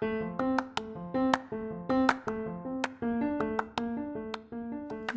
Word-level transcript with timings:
Thank 0.00 0.12
you. 0.12 0.39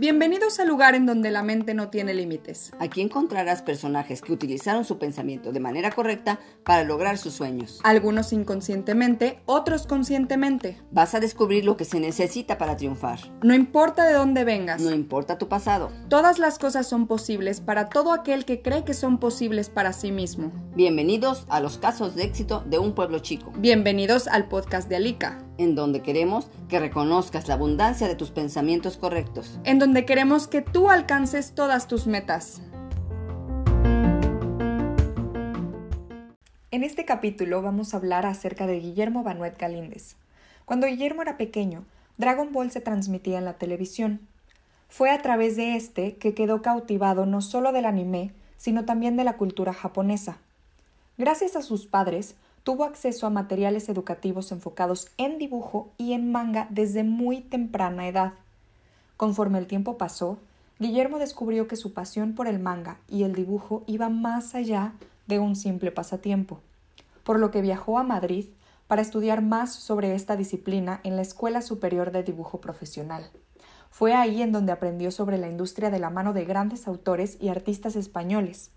Bienvenidos 0.04 0.60
al 0.60 0.68
lugar 0.68 0.96
en 0.96 1.06
donde 1.06 1.32
la 1.32 1.44
mente 1.44 1.74
no 1.74 1.88
tiene 1.88 2.14
límites. 2.14 2.74
Aquí 2.78 3.00
encontrarás 3.00 3.62
personajes 3.62 4.22
que 4.22 4.34
utilizaron 4.34 4.84
su 4.84 4.98
pensamiento 4.98 5.54
de 5.54 5.62
manera 5.62 5.92
correcta 5.92 6.42
para 6.66 6.84
lograr 6.84 7.18
sus 7.18 7.36
sueños. 7.36 7.80
Algunos 7.86 8.34
inconscientemente, 8.34 9.40
otros 9.46 9.88
conscientemente. 9.88 10.78
Vas 10.92 11.16
a 11.16 11.22
descubrir 11.22 11.64
lo 11.64 11.78
que 11.78 11.86
se 11.86 12.02
necesita 12.02 12.58
para 12.58 12.76
triunfar. 12.76 13.20
No 13.44 13.54
importa 13.54 14.06
de 14.06 14.16
dónde 14.16 14.44
vengas. 14.44 14.82
No 14.82 14.92
importa 14.92 15.38
tu 15.38 15.48
pasado. 15.48 15.90
Todas 16.10 16.38
las 16.38 16.60
cosas 16.60 16.86
son 16.86 17.08
posibles 17.08 17.62
para 17.62 17.88
todo 17.88 18.12
aquel 18.12 18.44
que 18.44 18.62
cree 18.62 18.84
que 18.84 18.94
son 18.94 19.20
posibles 19.20 19.70
para 19.70 19.94
sí 19.94 20.12
mismo. 20.12 20.52
Bienvenidos 20.76 21.46
a 21.48 21.62
los 21.62 21.78
casos 21.78 22.14
de 22.14 22.24
éxito 22.24 22.62
de 22.66 22.78
un 22.78 22.94
pueblo 22.94 23.20
chico. 23.20 23.54
Bienvenidos 23.56 24.28
al 24.28 24.50
podcast 24.50 24.90
de 24.90 24.98
Alika 24.98 25.43
en 25.58 25.76
donde 25.76 26.02
queremos 26.02 26.48
que 26.68 26.80
reconozcas 26.80 27.48
la 27.48 27.56
abundancia 27.56 28.08
de 28.08 28.16
tus 28.16 28.32
pensamientos 28.32 28.98
correctos, 28.98 29.60
en 29.64 29.80
donde 29.80 30.06
queremos 30.06 30.48
que 30.48 30.62
tú 30.62 30.90
alcances 30.90 31.54
todas 31.54 31.88
tus 31.88 32.08
metas. 32.08 32.62
En 36.72 36.84
este 36.84 37.06
capítulo 37.06 37.62
vamos 37.62 37.94
a 37.94 37.98
hablar 37.98 38.26
acerca 38.26 38.66
de 38.66 38.80
Guillermo 38.80 39.24
Banuet 39.24 39.58
Galíndez. 39.60 40.16
Cuando 40.66 40.88
Guillermo 40.88 41.22
era 41.22 41.38
pequeño, 41.38 41.86
Dragon 42.18 42.52
Ball 42.52 42.72
se 42.72 42.82
transmitía 42.82 43.38
en 43.38 43.46
la 43.46 43.54
televisión. 43.54 44.22
Fue 44.90 45.12
a 45.12 45.22
través 45.22 45.56
de 45.56 45.76
este 45.76 46.16
que 46.16 46.34
quedó 46.34 46.62
cautivado 46.62 47.26
no 47.26 47.42
solo 47.42 47.72
del 47.74 47.86
anime, 47.86 48.34
sino 48.58 48.86
también 48.86 49.18
de 49.18 49.24
la 49.24 49.38
cultura 49.38 49.74
japonesa. 49.74 50.38
Gracias 51.18 51.56
a 51.56 51.62
sus 51.62 51.86
padres, 51.86 52.36
tuvo 52.64 52.86
acceso 52.86 53.28
a 53.28 53.30
materiales 53.30 53.90
educativos 53.90 54.52
enfocados 54.52 55.10
en 55.18 55.38
dibujo 55.38 55.92
y 55.98 56.14
en 56.14 56.32
manga 56.32 56.68
desde 56.70 57.04
muy 57.04 57.42
temprana 57.42 58.08
edad. 58.08 58.34
Conforme 59.18 59.60
el 59.60 59.68
tiempo 59.68 59.98
pasó, 59.98 60.40
Guillermo 60.80 61.20
descubrió 61.20 61.68
que 61.68 61.76
su 61.76 61.94
pasión 61.94 62.34
por 62.34 62.48
el 62.48 62.60
manga 62.60 62.98
y 63.08 63.24
el 63.24 63.36
dibujo 63.36 63.84
iba 63.86 64.10
más 64.10 64.56
allá 64.56 64.94
de 65.28 65.40
un 65.40 65.56
simple 65.56 65.92
pasatiempo, 65.92 66.60
por 67.24 67.40
lo 67.40 67.52
que 67.52 67.62
viajó 67.62 68.00
a 68.00 68.04
Madrid 68.04 68.48
para 68.88 69.02
estudiar 69.02 69.42
más 69.42 69.74
sobre 69.74 70.16
esta 70.16 70.36
disciplina 70.36 71.00
en 71.04 71.16
la 71.16 71.22
Escuela 71.22 71.62
Superior 71.62 72.12
de 72.12 72.24
Dibujo 72.24 72.60
Profesional. 72.60 73.30
Fue 73.90 74.14
ahí 74.14 74.42
en 74.42 74.52
donde 74.52 74.72
aprendió 74.72 75.12
sobre 75.12 75.38
la 75.38 75.50
industria 75.50 75.90
de 75.90 76.00
la 76.00 76.10
mano 76.10 76.34
de 76.34 76.46
grandes 76.46 76.88
autores 76.88 77.38
y 77.40 77.50
artistas 77.50 77.96
españoles. 77.96 78.72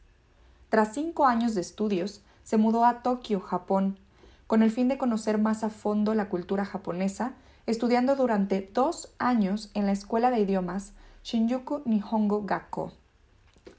Tras 0.69 0.93
cinco 0.93 1.27
años 1.27 1.55
de 1.55 1.63
estudios, 1.63 2.23
se 2.47 2.59
mudó 2.59 2.85
a 2.85 3.03
Tokio, 3.03 3.41
Japón, 3.41 3.99
con 4.47 4.63
el 4.63 4.71
fin 4.71 4.87
de 4.87 4.99
conocer 4.99 5.37
más 5.37 5.65
a 5.65 5.69
fondo 5.69 6.15
la 6.15 6.29
cultura 6.29 6.65
japonesa, 6.65 7.33
estudiando 7.67 8.15
durante 8.15 8.71
dos 8.73 9.13
años 9.19 9.73
en 9.75 9.85
la 9.85 9.91
Escuela 9.91 10.31
de 10.31 10.39
Idiomas 10.39 10.93
Shinjuku 11.25 11.83
Nihongo 11.87 12.45
Gakko. 12.45 12.93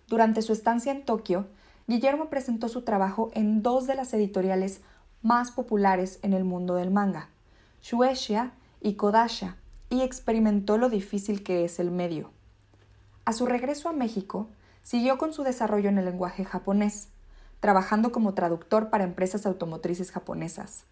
Durante 0.09 0.41
su 0.41 0.51
estancia 0.51 0.91
en 0.91 1.05
Tokio, 1.05 1.47
Guillermo 1.87 2.25
presentó 2.25 2.67
su 2.67 2.81
trabajo 2.81 3.31
en 3.33 3.63
dos 3.63 3.87
de 3.87 3.95
las 3.95 4.13
editoriales 4.13 4.81
más 5.21 5.51
populares 5.51 6.19
en 6.21 6.33
el 6.33 6.43
mundo 6.43 6.75
del 6.75 6.91
manga, 6.91 7.29
Shueisha 7.81 8.51
y 8.81 8.95
Kodasha, 8.95 9.55
y 9.89 10.01
experimentó 10.01 10.77
lo 10.77 10.89
difícil 10.89 11.41
que 11.41 11.63
es 11.63 11.79
el 11.79 11.89
medio. 11.89 12.31
A 13.23 13.31
su 13.31 13.45
regreso 13.45 13.87
a 13.87 13.93
México, 13.93 14.49
siguió 14.83 15.17
con 15.17 15.31
su 15.31 15.43
desarrollo 15.43 15.87
en 15.87 15.99
el 15.99 16.03
lenguaje 16.03 16.43
japonés, 16.43 17.07
trabajando 17.59 18.11
como 18.11 18.33
traductor 18.33 18.89
para 18.89 19.03
empresas 19.03 19.45
automotrices 19.45 20.11
japonesas. 20.11 20.85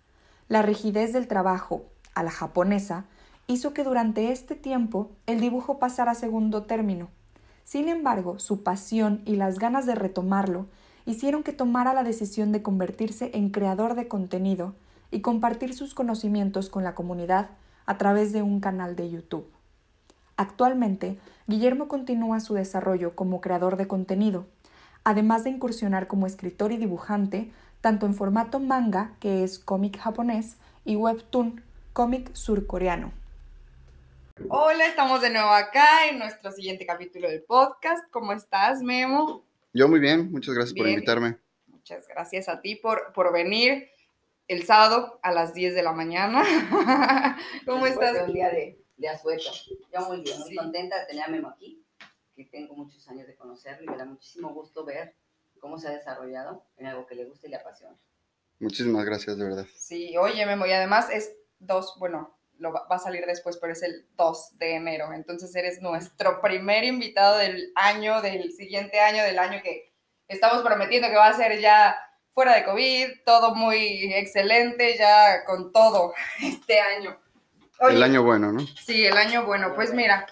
La 0.47 0.61
rigidez 0.61 1.13
del 1.13 1.27
trabajo 1.27 1.85
a 2.13 2.23
la 2.23 2.31
japonesa 2.31 3.05
hizo 3.47 3.73
que 3.73 3.83
durante 3.83 4.31
este 4.31 4.55
tiempo 4.55 5.11
el 5.27 5.39
dibujo 5.39 5.79
pasara 5.79 6.11
a 6.11 6.15
segundo 6.15 6.63
término. 6.63 7.09
Sin 7.63 7.89
embargo, 7.89 8.39
su 8.39 8.63
pasión 8.63 9.21
y 9.25 9.35
las 9.35 9.59
ganas 9.59 9.85
de 9.85 9.95
retomarlo 9.95 10.67
hicieron 11.05 11.43
que 11.43 11.53
tomara 11.53 11.93
la 11.93 12.03
decisión 12.03 12.51
de 12.51 12.61
convertirse 12.61 13.31
en 13.33 13.49
creador 13.49 13.95
de 13.95 14.07
contenido 14.07 14.75
y 15.11 15.21
compartir 15.21 15.73
sus 15.73 15.93
conocimientos 15.93 16.69
con 16.69 16.83
la 16.83 16.95
comunidad 16.95 17.49
a 17.85 17.97
través 17.97 18.33
de 18.33 18.41
un 18.41 18.59
canal 18.59 18.95
de 18.95 19.09
YouTube. 19.09 19.47
Actualmente, 20.37 21.17
Guillermo 21.47 21.87
continúa 21.87 22.39
su 22.39 22.55
desarrollo 22.55 23.15
como 23.15 23.39
creador 23.39 23.77
de 23.77 23.87
contenido, 23.87 24.47
además 25.05 25.43
de 25.43 25.51
incursionar 25.51 26.07
como 26.07 26.27
escritor 26.27 26.71
y 26.73 26.77
dibujante, 26.77 27.51
tanto 27.79 28.07
en 28.07 28.15
formato 28.15 28.59
manga, 28.59 29.13
que 29.21 29.43
es 29.43 29.59
cómic 29.59 29.97
japonés, 29.97 30.57
y 30.83 30.95
webtoon, 30.97 31.63
cómic 31.93 32.33
surcoreano. 32.33 33.13
Hola, 34.49 34.85
estamos 34.87 35.21
de 35.21 35.29
nuevo 35.29 35.51
acá 35.51 36.09
en 36.09 36.19
nuestro 36.19 36.51
siguiente 36.51 36.85
capítulo 36.85 37.29
del 37.29 37.43
podcast. 37.43 38.03
¿Cómo 38.11 38.33
estás, 38.33 38.81
Memo? 38.81 39.45
Yo 39.73 39.87
muy 39.87 39.99
bien, 39.99 40.31
muchas 40.31 40.55
gracias 40.55 40.77
por 40.77 40.87
invitarme. 40.87 41.37
Muchas 41.67 42.07
gracias 42.07 42.49
a 42.49 42.59
ti 42.61 42.75
por, 42.75 43.13
por 43.13 43.31
venir 43.31 43.87
el 44.47 44.65
sábado 44.65 45.19
a 45.21 45.31
las 45.31 45.53
10 45.53 45.75
de 45.75 45.83
la 45.83 45.93
mañana. 45.93 46.43
¿Cómo 47.65 47.85
estás? 47.85 48.27
un 48.27 48.33
día 48.33 48.49
de, 48.49 48.83
de 48.97 49.07
asueto. 49.07 49.51
Yo 49.93 50.07
muy 50.07 50.21
bien, 50.21 50.39
muy 50.39 50.55
contenta 50.55 50.99
de 50.99 51.05
tener 51.05 51.23
a 51.23 51.27
Memo 51.27 51.49
aquí 51.49 51.84
que 52.35 52.45
tengo 52.45 52.75
muchos 52.75 53.07
años 53.07 53.27
de 53.27 53.35
conocerlo 53.35 53.83
y 53.83 53.87
me 53.87 53.97
da 53.97 54.05
muchísimo 54.05 54.53
gusto 54.53 54.85
ver 54.85 55.15
cómo 55.59 55.77
se 55.77 55.87
ha 55.87 55.91
desarrollado 55.91 56.65
en 56.77 56.87
algo 56.87 57.05
que 57.05 57.15
le 57.15 57.25
gusta 57.25 57.47
y 57.47 57.49
le 57.49 57.57
apasiona. 57.57 57.97
Muchísimas 58.59 59.05
gracias, 59.05 59.37
de 59.37 59.43
verdad. 59.43 59.65
Sí, 59.75 60.15
oye, 60.17 60.45
Memo, 60.45 60.65
y 60.65 60.71
además 60.71 61.09
es 61.09 61.35
dos, 61.59 61.95
bueno, 61.97 62.37
lo 62.59 62.71
va, 62.71 62.85
a 62.89 62.99
salir 62.99 63.25
después, 63.25 63.57
pero 63.57 63.73
es 63.73 63.83
el 63.83 64.07
2 64.15 64.57
de 64.57 64.75
enero. 64.75 65.11
Entonces 65.13 65.53
eres 65.55 65.81
nuestro 65.81 66.41
primer 66.41 66.83
invitado 66.83 67.37
del 67.37 67.71
año, 67.75 68.21
del 68.21 68.51
siguiente 68.53 68.99
año, 68.99 69.23
del 69.23 69.39
año 69.39 69.61
que 69.61 69.93
estamos 70.27 70.63
prometiendo 70.63 71.09
que 71.09 71.15
va 71.15 71.27
a 71.27 71.33
ser 71.33 71.59
ya 71.59 71.95
fuera 72.33 72.55
de 72.55 72.65
COVID, 72.65 73.23
todo 73.25 73.55
muy 73.55 74.13
excelente, 74.13 74.97
ya 74.97 75.45
con 75.45 75.71
todo 75.71 76.13
este 76.41 76.79
año. 76.79 77.17
el 77.89 78.03
año 78.03 78.23
bueno, 78.23 78.51
¿no? 78.51 78.65
Sí, 78.85 79.05
el 79.05 79.17
año 79.17 79.45
bueno. 79.45 79.73
Pues 79.75 79.93
mira, 79.93 80.25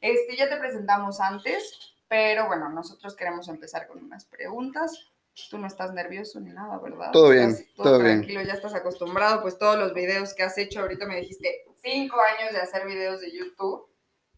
este, 0.00 0.36
ya 0.36 0.48
te 0.48 0.56
presentamos 0.56 1.20
antes, 1.20 1.94
pero 2.08 2.46
bueno, 2.46 2.68
nosotros 2.70 3.14
queremos 3.14 3.48
empezar 3.48 3.86
con 3.86 4.02
unas 4.02 4.24
preguntas. 4.24 5.12
Tú 5.48 5.58
no 5.58 5.66
estás 5.66 5.92
nervioso 5.92 6.40
ni 6.40 6.50
nada, 6.50 6.78
¿verdad? 6.78 7.12
Todo 7.12 7.30
bien, 7.30 7.56
todo, 7.76 7.98
tranquilo, 7.98 8.42
ya 8.42 8.54
estás 8.54 8.74
acostumbrado, 8.74 9.42
pues 9.42 9.58
todos 9.58 9.78
los 9.78 9.94
videos 9.94 10.34
que 10.34 10.42
has 10.42 10.58
hecho, 10.58 10.80
ahorita 10.80 11.06
me 11.06 11.20
dijiste 11.20 11.64
cinco 11.82 12.16
años 12.20 12.52
de 12.52 12.60
hacer 12.60 12.86
videos 12.86 13.20
de 13.20 13.30
YouTube, 13.30 13.86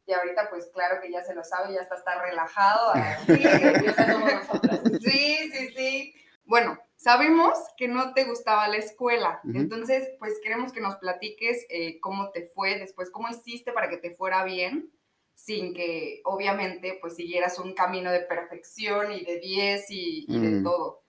y 0.07 0.13
ahorita 0.13 0.51
pues 0.51 0.69
claro 0.73 1.01
que 1.01 1.11
ya 1.11 1.23
se 1.23 1.35
lo 1.35 1.45
sabe, 1.45 1.75
ya 1.75 1.81
está, 1.81 1.97
está 1.97 2.21
relajado. 2.23 2.93
Sí, 5.01 5.51
sí, 5.53 5.69
sí. 5.75 6.15
Bueno, 6.45 6.79
sabemos 6.97 7.59
que 7.77 7.89
no 7.89 8.15
te 8.15 8.25
gustaba 8.25 8.69
la 8.69 8.77
escuela, 8.77 9.41
entonces 9.45 10.11
pues 10.19 10.35
queremos 10.43 10.73
que 10.73 10.81
nos 10.81 10.97
platiques 10.97 11.67
eh, 11.71 11.99
cómo 12.01 12.31
te 12.31 12.51
fue 12.55 12.79
después, 12.79 13.11
cómo 13.11 13.29
hiciste 13.29 13.73
para 13.73 13.89
que 13.89 13.97
te 13.97 14.15
fuera 14.15 14.45
bien 14.45 14.93
sin 15.35 15.75
que 15.75 16.21
obviamente 16.25 16.99
pues 17.01 17.17
siguieras 17.17 17.59
un 17.59 17.75
camino 17.75 18.13
de 18.13 18.21
perfección 18.21 19.13
y 19.13 19.25
de 19.25 19.41
10 19.41 19.85
y, 19.91 20.27
de 20.29 20.39
mm. 20.39 20.63
todo. 20.63 21.03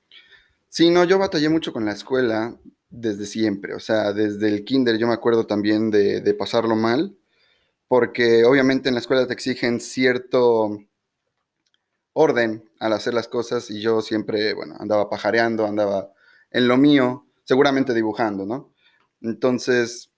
Sí, 0.70 0.90
no, 0.90 1.04
yo 1.04 1.20
batallé 1.20 1.50
mucho 1.50 1.72
con 1.72 1.86
la 1.86 1.92
escuela 1.92 2.58
desde 2.90 3.26
siempre, 3.26 3.74
o 3.74 3.80
sea, 3.80 4.14
desde 4.14 4.48
el 4.48 4.64
kinder 4.66 4.98
yo 4.98 5.08
me 5.08 5.14
acuerdo 5.14 5.48
también 5.48 5.90
de, 5.92 6.36
pasarlo 6.38 6.76
mal, 6.76 7.16
porque 7.88 8.44
obviamente 8.46 8.90
en 8.90 8.96
la 8.96 9.02
escuela 9.02 9.28
te 9.28 9.34
exigen 9.34 9.80
cierto 9.80 10.80
orden 12.14 12.70
al 12.80 12.94
hacer 12.94 13.14
las 13.14 13.28
cosas 13.28 13.70
y 13.72 13.82
yo 13.82 14.02
siempre, 14.02 14.54
bueno, 14.54 14.76
andaba 14.80 15.10
pajareando, 15.10 15.66
andaba 15.66 16.12
en 16.52 16.68
lo 16.68 16.78
mío, 16.78 17.26
seguramente 17.44 17.94
dibujando, 17.94 18.46
¿no? 18.46 18.72
Entonces, 19.22 20.12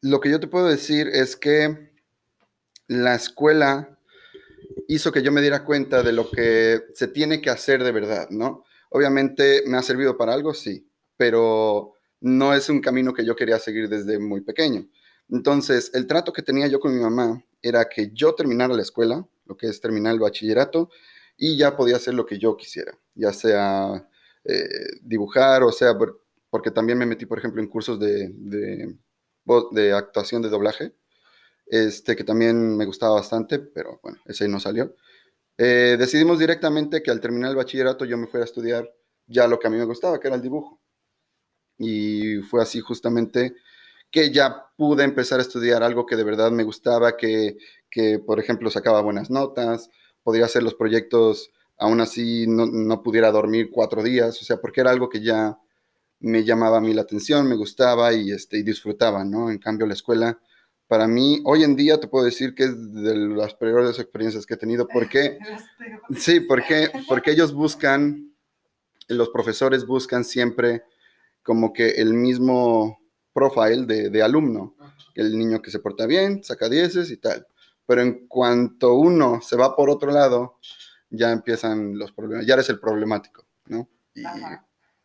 lo 0.00 0.20
que 0.20 0.30
yo 0.30 0.40
te 0.40 0.48
puedo 0.48 0.66
decir 0.66 1.08
es 1.08 1.36
que 1.36 1.93
la 2.88 3.14
escuela 3.14 3.98
hizo 4.88 5.12
que 5.12 5.22
yo 5.22 5.32
me 5.32 5.40
diera 5.40 5.64
cuenta 5.64 6.02
de 6.02 6.12
lo 6.12 6.30
que 6.30 6.82
se 6.94 7.08
tiene 7.08 7.40
que 7.40 7.50
hacer 7.50 7.82
de 7.82 7.92
verdad, 7.92 8.28
¿no? 8.30 8.64
Obviamente 8.90 9.62
me 9.66 9.76
ha 9.76 9.82
servido 9.82 10.16
para 10.16 10.34
algo, 10.34 10.54
sí, 10.54 10.88
pero 11.16 11.94
no 12.20 12.54
es 12.54 12.68
un 12.68 12.80
camino 12.80 13.12
que 13.12 13.24
yo 13.24 13.36
quería 13.36 13.58
seguir 13.58 13.88
desde 13.88 14.18
muy 14.18 14.40
pequeño. 14.40 14.88
Entonces, 15.30 15.90
el 15.94 16.06
trato 16.06 16.32
que 16.32 16.42
tenía 16.42 16.66
yo 16.66 16.80
con 16.80 16.94
mi 16.94 17.00
mamá 17.00 17.44
era 17.62 17.88
que 17.88 18.10
yo 18.12 18.34
terminara 18.34 18.74
la 18.74 18.82
escuela, 18.82 19.26
lo 19.46 19.56
que 19.56 19.66
es 19.68 19.80
terminar 19.80 20.14
el 20.14 20.20
bachillerato, 20.20 20.90
y 21.36 21.56
ya 21.56 21.76
podía 21.76 21.96
hacer 21.96 22.14
lo 22.14 22.26
que 22.26 22.38
yo 22.38 22.56
quisiera, 22.56 22.96
ya 23.14 23.32
sea 23.32 24.08
eh, 24.44 24.68
dibujar, 25.02 25.62
o 25.62 25.72
sea, 25.72 25.96
porque 26.50 26.70
también 26.70 26.98
me 26.98 27.06
metí, 27.06 27.26
por 27.26 27.38
ejemplo, 27.38 27.60
en 27.60 27.68
cursos 27.68 27.98
de, 27.98 28.30
de, 28.32 28.96
de 29.72 29.92
actuación 29.92 30.42
de 30.42 30.50
doblaje 30.50 30.92
este, 31.66 32.16
que 32.16 32.24
también 32.24 32.76
me 32.76 32.86
gustaba 32.86 33.14
bastante, 33.14 33.58
pero 33.58 34.00
bueno, 34.02 34.18
ese 34.26 34.48
no 34.48 34.60
salió. 34.60 34.94
Eh, 35.58 35.96
decidimos 35.98 36.38
directamente 36.38 37.02
que 37.02 37.10
al 37.10 37.20
terminar 37.20 37.50
el 37.50 37.56
bachillerato 37.56 38.04
yo 38.04 38.18
me 38.18 38.26
fuera 38.26 38.44
a 38.44 38.46
estudiar 38.46 38.90
ya 39.26 39.46
lo 39.46 39.58
que 39.58 39.68
a 39.68 39.70
mí 39.70 39.76
me 39.78 39.84
gustaba, 39.84 40.20
que 40.20 40.28
era 40.28 40.36
el 40.36 40.42
dibujo. 40.42 40.80
y 41.78 42.36
fue 42.42 42.62
así 42.62 42.80
justamente 42.80 43.54
que 44.14 44.30
ya 44.30 44.66
pude 44.76 45.02
empezar 45.04 45.40
a 45.40 45.42
estudiar 45.42 45.82
algo 45.82 46.06
que 46.06 46.14
de 46.16 46.22
verdad 46.22 46.52
me 46.52 46.62
gustaba, 46.62 47.16
que, 47.16 47.56
que 47.90 48.20
por 48.20 48.38
ejemplo 48.38 48.70
sacaba 48.70 49.02
buenas 49.02 49.28
notas, 49.28 49.90
podía 50.22 50.44
hacer 50.44 50.62
los 50.62 50.74
proyectos, 50.74 51.50
aún 51.78 52.00
así 52.00 52.46
no, 52.46 52.66
no, 52.66 53.02
pudiera 53.02 53.32
dormir 53.32 53.70
cuatro 53.72 54.04
días, 54.04 54.40
o 54.40 54.44
sea, 54.44 54.58
porque 54.58 54.82
era 54.82 54.92
algo 54.92 55.08
que 55.08 55.20
ya 55.20 55.58
me 56.20 56.44
llamaba 56.44 56.78
a 56.78 56.80
mí 56.80 56.94
la 56.94 57.02
atención, 57.02 57.48
me 57.48 57.56
gustaba 57.56 58.12
y, 58.14 58.30
este, 58.30 58.58
y 58.58 58.62
disfrutaba, 58.62 59.24
¿no? 59.24 59.50
En 59.50 59.58
cambio, 59.58 59.84
la 59.86 59.94
escuela, 59.94 60.38
para 60.86 61.06
mí, 61.06 61.40
hoy 61.44 61.64
en 61.64 61.76
día 61.76 61.98
te 61.98 62.08
puedo 62.08 62.24
decir 62.24 62.54
que 62.54 62.64
es 62.64 62.94
de 62.94 63.16
las 63.16 63.54
peores 63.54 63.98
experiencias 63.98 64.46
que 64.46 64.54
he 64.54 64.58
tenido, 64.58 64.86
porque, 64.86 65.38
sí, 66.16 66.40
porque, 66.40 66.90
porque 67.08 67.30
ellos 67.30 67.52
buscan, 67.52 68.34
los 69.08 69.30
profesores 69.30 69.86
buscan 69.86 70.24
siempre 70.24 70.82
como 71.42 71.72
que 71.72 71.90
el 71.90 72.14
mismo 72.14 73.00
profile 73.32 73.86
de, 73.86 74.10
de 74.10 74.22
alumno, 74.22 74.76
el 75.14 75.38
niño 75.38 75.62
que 75.62 75.70
se 75.70 75.78
porta 75.78 76.06
bien, 76.06 76.42
saca 76.42 76.68
dieces 76.68 77.10
y 77.10 77.16
tal. 77.16 77.46
Pero 77.86 78.02
en 78.02 78.26
cuanto 78.26 78.94
uno 78.94 79.40
se 79.42 79.56
va 79.56 79.76
por 79.76 79.90
otro 79.90 80.10
lado, 80.10 80.58
ya 81.10 81.32
empiezan 81.32 81.98
los 81.98 82.12
problemas, 82.12 82.46
ya 82.46 82.54
eres 82.54 82.68
el 82.70 82.80
problemático, 82.80 83.46
¿no? 83.66 83.88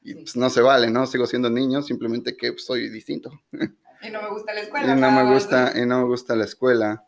Y, 0.01 0.13
pues 0.13 0.35
no 0.35 0.49
se 0.49 0.61
vale, 0.61 0.89
¿no? 0.89 1.05
Sigo 1.05 1.25
siendo 1.27 1.49
niño, 1.49 1.81
simplemente 1.81 2.37
que 2.37 2.57
soy 2.57 2.89
distinto. 2.89 3.31
Y 4.01 4.09
no 4.09 4.21
me 4.21 4.29
gusta 4.29 4.53
la 4.53 4.61
escuela. 4.61 4.93
Y 4.93 4.99
no 4.99 5.11
me 5.11 5.33
gusta, 5.33 5.73
y 5.75 5.85
no 5.85 5.99
me 5.99 6.05
gusta 6.05 6.35
la 6.35 6.45
escuela. 6.45 7.05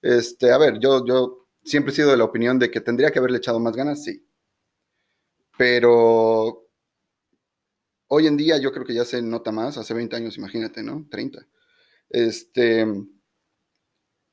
Este, 0.00 0.52
a 0.52 0.58
ver, 0.58 0.78
yo, 0.80 1.04
yo 1.06 1.48
siempre 1.64 1.92
he 1.92 1.96
sido 1.96 2.10
de 2.10 2.16
la 2.16 2.24
opinión 2.24 2.58
de 2.58 2.70
que 2.70 2.80
tendría 2.80 3.10
que 3.10 3.18
haberle 3.18 3.38
echado 3.38 3.60
más 3.60 3.74
ganas, 3.76 4.04
sí. 4.04 4.26
Pero 5.56 6.66
hoy 8.08 8.26
en 8.26 8.36
día 8.36 8.58
yo 8.58 8.72
creo 8.72 8.84
que 8.84 8.94
ya 8.94 9.04
se 9.04 9.22
nota 9.22 9.52
más, 9.52 9.78
hace 9.78 9.94
20 9.94 10.16
años, 10.16 10.36
imagínate, 10.36 10.82
¿no? 10.82 11.06
30. 11.10 11.46
Este, 12.10 12.86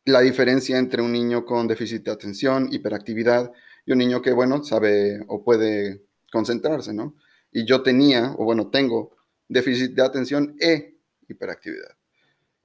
la 0.06 0.22
diferencia 0.22 0.78
entre 0.78 1.02
un 1.02 1.12
niño 1.12 1.46
con 1.46 1.68
déficit 1.68 2.04
de 2.04 2.12
atención, 2.12 2.70
hiperactividad, 2.72 3.52
y 3.86 3.92
un 3.92 3.98
niño 3.98 4.22
que, 4.22 4.32
bueno, 4.32 4.64
sabe 4.64 5.24
o 5.28 5.44
puede 5.44 6.06
concentrarse, 6.32 6.94
¿no? 6.94 7.16
Y 7.52 7.66
yo 7.66 7.82
tenía, 7.82 8.34
o 8.38 8.46
bueno, 8.46 8.70
tengo 8.70 9.16
déficit 9.48 9.94
de 9.94 10.04
atención 10.04 10.56
e 10.60 10.91
hiperactividad. 11.32 11.96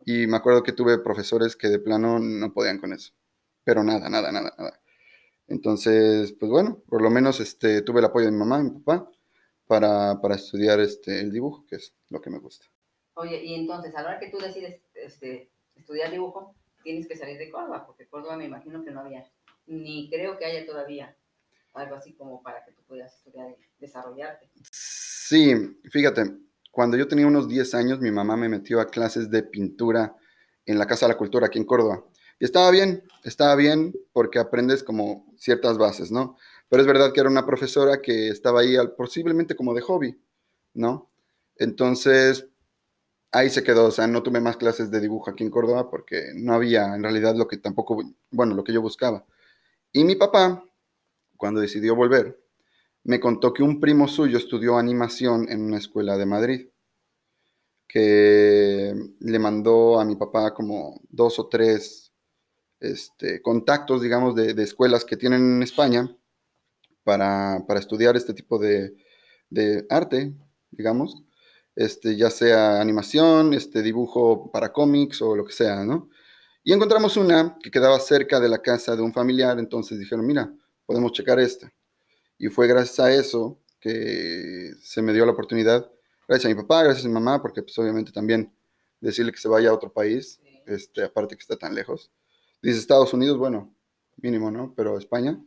Y 0.04 0.26
me 0.26 0.36
acuerdo 0.36 0.62
que 0.62 0.72
tuve 0.72 0.98
profesores 0.98 1.56
que 1.56 1.68
de 1.68 1.78
plano 1.78 2.18
no 2.18 2.52
podían 2.52 2.78
con 2.78 2.92
eso. 2.92 3.12
Pero 3.64 3.82
nada, 3.82 4.08
nada, 4.08 4.30
nada, 4.30 4.54
nada. 4.56 4.80
Entonces, 5.48 6.32
pues 6.32 6.50
bueno, 6.50 6.82
por 6.88 7.02
lo 7.02 7.10
menos 7.10 7.40
este, 7.40 7.82
tuve 7.82 8.00
el 8.00 8.06
apoyo 8.06 8.26
de 8.26 8.32
mi 8.32 8.38
mamá 8.38 8.60
y 8.60 8.64
mi 8.64 8.70
papá 8.80 9.10
para, 9.66 10.20
para, 10.20 10.34
estudiar 10.34 10.80
este, 10.80 11.20
el 11.20 11.32
dibujo, 11.32 11.66
que 11.66 11.76
es 11.76 11.94
lo 12.08 12.20
que 12.20 12.30
me 12.30 12.38
gusta. 12.38 12.66
Oye, 13.14 13.42
y 13.44 13.54
entonces, 13.54 13.94
a 13.94 14.02
la 14.02 14.08
hora 14.08 14.18
que 14.20 14.30
tú 14.30 14.38
decides 14.38 14.80
este, 14.94 15.50
estudiar 15.74 16.10
dibujo, 16.10 16.54
tienes 16.82 17.08
que 17.08 17.16
salir 17.16 17.38
de 17.38 17.50
Córdoba, 17.50 17.86
porque 17.86 18.06
Córdoba 18.06 18.36
me 18.36 18.44
imagino 18.44 18.84
que 18.84 18.90
no 18.90 19.00
había, 19.00 19.28
ni 19.66 20.08
creo 20.10 20.38
que 20.38 20.44
haya 20.44 20.66
todavía 20.66 21.16
algo 21.74 21.96
así 21.96 22.14
como 22.14 22.42
para 22.42 22.64
que 22.64 22.72
tú 22.72 22.82
pudieras 22.84 23.14
estudiar 23.16 23.50
y 23.50 23.56
desarrollarte. 23.80 24.48
Sí, 24.70 25.54
fíjate, 25.90 26.22
cuando 26.76 26.98
yo 26.98 27.08
tenía 27.08 27.26
unos 27.26 27.48
10 27.48 27.74
años, 27.74 28.00
mi 28.00 28.10
mamá 28.10 28.36
me 28.36 28.50
metió 28.50 28.82
a 28.82 28.88
clases 28.88 29.30
de 29.30 29.42
pintura 29.42 30.14
en 30.66 30.78
la 30.78 30.86
Casa 30.86 31.06
de 31.06 31.14
la 31.14 31.16
Cultura 31.16 31.46
aquí 31.46 31.58
en 31.58 31.64
Córdoba. 31.64 32.04
Y 32.38 32.44
estaba 32.44 32.70
bien, 32.70 33.02
estaba 33.24 33.56
bien 33.56 33.94
porque 34.12 34.38
aprendes 34.38 34.84
como 34.84 35.24
ciertas 35.38 35.78
bases, 35.78 36.12
¿no? 36.12 36.36
Pero 36.68 36.82
es 36.82 36.86
verdad 36.86 37.14
que 37.14 37.20
era 37.20 37.30
una 37.30 37.46
profesora 37.46 38.02
que 38.02 38.28
estaba 38.28 38.60
ahí 38.60 38.76
posiblemente 38.94 39.56
como 39.56 39.72
de 39.72 39.80
hobby, 39.80 40.20
¿no? 40.74 41.10
Entonces, 41.54 42.46
ahí 43.32 43.48
se 43.48 43.62
quedó, 43.62 43.86
o 43.86 43.90
sea, 43.90 44.06
no 44.06 44.22
tuve 44.22 44.42
más 44.42 44.58
clases 44.58 44.90
de 44.90 45.00
dibujo 45.00 45.30
aquí 45.30 45.44
en 45.44 45.50
Córdoba 45.50 45.88
porque 45.88 46.32
no 46.34 46.52
había 46.52 46.94
en 46.94 47.02
realidad 47.02 47.36
lo 47.36 47.48
que 47.48 47.56
tampoco, 47.56 48.02
bueno, 48.30 48.54
lo 48.54 48.64
que 48.64 48.74
yo 48.74 48.82
buscaba. 48.82 49.24
Y 49.92 50.04
mi 50.04 50.14
papá, 50.14 50.62
cuando 51.38 51.58
decidió 51.62 51.96
volver, 51.96 52.38
me 53.06 53.20
contó 53.20 53.52
que 53.52 53.62
un 53.62 53.80
primo 53.80 54.08
suyo 54.08 54.38
estudió 54.38 54.78
animación 54.78 55.48
en 55.48 55.62
una 55.62 55.78
escuela 55.78 56.16
de 56.16 56.26
Madrid, 56.26 56.68
que 57.88 58.94
le 59.20 59.38
mandó 59.38 60.00
a 60.00 60.04
mi 60.04 60.16
papá 60.16 60.52
como 60.52 61.00
dos 61.08 61.38
o 61.38 61.48
tres 61.48 62.12
este, 62.80 63.40
contactos, 63.42 64.02
digamos, 64.02 64.34
de, 64.34 64.50
escuelas 64.62 65.04
que 65.04 65.16
tienen 65.16 65.56
en 65.56 65.62
España 65.62 66.14
para, 67.04 67.64
estudiar 67.76 68.16
este 68.16 68.34
tipo 68.34 68.58
de, 68.58 68.94
de 69.50 69.86
arte, 69.88 70.34
digamos 70.70 71.26
este, 71.76 72.16
ya 72.16 72.30
sea 72.30 72.80
animación, 72.80 73.52
este, 73.52 73.82
dibujo 73.82 74.50
para 74.50 74.72
cómics 74.72 75.20
o 75.20 75.36
lo 75.36 75.44
que 75.44 75.52
sea, 75.52 75.84
¿no? 75.84 76.08
Y 76.64 76.72
encontramos 76.72 77.16
una 77.16 77.56
que 77.62 77.70
quedaba 77.70 78.00
cerca 78.00 78.40
de 78.40 78.48
la 78.48 78.60
casa 78.60 78.96
de 78.96 79.02
un 79.02 79.12
familiar, 79.12 79.58
entonces 79.58 79.98
dijeron, 79.98 80.26
mira, 80.26 80.52
podemos 80.86 81.12
checar 81.12 81.38
esta. 81.38 81.72
Y 82.38 82.48
fue 82.48 82.66
gracias 82.66 83.00
a 83.00 83.12
eso 83.12 83.60
que 83.80 84.72
se 84.80 85.02
me 85.02 85.12
dio 85.12 85.24
la 85.24 85.32
oportunidad, 85.32 85.90
gracias 86.28 86.50
a 86.50 86.54
mi 86.54 86.60
papá, 86.60 86.82
gracias 86.82 87.04
a 87.04 87.08
mi 87.08 87.14
mamá, 87.14 87.40
porque 87.40 87.62
pues 87.62 87.78
obviamente 87.78 88.12
también 88.12 88.52
decirle 89.00 89.32
que 89.32 89.38
se 89.38 89.48
vaya 89.48 89.70
a 89.70 89.74
otro 89.74 89.92
país, 89.92 90.40
este, 90.66 91.04
aparte 91.04 91.36
que 91.36 91.42
está 91.42 91.56
tan 91.56 91.74
lejos. 91.74 92.10
Dice 92.62 92.78
Estados 92.78 93.12
Unidos, 93.14 93.38
bueno, 93.38 93.74
mínimo, 94.16 94.50
¿no? 94.50 94.74
Pero 94.74 94.98
España. 94.98 95.40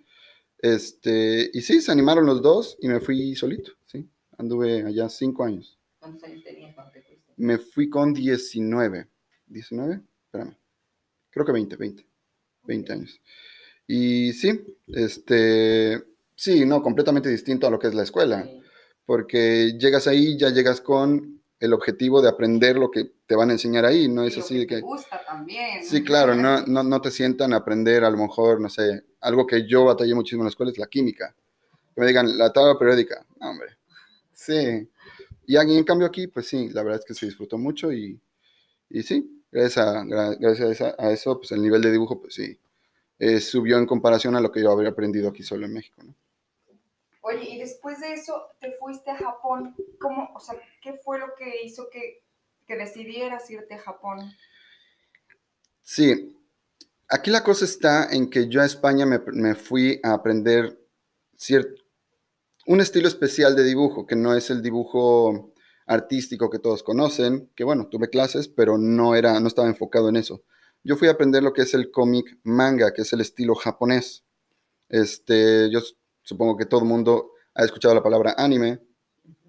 Este, 0.57 1.50
y 1.53 1.62
sí, 1.62 1.81
se 1.81 1.91
animaron 1.91 2.25
los 2.25 2.41
dos 2.41 2.77
y 2.81 2.88
me 2.88 3.00
fui 3.00 3.36
solito, 3.36 3.71
¿sí? 3.86 4.09
Anduve 4.38 4.83
allá 4.83 5.09
cinco 5.09 5.44
años. 5.44 5.77
¿Cuántos 6.00 6.24
años 6.24 6.44
tenías 6.44 6.74
cuando 6.75 6.94
te 6.94 7.01
fuiste? 7.01 7.33
Me 7.38 7.57
fui 7.57 7.89
con 7.89 8.13
19. 8.13 9.07
¿19? 9.50 10.03
Espérame. 10.25 10.57
Creo 11.30 11.45
que 11.45 11.51
20, 11.51 11.75
20. 11.75 12.06
20 12.63 12.94
años. 12.94 13.21
Y 13.88 14.33
sí, 14.33 14.77
este, 14.88 16.03
sí, 16.39 16.65
no, 16.65 16.81
completamente 16.81 17.27
distinto 17.27 17.68
a 17.68 17.69
lo 17.69 17.77
que 17.77 17.88
es 17.88 17.94
la 17.94 18.03
escuela. 18.03 18.50
Porque 19.06 19.74
llegas 19.77 20.07
ahí, 20.07 20.38
ya 20.38 20.50
llegas 20.50 20.80
con 20.80 21.41
el 21.59 21.74
objetivo 21.74 22.21
de 22.21 22.30
aprender 22.30 22.77
lo 22.77 22.89
que 22.89 23.12
te 23.25 23.36
van 23.36 23.50
a 23.50 23.53
enseñar 23.53 23.86
ahí, 23.86 24.07
no 24.07 24.24
es 24.24 24.38
así 24.38 24.59
de 24.59 24.65
que... 24.65 24.75
Te 24.75 24.81
gusta 24.81 25.21
también. 25.25 25.83
Sí, 25.83 26.01
claro, 26.01 26.33
no, 26.33 26.65
no, 26.65 26.83
no, 26.83 27.01
te 27.01 27.12
sientan 27.12 27.51
a 27.51 27.57
aprender 27.57 28.06
a 28.06 28.09
lo 28.09 28.18
mejor, 28.18 28.62
no 28.62 28.69
sé, 28.69 29.03
algo 29.19 29.45
que 29.45 29.68
yo 29.68 29.83
batallé 29.83 30.15
muchísimo 30.15 30.44
en 30.44 30.45
la 30.45 30.51
escuela 30.51 30.71
es 30.71 30.77
la 30.77 30.88
química. 30.88 31.36
Que 31.94 32.00
me 32.00 32.07
digan, 32.07 32.38
la 32.38 32.53
tabla 32.53 32.80
periódica, 32.80 33.25
no, 33.41 33.50
hombre. 33.50 33.77
Sí, 34.31 34.89
y 35.45 35.57
en 35.57 35.83
cambio 35.83 36.07
aquí, 36.07 36.27
pues 36.27 36.47
sí, 36.47 36.69
la 36.69 36.83
verdad 36.83 37.01
es 37.01 37.06
que 37.06 37.13
se 37.13 37.25
disfrutó 37.25 37.57
mucho 37.57 37.91
y, 37.91 38.18
y 38.89 39.03
sí, 39.03 39.44
gracias, 39.51 39.86
a, 39.86 40.05
gracias 40.39 40.81
a, 40.81 41.12
eso, 41.12 41.38
pues 41.38 41.51
el 41.51 41.62
nivel 41.62 41.81
de 41.81 41.91
dibujo, 41.91 42.22
pues 42.22 42.36
sí, 42.36 42.58
eh, 43.17 43.41
subió 43.41 43.77
en 43.77 43.86
comparación 43.86 44.38
a 44.38 44.41
lo 44.41 44.50
que 44.50 44.62
yo 44.62 44.72
habría 44.72 44.91
aprendido 44.91 45.27
aquí 45.27 45.43
solo 45.43 45.65
en 45.65 45.74
México, 45.74 46.01
¿no? 46.05 46.15
Oye, 47.21 47.49
y 47.49 47.59
después 47.59 47.99
de 47.99 48.13
eso 48.13 48.49
te 48.59 48.71
fuiste 48.73 49.11
a 49.11 49.17
Japón, 49.17 49.75
¿cómo, 49.99 50.29
o 50.35 50.39
sea, 50.39 50.55
qué 50.81 50.93
fue 51.03 51.19
lo 51.19 51.35
que 51.38 51.63
hizo 51.63 51.89
que, 51.89 52.23
que 52.65 52.77
decidieras 52.77 53.49
irte 53.49 53.73
a 53.75 53.79
Japón? 53.79 54.19
Sí, 55.81 56.38
aquí 57.09 57.29
la 57.31 57.43
cosa 57.43 57.65
está 57.65 58.09
en 58.11 58.29
que 58.29 58.47
yo 58.47 58.61
a 58.61 58.65
España 58.65 59.05
me, 59.05 59.19
me 59.33 59.55
fui 59.55 59.99
a 60.03 60.13
aprender 60.13 60.79
cierto, 61.39 61.81
un 62.67 62.81
estilo 62.81 63.07
especial 63.07 63.55
de 63.55 63.63
dibujo, 63.63 64.05
que 64.05 64.15
no 64.15 64.35
es 64.35 64.49
el 64.49 64.61
dibujo 64.61 65.53
artístico 65.88 66.49
que 66.51 66.59
todos 66.59 66.83
conocen, 66.83 67.49
que 67.55 67.63
bueno, 67.63 67.88
tuve 67.89 68.09
clases, 68.09 68.47
pero 68.47 68.77
no, 68.77 69.15
era, 69.15 69.39
no 69.39 69.47
estaba 69.47 69.67
enfocado 69.67 70.09
en 70.09 70.17
eso. 70.17 70.43
Yo 70.83 70.95
fui 70.95 71.07
a 71.07 71.11
aprender 71.11 71.41
lo 71.41 71.51
que 71.51 71.63
es 71.63 71.73
el 71.73 71.89
cómic 71.89 72.38
manga, 72.43 72.93
que 72.93 73.01
es 73.01 73.11
el 73.11 73.21
estilo 73.21 73.55
japonés. 73.55 74.23
Este, 74.88 75.69
yo 75.71 75.79
supongo 76.29 76.55
que 76.55 76.65
todo 76.65 76.81
el 76.81 76.86
mundo 76.86 77.31
ha 77.55 77.65
escuchado 77.65 77.95
la 77.95 78.03
palabra 78.03 78.36
anime 78.38 78.79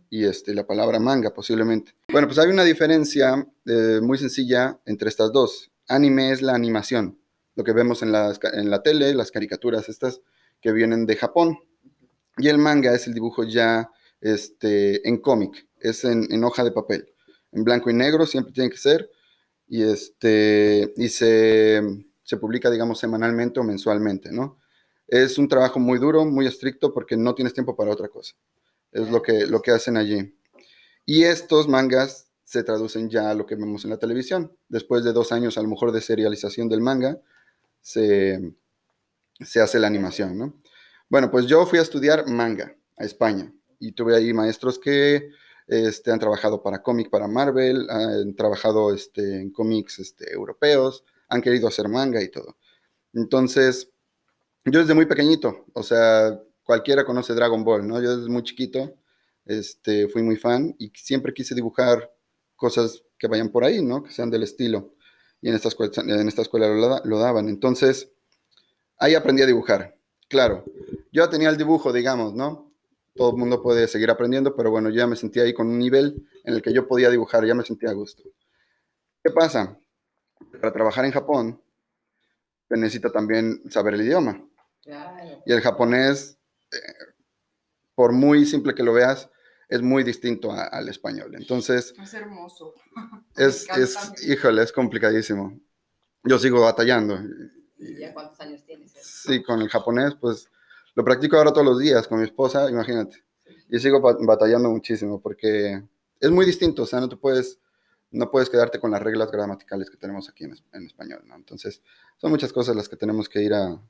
y 0.09 0.25
este, 0.25 0.55
la 0.55 0.67
palabra 0.67 0.99
manga 0.99 1.35
posiblemente. 1.35 1.93
Bueno, 2.11 2.27
pues 2.27 2.39
hay 2.39 2.49
una 2.49 2.65
diferencia 2.65 3.47
eh, 3.67 4.01
muy 4.03 4.17
sencilla 4.17 4.81
entre 4.87 5.11
estas 5.11 5.31
dos. 5.31 5.71
Anime 5.89 6.33
es 6.33 6.41
la 6.41 6.55
animación, 6.55 7.21
lo 7.55 7.65
que 7.65 7.73
vemos 7.73 8.03
en, 8.03 8.13
la 8.13 8.83
tele, 8.83 9.15
las 9.15 9.31
caricaturas 9.31 9.91
estas 9.91 10.23
que 10.63 10.73
vienen 10.73 11.05
de 11.05 11.17
Japón. 11.17 11.59
Y 12.39 12.49
el 12.49 12.57
manga 12.57 12.95
es 12.95 13.07
el 13.07 13.13
dibujo 13.13 13.45
ya 13.45 13.91
este, 14.23 15.07
en 15.07 15.19
cómic, 15.19 15.69
es 15.81 16.05
en, 16.05 16.43
hoja 16.43 16.65
de 16.65 16.73
papel, 16.73 17.13
en 17.53 17.65
blanco 17.65 17.91
y 17.91 17.95
negro, 17.95 18.25
siempre 18.25 18.53
tiene 18.55 18.71
que 18.71 18.79
ser, 18.79 19.11
y, 19.69 19.83
este, 19.83 20.95
y 20.97 21.09
se, 21.09 21.83
publica, 22.41 22.71
digamos, 22.71 22.99
semanalmente 22.99 23.61
o 23.61 23.65
mensualmente, 23.65 24.33
¿no? 24.33 24.59
Es 25.11 25.39
un 25.39 25.49
trabajo 25.49 25.81
muy 25.81 25.99
duro, 25.99 26.25
muy 26.25 26.47
estricto, 26.47 26.95
porque 26.95 27.17
no 27.17 27.35
tienes 27.35 27.53
tiempo 27.53 27.77
para 27.77 27.91
otra 27.91 28.09
cosa. 28.09 28.37
Es 28.93 29.11
lo 29.11 29.21
que, 29.21 29.47
lo 29.47 29.61
que 29.61 29.73
hacen 29.73 29.97
allí. 29.97 30.35
Y 31.05 31.25
estos 31.25 31.67
mangas 31.67 32.29
se 32.45 32.63
traducen 32.63 33.11
ya 33.11 33.31
a 33.31 33.35
lo 33.35 33.45
que 33.45 33.57
vemos 33.57 33.85
en 33.85 33.91
la 33.91 33.99
televisión. 33.99 34.57
Después 34.69 35.03
de 35.03 35.13
dos 35.13 35.33
años, 35.33 35.59
a 35.59 35.63
lo 35.63 35.69
mejor, 35.69 35.91
de 35.91 36.01
serialización 36.01 36.69
del 36.69 36.81
manga, 36.81 37.21
se, 37.81 38.55
se 39.41 39.61
hace 39.61 39.81
la 39.81 39.89
animación, 39.89 40.39
¿no? 40.39 40.63
Bueno, 41.09 41.29
pues 41.29 41.47
yo 41.47 41.67
fui 41.67 41.81
a 41.81 41.83
estudiar 41.83 42.29
manga 42.29 42.77
a 42.97 43.05
España 43.05 43.53
y 43.81 43.93
tuve 43.93 44.15
ahí 44.15 44.33
maestros 44.33 44.79
que 44.79 45.31
este, 45.67 46.13
han 46.13 46.21
trabajado 46.21 46.63
para 46.63 46.83
cómic, 46.83 47.11
para 47.11 47.27
Marvel, 47.27 47.89
han 47.91 48.35
trabajado 48.37 48.95
este, 48.95 49.41
en 49.41 49.51
cómics 49.51 49.99
este, 49.99 50.33
europeos, 50.33 51.05
han 51.29 51.43
querido 51.43 51.67
hacer 51.67 51.89
manga 51.89 52.23
y 52.23 52.31
todo. 52.31 52.57
Entonces, 53.13 53.91
yo 54.65 54.81
desde 54.81 54.95
muy 54.95 55.07
pequeñito, 55.07 55.67
o 55.73 55.83
sea, 55.83 56.39
cualquiera 56.63 57.05
conoce 57.05 57.35
Dragon 57.35 57.65
Ball, 57.65 57.87
¿no? 57.87 58.01
Yo 58.01 58.17
desde 58.17 58.31
muy 58.31 58.43
chiquito 58.43 58.95
este, 59.47 60.09
fui 60.09 60.23
muy 60.23 60.37
fan 60.37 60.75
y 60.79 60.93
siempre 60.95 61.33
quise 61.33 61.55
dibujar 61.55 62.13
cosas 62.57 63.03
que 63.19 63.27
vayan 63.27 63.49
por 63.49 63.65
ahí, 63.65 63.83
¿no? 63.83 64.03
Que 64.03 64.13
sean 64.13 64.31
del 64.31 64.43
estilo. 64.43 64.95
Y 65.41 65.49
en 65.49 65.55
esta 65.55 65.69
escuela, 65.69 65.93
en 65.97 66.29
esta 66.29 66.43
escuela 66.43 66.69
lo, 66.69 67.19
daban. 67.19 67.49
Entonces, 67.49 68.13
ahí 68.99 69.15
aprendí 69.15 69.43
a 69.43 69.47
dibujar. 69.47 69.97
Claro, 70.29 70.65
yo 71.11 71.25
ya 71.25 71.31
tenía 71.31 71.49
el 71.49 71.57
dibujo, 71.57 71.93
digamos, 71.93 72.35
¿no? 72.35 72.71
todo 73.17 73.33
el 73.33 73.37
mundo 73.37 73.61
puede 73.61 73.89
seguir 73.89 74.11
aprendiendo, 74.11 74.55
pero 74.55 74.71
bueno, 74.71 74.89
yo 74.89 74.97
ya 74.97 75.07
me 75.07 75.17
sentía 75.17 75.43
ahí 75.43 75.53
con 75.53 75.67
un 75.69 75.79
nivel 75.79 76.27
en 76.45 76.55
el 76.55 76.63
que 76.63 76.73
yo 76.73 76.87
podía 76.87 77.11
dibujar, 77.11 77.45
ya 77.45 77.55
me 77.55 77.65
sentía 77.65 77.91
a 77.91 77.93
gusto. 77.93 78.23
¿Qué 79.23 79.31
pasa? 79.31 79.79
Para 80.53 80.73
trabajar 80.73 81.05
en 81.05 81.13
Japón, 81.13 81.61
se 82.69 82.77
necesita 82.77 83.11
también 83.11 83.63
saber 83.71 83.95
el 83.95 84.03
idioma. 84.03 84.43
Y 85.47 85.53
el 85.53 85.61
japonés, 85.61 86.39
eh, 86.73 86.77
por 87.95 88.13
muy 88.13 88.47
simple 88.47 88.75
que 88.75 88.83
lo 88.83 88.93
veas, 88.93 89.29
es 89.69 89.83
muy 89.83 90.03
distinto 90.03 90.53
al 90.53 90.89
español. 90.89 91.35
Entonces... 91.35 91.95
Es 92.03 92.15
hermoso. 92.15 92.75
Es, 93.37 93.67
es, 93.71 93.97
híjole, 94.29 94.63
es 94.63 94.73
complicadísimo. 94.73 95.59
Yo 96.25 96.39
sigo 96.39 96.61
batallando. 96.61 97.19
¿Y 97.79 97.99
ya 97.99 98.13
cuántos 98.13 98.39
años 98.41 98.63
tienes? 98.67 98.93
Sí, 99.01 99.43
con 99.43 99.63
el 99.63 99.69
japonés, 99.69 100.15
pues 100.21 100.51
lo 100.95 101.05
practico 101.05 101.37
ahora 101.37 101.53
todos 101.53 101.67
los 101.67 101.79
días 101.79 102.07
con 102.07 102.19
mi 102.19 102.25
esposa, 102.25 102.69
imagínate. 102.69 103.25
Y 103.71 103.79
sigo 103.79 104.01
batallando 104.01 104.69
muchísimo 104.69 105.21
porque 105.21 105.83
es 106.19 106.31
muy 106.31 106.45
distinto, 106.45 106.83
o 106.83 106.87
sea, 106.87 107.01
no 107.01 107.09
te 107.09 107.17
puedes, 107.17 107.61
no 108.11 108.31
puedes 108.31 108.51
quedarte 108.51 108.81
con 108.81 108.91
las 108.91 109.03
reglas 109.03 109.31
gramaticales 109.31 109.89
que 109.89 109.97
tenemos 109.97 110.29
aquí 110.29 110.45
en, 110.45 110.85
español, 110.85 111.23
¿no? 111.25 111.37
Entonces, 111.37 111.81
son 112.19 112.31
muchas 112.31 112.53
cosas 112.53 112.77
las 112.77 112.89
que 112.89 112.97
tenemos 112.97 113.29
que 113.29 113.43
ir 113.43 113.55
a 113.55 113.81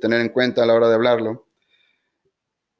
tener 0.00 0.20
en 0.20 0.30
cuenta 0.30 0.62
a 0.62 0.66
la 0.66 0.74
hora 0.74 0.88
de 0.88 0.94
hablarlo. 0.94 1.46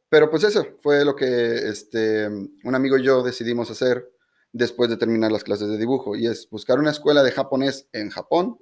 Pero 0.08 0.30
pues 0.30 0.44
eso 0.44 0.66
fue 0.80 1.04
lo 1.04 1.14
que 1.14 1.68
este, 1.68 2.26
un 2.28 2.74
amigo 2.74 2.96
y 2.96 3.04
yo 3.04 3.22
decidimos 3.22 3.70
hacer 3.70 4.10
después 4.52 4.88
de 4.88 4.96
terminar 4.96 5.30
las 5.30 5.44
clases 5.44 5.68
de 5.68 5.76
dibujo 5.76 6.16
y 6.16 6.26
es 6.26 6.48
buscar 6.50 6.78
una 6.78 6.90
escuela 6.90 7.22
de 7.22 7.32
japonés 7.32 7.88
en 7.92 8.08
Japón 8.10 8.58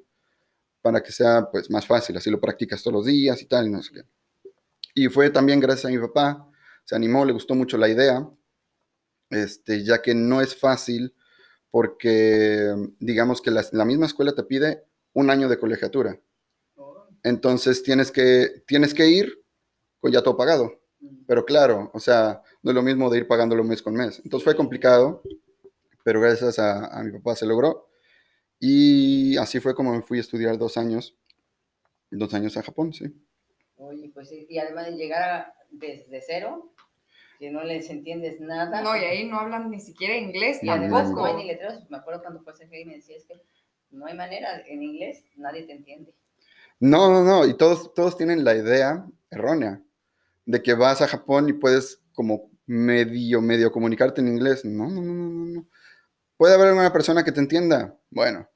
para 0.83 1.02
que 1.02 1.12
sea 1.12 1.49
pues 1.50 1.71
más 1.71 1.87
fácil, 1.87 2.16
así 2.16 2.31
lo 2.31 2.40
practicas 2.40 2.83
todos 2.83 2.95
los 2.95 3.07
días 3.07 3.40
y 3.43 3.47
tal, 3.47 3.66
y 3.66 3.71
no. 3.71 3.81
Y 4.95 5.09
fue 5.09 5.31
también 5.31 5.61
gracias 5.61 5.87
a 5.87 5.88
mi 5.88 5.99
papá, 5.99 6.49
se 6.85 6.95
animó, 6.95 7.25
le 7.25 7.33
gustó 7.33 7.55
mucho 7.55 7.76
la 7.76 7.88
idea, 7.88 8.28
este, 9.31 9.85
ya 9.85 10.00
que 10.00 10.14
no 10.14 10.40
es 10.40 10.57
fácil 10.57 11.14
porque 11.71 12.73
digamos 13.00 13.43
que 13.43 13.50
la, 13.50 13.85
misma 13.85 14.07
escuela 14.07 14.33
te 14.33 14.45
pide 14.45 14.85
un 15.12 15.31
año 15.31 15.49
de 15.49 15.59
colegiatura. 15.59 16.19
Entonces 17.26 17.83
tienes 17.83 18.12
que, 18.12 18.62
tienes 18.68 18.95
que 18.95 19.09
ir 19.09 19.42
con 19.99 20.12
ya 20.12 20.23
todo 20.23 20.37
pagado. 20.37 20.80
Pero 21.26 21.45
claro, 21.45 21.90
o 21.92 21.99
sea, 21.99 22.40
no 22.62 22.71
es 22.71 22.75
lo 22.76 22.83
mismo 22.83 23.11
de 23.11 23.18
ir 23.18 23.26
pagándolo 23.26 23.64
mes 23.64 23.83
con 23.83 23.95
mes. 23.95 24.21
Entonces 24.23 24.45
fue 24.45 24.54
complicado, 24.54 25.23
pero 26.04 26.21
gracias 26.21 26.61
a, 26.61 26.87
a 26.87 27.02
mi 27.02 27.11
papá 27.11 27.35
se 27.35 27.45
logró. 27.45 27.88
Y 28.61 29.37
así 29.38 29.59
fue 29.59 29.75
como 29.75 29.92
me 29.92 30.02
fui 30.02 30.18
a 30.18 30.21
estudiar 30.21 30.56
dos 30.56 30.76
años, 30.76 31.16
dos 32.12 32.33
años 32.33 32.56
a 32.56 32.62
Japón, 32.62 32.92
sí. 32.92 33.12
Oye, 33.76 34.09
pues 34.14 34.30
y 34.33 34.59
además 34.61 34.87
de 34.87 34.92
llegar 34.92 35.52
desde 35.73 36.23
cero, 36.25 36.73
que 37.40 37.50
no 37.50 37.64
les 37.64 37.90
entiendes 37.90 38.40
nada. 38.40 38.83
No, 38.83 38.97
y 38.97 39.00
ahí 39.00 39.28
no 39.28 39.40
hablan 39.40 39.68
ni 39.73 39.80
siquiera 39.80 40.16
inglés 40.16 40.62
y 40.62 40.68
además 40.68 41.11
no 41.11 41.25
hay 41.25 41.35
ni 41.35 41.47
letreros. 41.47 41.90
Me 41.90 41.97
acuerdo 41.97 42.23
cuando 42.23 42.40
fue 42.40 42.52
a 42.52 42.78
y 42.78 42.85
me 42.85 42.95
decía, 42.95 43.16
es 43.16 43.25
que 43.25 43.35
no 43.90 44.06
hay 44.06 44.14
manera, 44.14 44.62
en 44.64 44.85
inglés 44.85 45.25
nadie 45.35 45.64
te 45.64 45.73
entiende. 45.73 46.14
No, 46.80 47.11
no, 47.11 47.25
no, 47.25 47.47
y 47.47 47.54
todos, 47.54 47.95
todos 47.95 48.16
tienen 48.16 48.45
la 48.45 48.54
idea 48.54 49.06
errónea 49.30 49.83
de 50.45 50.62
que 50.62 50.75
vas 50.75 51.00
a 51.02 51.09
Japón 51.09 51.49
y 51.49 51.54
puedes 51.54 52.02
como 52.12 52.50
medio, 52.66 53.40
medio 53.40 53.73
comunicarte 53.73 54.21
en 54.21 54.28
inglés. 54.28 54.64
No, 54.64 54.88
no, 54.88 55.02
no, 55.02 55.14
no, 55.14 55.47
no. 55.47 55.68
Puede 56.37 56.54
haber 56.54 56.73
una 56.73 56.92
persona 56.92 57.25
que 57.25 57.33
te 57.33 57.40
entienda, 57.40 57.97
bueno, 58.11 58.49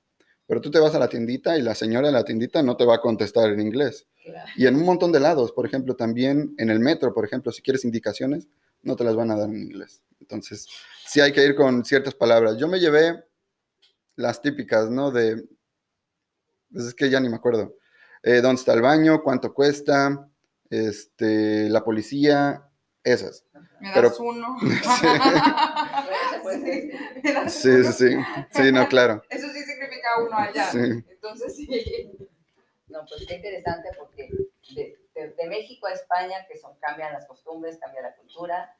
pero 0.46 0.60
tú 0.60 0.70
te 0.70 0.78
vas 0.78 0.94
a 0.94 0.98
la 0.98 1.08
tiendita 1.08 1.56
y 1.56 1.62
la 1.62 1.74
señora 1.74 2.08
de 2.08 2.12
la 2.12 2.24
tiendita 2.24 2.62
no 2.62 2.76
te 2.76 2.84
va 2.84 2.96
a 2.96 3.00
contestar 3.00 3.50
en 3.50 3.60
inglés. 3.60 4.06
Y 4.56 4.66
en 4.66 4.76
un 4.76 4.84
montón 4.84 5.12
de 5.12 5.20
lados, 5.20 5.52
por 5.52 5.64
ejemplo, 5.64 5.96
también 5.96 6.54
en 6.58 6.70
el 6.70 6.80
metro, 6.80 7.14
por 7.14 7.24
ejemplo, 7.24 7.52
si 7.52 7.62
quieres 7.62 7.84
indicaciones, 7.84 8.48
no 8.82 8.96
te 8.96 9.04
las 9.04 9.16
van 9.16 9.30
a 9.30 9.36
dar 9.36 9.48
en 9.48 9.62
inglés. 9.62 10.02
Entonces, 10.20 10.66
sí 11.06 11.20
hay 11.20 11.32
que 11.32 11.44
ir 11.44 11.54
con 11.54 11.84
ciertas 11.84 12.14
palabras. 12.14 12.58
Yo 12.58 12.68
me 12.68 12.80
llevé 12.80 13.24
las 14.16 14.42
típicas, 14.42 14.90
¿no? 14.90 15.10
De, 15.10 15.42
pues 16.72 16.86
es 16.86 16.94
que 16.94 17.08
ya 17.08 17.20
ni 17.20 17.28
me 17.28 17.36
acuerdo. 17.36 17.76
Eh, 18.22 18.40
¿Dónde 18.40 18.60
está 18.60 18.74
el 18.74 18.82
baño? 18.82 19.22
¿Cuánto 19.22 19.54
cuesta? 19.54 20.28
Este, 20.68 21.70
la 21.70 21.82
policía, 21.82 22.68
esas. 23.02 23.46
Me 23.80 23.90
das 23.90 24.20
uno. 24.20 24.58
sí, 27.48 27.84
sí, 27.84 27.92
sí. 27.92 28.16
Sí, 28.50 28.72
no, 28.72 28.86
claro. 28.88 29.22
Eso 29.30 29.48
sí 29.48 29.62
significa 29.62 30.22
uno 30.22 30.36
allá. 30.36 30.70
Entonces, 30.72 31.56
sí. 31.56 32.12
No, 32.88 33.06
pues 33.08 33.24
qué 33.26 33.36
interesante 33.36 33.88
porque 33.98 34.28
de, 34.74 34.98
de, 35.14 35.48
México 35.48 35.86
a 35.86 35.92
España, 35.92 36.46
que 36.48 36.58
son, 36.58 36.76
cambian 36.78 37.12
las 37.12 37.26
costumbres, 37.26 37.78
cambia 37.78 38.02
la 38.02 38.14
cultura, 38.16 38.76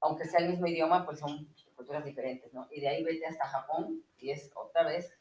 aunque 0.00 0.24
sea 0.24 0.40
el 0.40 0.50
mismo 0.50 0.66
idioma, 0.66 1.04
pues 1.04 1.18
son 1.18 1.52
culturas 1.74 2.04
diferentes, 2.04 2.52
¿no? 2.54 2.66
Y 2.70 2.80
de 2.80 2.88
ahí 2.88 3.04
vete 3.04 3.26
hasta 3.26 3.46
Japón 3.46 4.02
y 4.18 4.30
es 4.30 4.50
otra 4.54 4.84
vez 4.84 5.12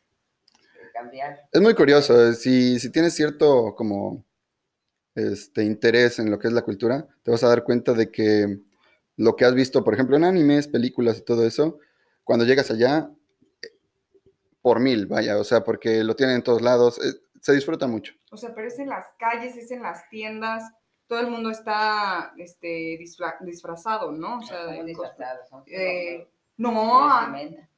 cambiar. 0.94 1.40
Es 1.52 1.62
muy 1.62 1.74
curioso, 1.76 2.34
si, 2.34 2.80
si 2.80 2.92
tienes 2.92 3.14
cierto 3.14 3.76
como 3.76 4.26
este 5.16 5.64
interés 5.64 6.20
en 6.20 6.30
lo 6.30 6.38
que 6.40 6.48
es 6.48 6.54
la 6.54 6.62
cultura, 6.62 7.08
te 7.24 7.32
vas 7.32 7.44
a 7.44 7.50
dar 7.50 7.64
cuenta 7.64 7.94
de 7.94 8.12
que 8.12 8.60
lo 9.16 9.36
que 9.36 9.46
has 9.46 9.56
visto, 9.56 9.84
por 9.84 9.94
ejemplo, 9.94 10.16
en 10.16 10.24
animes, 10.24 10.68
películas 10.68 11.18
y 11.18 11.26
todo 11.26 11.46
eso, 11.46 11.80
cuando 12.24 12.46
llegas 12.46 12.70
allá, 12.70 13.10
eh, 13.62 13.68
por 14.62 14.80
mil, 14.80 15.08
vaya, 15.08 15.40
o 15.40 15.44
sea, 15.44 15.64
porque 15.64 16.04
lo 16.04 16.16
tienen 16.16 16.36
en 16.38 16.44
todos 16.44 16.62
lados. 16.62 17.00
Eh, 17.04 17.20
se 17.42 17.54
disfruta 17.54 17.88
mucho. 17.88 18.14
O 18.32 18.38
sea, 18.38 18.54
pero 18.54 18.68
es 18.68 18.78
en 18.78 18.90
las 18.90 19.06
calles, 19.18 19.56
es 19.56 19.72
en 19.72 19.82
las 19.82 20.08
tiendas, 20.10 20.64
todo 21.08 21.22
el 21.22 21.28
mundo 21.28 21.50
está 21.50 22.34
este, 22.38 23.00
disfrazado, 23.42 24.12
¿no? 24.12 24.40
O 24.40 24.42
sea, 24.42 24.76
eh, 25.66 26.28
no, 26.58 27.32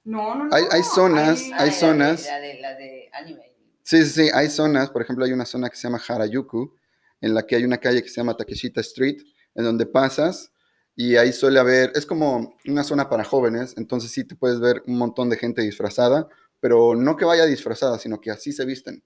no, 0.04 0.36
no, 0.36 0.50
Hay, 0.52 0.64
hay 0.72 0.84
zonas, 0.84 1.44
hay, 1.58 1.72
zonas. 1.72 2.26
La 2.26 2.40
de, 2.40 2.60
la 2.60 2.76
de 2.76 3.10
anime. 3.14 3.54
Sí, 3.84 4.04
sí, 4.06 4.26
sí, 4.26 4.32
hay 4.34 4.50
zonas, 4.50 4.90
por 4.90 5.02
ejemplo, 5.02 5.26
hay 5.26 5.34
una 5.34 5.46
zona 5.46 5.70
que 5.70 5.76
se 5.76 5.84
llama 5.84 6.02
Harajuku, 6.06 6.76
en 7.22 7.34
la 7.34 7.46
que 7.46 7.56
hay 7.56 7.66
una 7.66 7.78
calle 7.78 8.02
que 8.02 8.10
se 8.10 8.16
llama 8.16 8.38
Takeshita 8.38 8.82
Street, 8.82 9.22
en 9.56 9.64
donde 9.64 9.86
pasas 9.86 10.52
y 10.96 11.16
ahí 11.16 11.32
suele 11.32 11.60
haber, 11.60 11.92
es 11.96 12.06
como 12.06 12.58
una 12.66 12.84
zona 12.84 13.10
para 13.10 13.24
jóvenes, 13.24 13.76
entonces 13.78 14.12
sí 14.12 14.26
te 14.26 14.36
puedes 14.36 14.60
ver 14.60 14.84
un 14.86 14.98
montón 14.98 15.30
de 15.30 15.38
gente 15.38 15.62
disfrazada, 15.62 16.28
pero 16.60 16.96
no 16.96 17.16
que 17.16 17.26
vaya 17.26 17.46
disfrazada, 17.46 17.98
sino 18.00 18.20
que 18.20 18.32
así 18.32 18.52
se 18.52 18.66
visten 18.66 19.04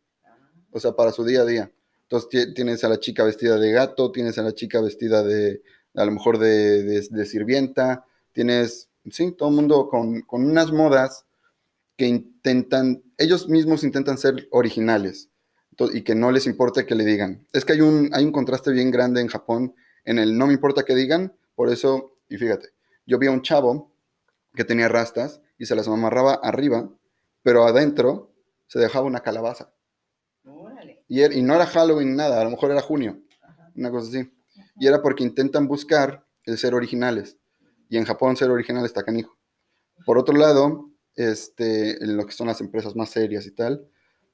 o 0.73 0.79
sea, 0.79 0.93
para 0.93 1.11
su 1.11 1.23
día 1.23 1.41
a 1.41 1.45
día. 1.45 1.71
Entonces 2.03 2.53
tienes 2.53 2.83
a 2.83 2.89
la 2.89 2.99
chica 2.99 3.23
vestida 3.23 3.57
de 3.57 3.71
gato, 3.71 4.11
tienes 4.11 4.37
a 4.37 4.43
la 4.43 4.53
chica 4.53 4.81
vestida 4.81 5.23
de, 5.23 5.61
a 5.95 6.05
lo 6.05 6.11
mejor 6.11 6.37
de, 6.37 7.25
sirvienta, 7.25 8.05
tienes, 8.33 8.89
sí, 9.09 9.31
todo 9.31 9.49
el 9.49 9.55
mundo 9.55 9.89
con, 9.89 10.23
unas 10.29 10.71
modas 10.71 11.25
que 11.97 12.07
intentan, 12.07 13.03
ellos 13.17 13.49
mismos 13.49 13.83
intentan 13.83 14.17
ser 14.17 14.47
originales 14.51 15.29
y 15.93 16.03
que 16.03 16.15
no 16.15 16.31
les 16.31 16.45
importe 16.45 16.85
que 16.85 16.95
le 16.95 17.05
digan. 17.05 17.47
Es 17.51 17.65
que 17.65 17.73
hay 17.73 17.81
un, 17.81 18.09
hay 18.13 18.25
un 18.25 18.31
contraste 18.31 18.71
bien 18.71 18.91
grande 18.91 19.21
en 19.21 19.27
Japón 19.27 19.75
en 20.05 20.19
el 20.19 20.37
no 20.37 20.47
me 20.47 20.53
importa 20.53 20.83
que 20.83 20.95
digan, 20.95 21.33
por 21.55 21.69
eso, 21.69 22.17
y 22.29 22.37
fíjate, 22.37 22.69
yo 23.05 23.19
vi 23.19 23.27
a 23.27 23.31
un 23.31 23.41
chavo 23.41 23.93
que 24.53 24.65
tenía 24.65 24.87
rastas 24.87 25.41
y 25.57 25.65
se 25.65 25.75
las 25.75 25.87
amarraba 25.87 26.33
arriba, 26.33 26.89
pero 27.41 27.65
adentro 27.65 28.33
se 28.67 28.79
dejaba 28.79 29.05
una 29.05 29.21
calabaza. 29.21 29.73
Er, 31.09 31.31
y, 31.33 31.41
no 31.41 31.55
era 31.55 31.65
Halloween 31.67 32.15
nada, 32.15 32.41
a 32.41 32.43
lo 32.43 32.49
mejor 32.49 32.71
era 32.71 32.81
junio, 32.81 33.19
una 33.75 33.91
cosa 33.91 34.07
así. 34.09 34.33
Y 34.77 34.87
era 34.87 35.01
porque 35.01 35.23
intentan 35.23 35.67
buscar 35.67 36.25
el 36.45 36.57
ser 36.57 36.73
originales. 36.73 37.37
Y 37.93 37.97
en 37.97 38.05
Japón 38.05 38.35
ser 38.35 38.49
original 38.49 38.83
está 38.85 39.03
canijo. 39.03 39.37
Por 40.03 40.17
otro 40.17 40.35
lado, 40.35 40.89
este, 41.15 42.03
en 42.03 42.17
lo 42.17 42.25
que 42.25 42.31
son 42.31 42.47
las 42.47 42.59
empresas 42.59 42.95
más 42.95 43.11
serias 43.11 43.45
y 43.45 43.51
tal, 43.51 43.87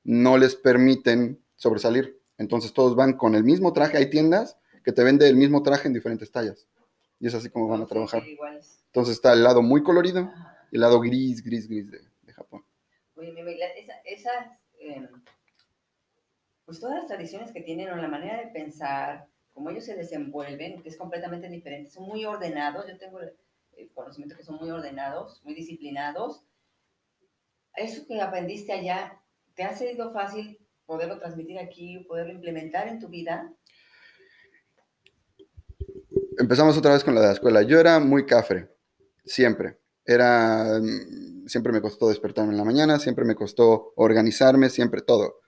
no 0.05 0.37
les 0.37 0.55
permiten 0.55 1.43
sobresalir. 1.57 2.21
Entonces 2.37 2.71
todos 2.71 2.95
van 2.95 3.17
con 3.17 3.35
el 3.35 3.43
mismo 3.43 3.73
traje. 3.73 3.97
Hay 3.97 4.09
tiendas 4.09 4.57
que 4.81 4.93
te 4.93 5.03
venden 5.03 5.27
el 5.27 5.35
mismo 5.35 5.61
traje 5.61 5.89
en 5.89 5.93
diferentes 5.93 6.31
tallas. 6.31 6.69
Y 7.19 7.27
es 7.27 7.33
así 7.33 7.49
como 7.49 7.67
van 7.67 7.81
a 7.81 7.85
trabajar. 7.85 8.23
Entonces 8.85 9.15
está 9.15 9.33
el 9.33 9.43
lado 9.43 9.61
muy 9.61 9.83
colorido 9.83 10.31
y 10.71 10.77
el 10.77 10.81
lado 10.81 11.01
gris, 11.01 11.43
gris, 11.43 11.67
gris 11.67 11.91
de, 11.91 12.31
Japón. 12.31 12.63
Oye, 13.15 13.33
esas 14.05 14.45
em, 14.79 15.05
pues 16.63 16.79
todas 16.79 16.95
las 16.95 17.07
tradiciones 17.07 17.51
que 17.51 17.59
tienen 17.59 17.89
o 17.89 17.97
la 17.97 18.07
manera 18.07 18.37
de 18.37 18.47
pensar, 18.53 19.27
cómo 19.51 19.69
ellos 19.69 19.83
se 19.83 19.95
desenvuelven, 19.97 20.81
que 20.81 20.87
es 20.87 20.95
completamente 20.95 21.49
diferente, 21.49 21.91
son 21.91 22.05
muy 22.05 22.23
ordenados. 22.23 22.87
Yo 22.87 22.97
tengo 22.97 23.19
eh, 23.79 23.89
conocimiento 23.93 24.35
que 24.35 24.43
son 24.43 24.57
muy 24.57 24.69
ordenados, 24.69 25.41
muy 25.43 25.53
disciplinados. 25.53 26.43
Eso 27.75 28.05
que 28.05 28.21
aprendiste 28.21 28.73
allá, 28.73 29.21
¿te 29.55 29.63
ha 29.63 29.73
sido 29.73 30.11
fácil 30.11 30.59
poderlo 30.85 31.17
transmitir 31.19 31.59
aquí, 31.59 31.99
poderlo 32.07 32.33
implementar 32.33 32.87
en 32.87 32.99
tu 32.99 33.07
vida? 33.07 33.53
Empezamos 36.37 36.77
otra 36.77 36.93
vez 36.93 37.03
con 37.03 37.15
la 37.15 37.21
de 37.21 37.27
la 37.27 37.33
escuela. 37.33 37.61
Yo 37.61 37.79
era 37.79 37.99
muy 37.99 38.25
cafre, 38.25 38.69
siempre. 39.23 39.77
Era, 40.03 40.81
siempre 41.45 41.71
me 41.71 41.81
costó 41.81 42.09
despertarme 42.09 42.51
en 42.51 42.57
la 42.57 42.65
mañana, 42.65 42.99
siempre 42.99 43.23
me 43.23 43.35
costó 43.35 43.93
organizarme, 43.95 44.69
siempre 44.69 45.01
todo. 45.01 45.39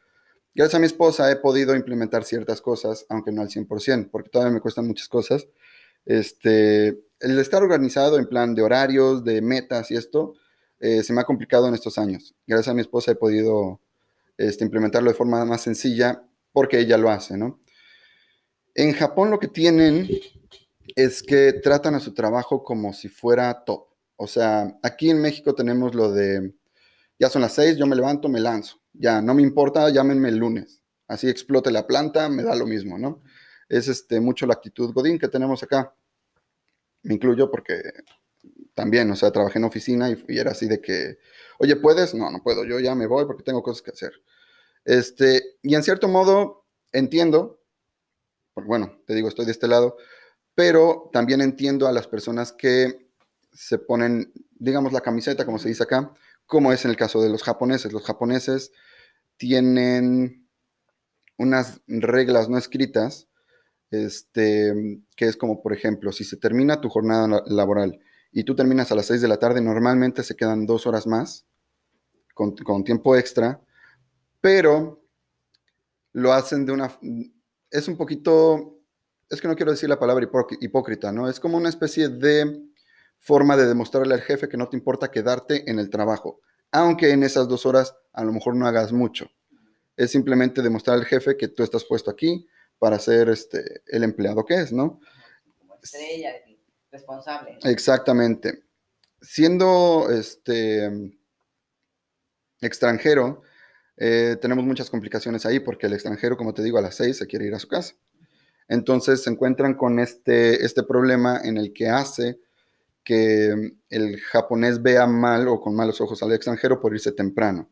Gracias 0.53 0.75
a 0.75 0.79
mi 0.79 0.85
esposa 0.85 1.31
he 1.31 1.37
podido 1.37 1.75
implementar 1.75 2.23
ciertas 2.23 2.61
cosas, 2.61 3.05
aunque 3.09 3.31
no 3.31 3.41
al 3.41 3.49
100%, 3.49 4.09
porque 4.11 4.29
todavía 4.29 4.53
me 4.53 4.61
cuestan 4.61 4.87
muchas 4.87 5.07
cosas. 5.07 5.47
Este, 6.05 6.99
el 7.21 7.39
estar 7.39 7.63
organizado 7.63 8.17
en 8.17 8.27
plan 8.27 8.55
de 8.55 8.61
horarios, 8.61 9.23
de 9.23 9.41
metas 9.41 9.91
y 9.91 9.95
esto, 9.95 10.33
eh, 10.79 11.03
se 11.03 11.13
me 11.13 11.21
ha 11.21 11.25
complicado 11.25 11.67
en 11.67 11.73
estos 11.73 11.97
años. 11.97 12.35
Gracias 12.47 12.69
a 12.69 12.73
mi 12.73 12.81
esposa 12.81 13.11
he 13.11 13.15
podido 13.15 13.79
este, 14.37 14.65
implementarlo 14.65 15.09
de 15.09 15.15
forma 15.15 15.45
más 15.45 15.61
sencilla 15.61 16.23
porque 16.51 16.79
ella 16.79 16.97
lo 16.97 17.09
hace, 17.09 17.37
¿no? 17.37 17.59
En 18.73 18.93
Japón 18.93 19.29
lo 19.29 19.39
que 19.39 19.47
tienen 19.47 20.09
es 20.95 21.21
que 21.21 21.53
tratan 21.53 21.95
a 21.95 21.99
su 21.99 22.13
trabajo 22.13 22.63
como 22.63 22.93
si 22.93 23.09
fuera 23.09 23.63
top. 23.63 23.87
O 24.15 24.27
sea, 24.27 24.77
aquí 24.81 25.09
en 25.09 25.21
México 25.21 25.53
tenemos 25.53 25.93
lo 25.93 26.11
de, 26.11 26.53
ya 27.19 27.29
son 27.29 27.41
las 27.41 27.53
seis, 27.53 27.77
yo 27.77 27.85
me 27.85 27.95
levanto, 27.95 28.29
me 28.29 28.39
lanzo. 28.39 28.81
Ya, 28.93 29.21
no 29.21 29.33
me 29.33 29.41
importa, 29.41 29.89
llámenme 29.89 30.29
el 30.29 30.37
lunes. 30.37 30.81
Así 31.07 31.29
explote 31.29 31.71
la 31.71 31.87
planta, 31.87 32.29
me 32.29 32.43
da 32.43 32.55
lo 32.55 32.65
mismo, 32.65 32.97
¿no? 32.97 33.21
Es 33.69 33.87
este, 33.87 34.19
mucho 34.19 34.45
la 34.45 34.53
actitud 34.53 34.93
Godín 34.93 35.19
que 35.19 35.27
tenemos 35.27 35.61
acá. 35.63 35.93
Me 37.03 37.15
incluyo 37.15 37.49
porque 37.49 37.81
también, 38.73 39.09
o 39.11 39.15
sea, 39.15 39.31
trabajé 39.31 39.59
en 39.59 39.65
oficina 39.65 40.09
y, 40.09 40.23
y, 40.27 40.39
era 40.39 40.51
así 40.51 40.67
de 40.67 40.81
que, 40.81 41.17
oye, 41.59 41.75
¿puedes? 41.75 42.13
No, 42.13 42.31
no 42.31 42.41
puedo, 42.43 42.65
yo 42.65 42.79
ya 42.79 42.95
me 42.95 43.07
voy 43.07 43.25
porque 43.25 43.43
tengo 43.43 43.63
cosas 43.63 43.81
que 43.81 43.91
hacer. 43.91 44.13
Este, 44.85 45.57
y 45.61 45.75
en 45.75 45.83
cierto 45.83 46.07
modo 46.07 46.65
entiendo, 46.91 47.61
bueno, 48.55 49.01
te 49.05 49.13
digo, 49.13 49.27
estoy 49.27 49.45
de 49.45 49.51
este 49.51 49.67
lado, 49.67 49.97
pero 50.55 51.09
también 51.13 51.41
entiendo 51.41 51.87
a 51.87 51.91
las 51.91 52.07
personas 52.07 52.51
que 52.51 53.09
se 53.53 53.77
ponen, 53.77 54.31
digamos, 54.51 54.93
la 54.93 55.01
camiseta, 55.01 55.45
como 55.45 55.59
se 55.59 55.69
dice 55.69 55.83
acá, 55.83 56.13
como 56.45 56.71
es 56.71 56.83
en 56.85 56.91
el 56.91 56.97
caso 56.97 57.21
de 57.21 57.29
los 57.29 57.43
japoneses. 57.43 57.93
Los 57.93 58.03
japoneses 58.03 58.71
tienen 59.37 60.49
unas 61.37 61.81
reglas 61.87 62.49
no 62.49 62.57
escritas, 62.57 63.27
este, 63.91 65.01
que 65.15 65.25
es 65.25 65.37
como, 65.37 65.61
por 65.61 65.73
ejemplo, 65.73 66.11
si 66.11 66.23
se 66.23 66.37
termina 66.37 66.81
tu 66.81 66.89
jornada 66.89 67.43
laboral 67.45 67.99
y 68.31 68.43
tú 68.43 68.55
terminas 68.55 68.91
a 68.91 68.95
las 68.95 69.05
6 69.07 69.21
de 69.21 69.27
la 69.27 69.37
tarde, 69.37 69.61
normalmente 69.61 70.23
se 70.23 70.35
quedan 70.35 70.65
dos 70.65 70.87
horas 70.87 71.05
más 71.05 71.45
con, 72.33 72.55
con 72.55 72.83
tiempo 72.83 73.15
extra, 73.15 73.61
pero 74.39 75.03
lo 76.13 76.33
hacen 76.33 76.65
de 76.65 76.71
una... 76.71 76.97
Es 77.69 77.87
un 77.87 77.95
poquito 77.95 78.81
es 79.31 79.39
que 79.39 79.47
no 79.47 79.55
quiero 79.55 79.71
decir 79.71 79.87
la 79.87 79.97
palabra 79.97 80.27
hipócrita, 80.59 81.11
¿no? 81.13 81.29
Es 81.29 81.39
como 81.39 81.55
una 81.55 81.69
especie 81.69 82.09
de 82.09 82.61
forma 83.17 83.55
de 83.55 83.65
demostrarle 83.65 84.13
al 84.13 84.21
jefe 84.21 84.49
que 84.49 84.57
no 84.57 84.67
te 84.67 84.75
importa 84.75 85.09
quedarte 85.09 85.71
en 85.71 85.79
el 85.79 85.89
trabajo, 85.89 86.41
aunque 86.69 87.11
en 87.11 87.23
esas 87.23 87.47
dos 87.47 87.65
horas 87.65 87.95
a 88.11 88.25
lo 88.25 88.33
mejor 88.33 88.57
no 88.57 88.67
hagas 88.67 88.91
mucho. 88.91 89.31
Es 89.95 90.11
simplemente 90.11 90.61
demostrar 90.61 90.97
al 90.97 91.05
jefe 91.05 91.37
que 91.37 91.47
tú 91.47 91.63
estás 91.63 91.85
puesto 91.85 92.11
aquí 92.11 92.45
para 92.81 92.97
ser 92.97 93.29
este, 93.29 93.83
el 93.85 94.03
empleado 94.03 94.43
que 94.43 94.55
es, 94.55 94.73
¿no? 94.73 94.99
Como 95.59 95.77
estrella, 95.83 96.31
responsable. 96.91 97.59
Exactamente. 97.63 98.63
Siendo 99.21 100.09
este 100.09 100.89
extranjero, 102.59 103.43
eh, 103.97 104.35
tenemos 104.41 104.65
muchas 104.65 104.89
complicaciones 104.89 105.45
ahí 105.45 105.59
porque 105.59 105.85
el 105.85 105.93
extranjero, 105.93 106.35
como 106.35 106.55
te 106.55 106.63
digo, 106.63 106.79
a 106.79 106.81
las 106.81 106.95
seis 106.95 107.17
se 107.17 107.27
quiere 107.27 107.45
ir 107.45 107.53
a 107.53 107.59
su 107.59 107.67
casa. 107.67 107.93
Entonces 108.67 109.21
se 109.21 109.29
encuentran 109.29 109.75
con 109.75 109.99
este, 109.99 110.65
este 110.65 110.81
problema 110.81 111.39
en 111.43 111.57
el 111.57 111.73
que 111.73 111.87
hace 111.87 112.39
que 113.03 113.75
el 113.89 114.19
japonés 114.21 114.81
vea 114.81 115.05
mal 115.05 115.47
o 115.49 115.61
con 115.61 115.75
malos 115.75 116.01
ojos 116.01 116.23
al 116.23 116.33
extranjero 116.33 116.81
por 116.81 116.95
irse 116.95 117.11
temprano, 117.11 117.69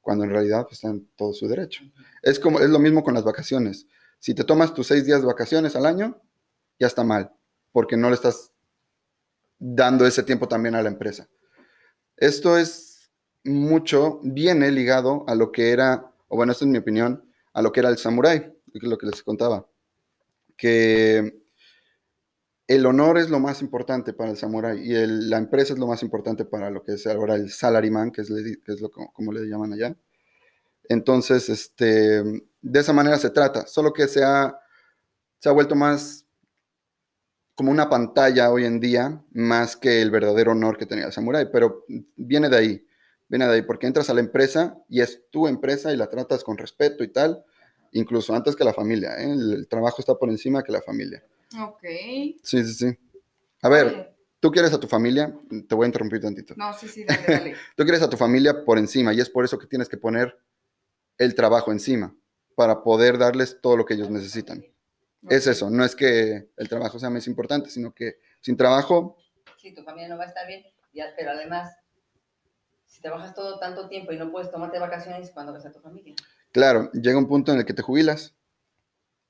cuando 0.00 0.24
en 0.24 0.30
realidad 0.30 0.62
pues, 0.62 0.76
está 0.76 0.88
en 0.88 1.06
todo 1.14 1.34
su 1.34 1.46
derecho. 1.46 1.84
Es, 2.22 2.40
como, 2.40 2.58
es 2.60 2.70
lo 2.70 2.78
mismo 2.78 3.04
con 3.04 3.12
las 3.12 3.24
vacaciones. 3.24 3.86
Si 4.18 4.34
te 4.34 4.44
tomas 4.44 4.74
tus 4.74 4.86
seis 4.88 5.04
días 5.04 5.20
de 5.20 5.26
vacaciones 5.26 5.76
al 5.76 5.86
año, 5.86 6.20
ya 6.78 6.86
está 6.86 7.04
mal, 7.04 7.32
porque 7.72 7.96
no 7.96 8.08
le 8.08 8.14
estás 8.14 8.52
dando 9.58 10.06
ese 10.06 10.22
tiempo 10.22 10.48
también 10.48 10.74
a 10.74 10.82
la 10.82 10.88
empresa. 10.88 11.28
Esto 12.16 12.58
es 12.58 13.10
mucho, 13.44 14.20
viene 14.22 14.70
ligado 14.70 15.24
a 15.28 15.34
lo 15.34 15.52
que 15.52 15.70
era, 15.70 16.12
o 16.28 16.36
bueno, 16.36 16.52
esta 16.52 16.64
es 16.64 16.70
mi 16.70 16.78
opinión, 16.78 17.30
a 17.52 17.62
lo 17.62 17.72
que 17.72 17.80
era 17.80 17.88
el 17.88 17.98
samurái, 17.98 18.52
que 18.72 18.86
lo 18.86 18.98
que 18.98 19.06
les 19.06 19.22
contaba 19.22 19.66
que 20.56 21.42
el 22.66 22.86
honor 22.86 23.18
es 23.18 23.30
lo 23.30 23.38
más 23.38 23.62
importante 23.62 24.12
para 24.12 24.30
el 24.30 24.36
samurái 24.36 24.80
y 24.80 25.06
la 25.28 25.38
empresa 25.38 25.72
es 25.72 25.78
lo 25.78 25.86
más 25.86 26.02
importante 26.02 26.44
para 26.44 26.70
lo 26.70 26.82
que 26.82 26.94
es 26.94 27.06
ahora 27.06 27.34
el 27.34 27.50
salaryman, 27.50 28.10
que 28.10 28.22
es, 28.22 28.28
que 28.28 28.72
es 28.72 28.80
lo, 28.80 28.90
como 28.90 29.32
le 29.32 29.46
llaman 29.46 29.72
allá. 29.72 29.96
Entonces, 30.88 31.48
este, 31.48 32.22
de 32.62 32.80
esa 32.80 32.92
manera 32.92 33.18
se 33.18 33.30
trata, 33.30 33.66
solo 33.66 33.92
que 33.92 34.08
se 34.08 34.24
ha, 34.24 34.58
se 35.38 35.48
ha 35.48 35.52
vuelto 35.52 35.74
más 35.74 36.26
como 37.56 37.70
una 37.70 37.88
pantalla 37.88 38.50
hoy 38.50 38.66
en 38.66 38.80
día, 38.80 39.22
más 39.32 39.76
que 39.76 40.02
el 40.02 40.10
verdadero 40.10 40.52
honor 40.52 40.76
que 40.76 40.84
tenía 40.84 41.06
el 41.06 41.12
samurái, 41.12 41.46
pero 41.50 41.86
viene 42.14 42.50
de 42.50 42.56
ahí, 42.56 42.86
viene 43.28 43.46
de 43.46 43.54
ahí, 43.54 43.62
porque 43.62 43.86
entras 43.86 44.10
a 44.10 44.14
la 44.14 44.20
empresa 44.20 44.76
y 44.90 45.00
es 45.00 45.22
tu 45.30 45.48
empresa 45.48 45.92
y 45.92 45.96
la 45.96 46.08
tratas 46.08 46.44
con 46.44 46.58
respeto 46.58 47.02
y 47.02 47.08
tal, 47.08 47.42
incluso 47.92 48.34
antes 48.34 48.54
que 48.54 48.62
la 48.64 48.74
familia. 48.74 49.16
¿eh? 49.18 49.32
El, 49.32 49.68
trabajo 49.68 49.96
está 50.00 50.14
por 50.14 50.28
encima 50.28 50.62
que 50.62 50.70
la 50.70 50.82
familia. 50.82 51.24
Ok. 51.58 51.82
Sí, 52.42 52.62
sí, 52.64 52.74
sí. 52.74 52.98
A 53.62 53.70
ver, 53.70 54.14
tú 54.38 54.50
quieres 54.50 54.74
a 54.74 54.80
tu 54.80 54.86
familia, 54.86 55.34
te 55.66 55.74
voy 55.74 55.84
a 55.84 55.88
interrumpir 55.88 56.20
tantito. 56.20 56.54
No, 56.58 56.74
sí, 56.74 56.88
sí, 56.88 57.04
dale, 57.04 57.24
dale. 57.26 57.54
tú 57.76 57.84
quieres 57.84 58.02
a 58.02 58.10
tu 58.10 58.18
familia 58.18 58.66
por 58.66 58.76
encima 58.78 59.14
y 59.14 59.20
es 59.20 59.30
por 59.30 59.46
eso 59.46 59.58
que 59.58 59.66
tienes 59.66 59.88
que 59.88 59.96
poner 59.96 60.38
el 61.18 61.34
trabajo 61.34 61.72
encima 61.72 62.14
para 62.54 62.82
poder 62.82 63.18
darles 63.18 63.60
todo 63.60 63.76
lo 63.76 63.84
que 63.84 63.94
ellos 63.94 64.10
necesitan. 64.10 64.64
Es 65.28 65.46
eso, 65.46 65.70
no 65.70 65.84
es 65.84 65.96
que 65.96 66.48
el 66.56 66.68
trabajo 66.68 66.98
sea 66.98 67.10
más 67.10 67.26
importante, 67.26 67.70
sino 67.70 67.92
que 67.92 68.18
sin 68.40 68.56
trabajo... 68.56 69.16
Sí, 69.58 69.74
tu 69.74 69.82
familia 69.82 70.08
no 70.08 70.16
va 70.16 70.24
a 70.24 70.28
estar 70.28 70.46
bien, 70.46 70.64
pero 71.16 71.30
además, 71.32 71.76
si 72.86 73.00
trabajas 73.00 73.34
todo 73.34 73.58
tanto 73.58 73.88
tiempo 73.88 74.12
y 74.12 74.18
no 74.18 74.30
puedes 74.30 74.50
tomarte 74.50 74.78
vacaciones, 74.78 75.30
¿cuándo 75.32 75.52
ves 75.52 75.66
a 75.66 75.72
tu 75.72 75.80
familia? 75.80 76.14
Claro, 76.52 76.90
llega 76.92 77.18
un 77.18 77.28
punto 77.28 77.52
en 77.52 77.58
el 77.58 77.64
que 77.64 77.74
te 77.74 77.82
jubilas 77.82 78.34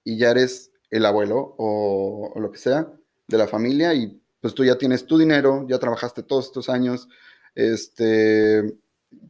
y 0.05 0.19
ya 0.19 0.31
eres 0.31 0.73
el 0.91 1.05
abuelo 1.07 1.55
o, 1.59 2.33
lo 2.37 2.53
que 2.53 2.59
sea 2.59 2.93
de 3.27 3.39
la 3.39 3.49
familia 3.49 3.95
y 3.95 4.23
pues 4.41 4.55
tú 4.55 4.65
ya 4.65 4.79
tienes 4.79 5.07
tu 5.07 5.19
dinero, 5.19 5.67
ya 5.69 5.79
trabajaste 5.79 6.23
todos 6.23 6.47
estos 6.47 6.69
años, 6.69 7.09
este, 7.55 8.77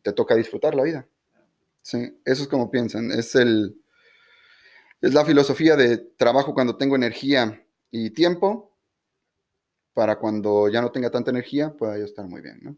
te 0.02 0.12
toca 0.12 0.34
disfrutar 0.34 0.74
la 0.74 0.82
vida. 0.82 1.06
Sí, 1.87 2.20
eso 2.25 2.42
es 2.42 2.49
como 2.49 2.68
piensan, 2.68 3.12
es 3.12 3.37
el, 3.37 3.81
es 5.01 5.14
la 5.14 5.25
filosofía 5.25 5.77
de 5.77 5.99
trabajo 5.99 6.53
cuando 6.53 6.77
tengo 6.77 6.96
energía 6.96 7.64
y 7.92 8.11
tiempo 8.11 8.77
para 9.94 10.18
cuando 10.18 10.68
ya 10.68 10.81
no 10.83 10.90
tenga 10.90 11.12
tanta 11.12 11.31
energía 11.31 11.75
pueda 11.75 11.96
yo 11.96 12.05
estar 12.05 12.27
muy 12.27 12.40
bien, 12.40 12.59
¿no? 12.61 12.77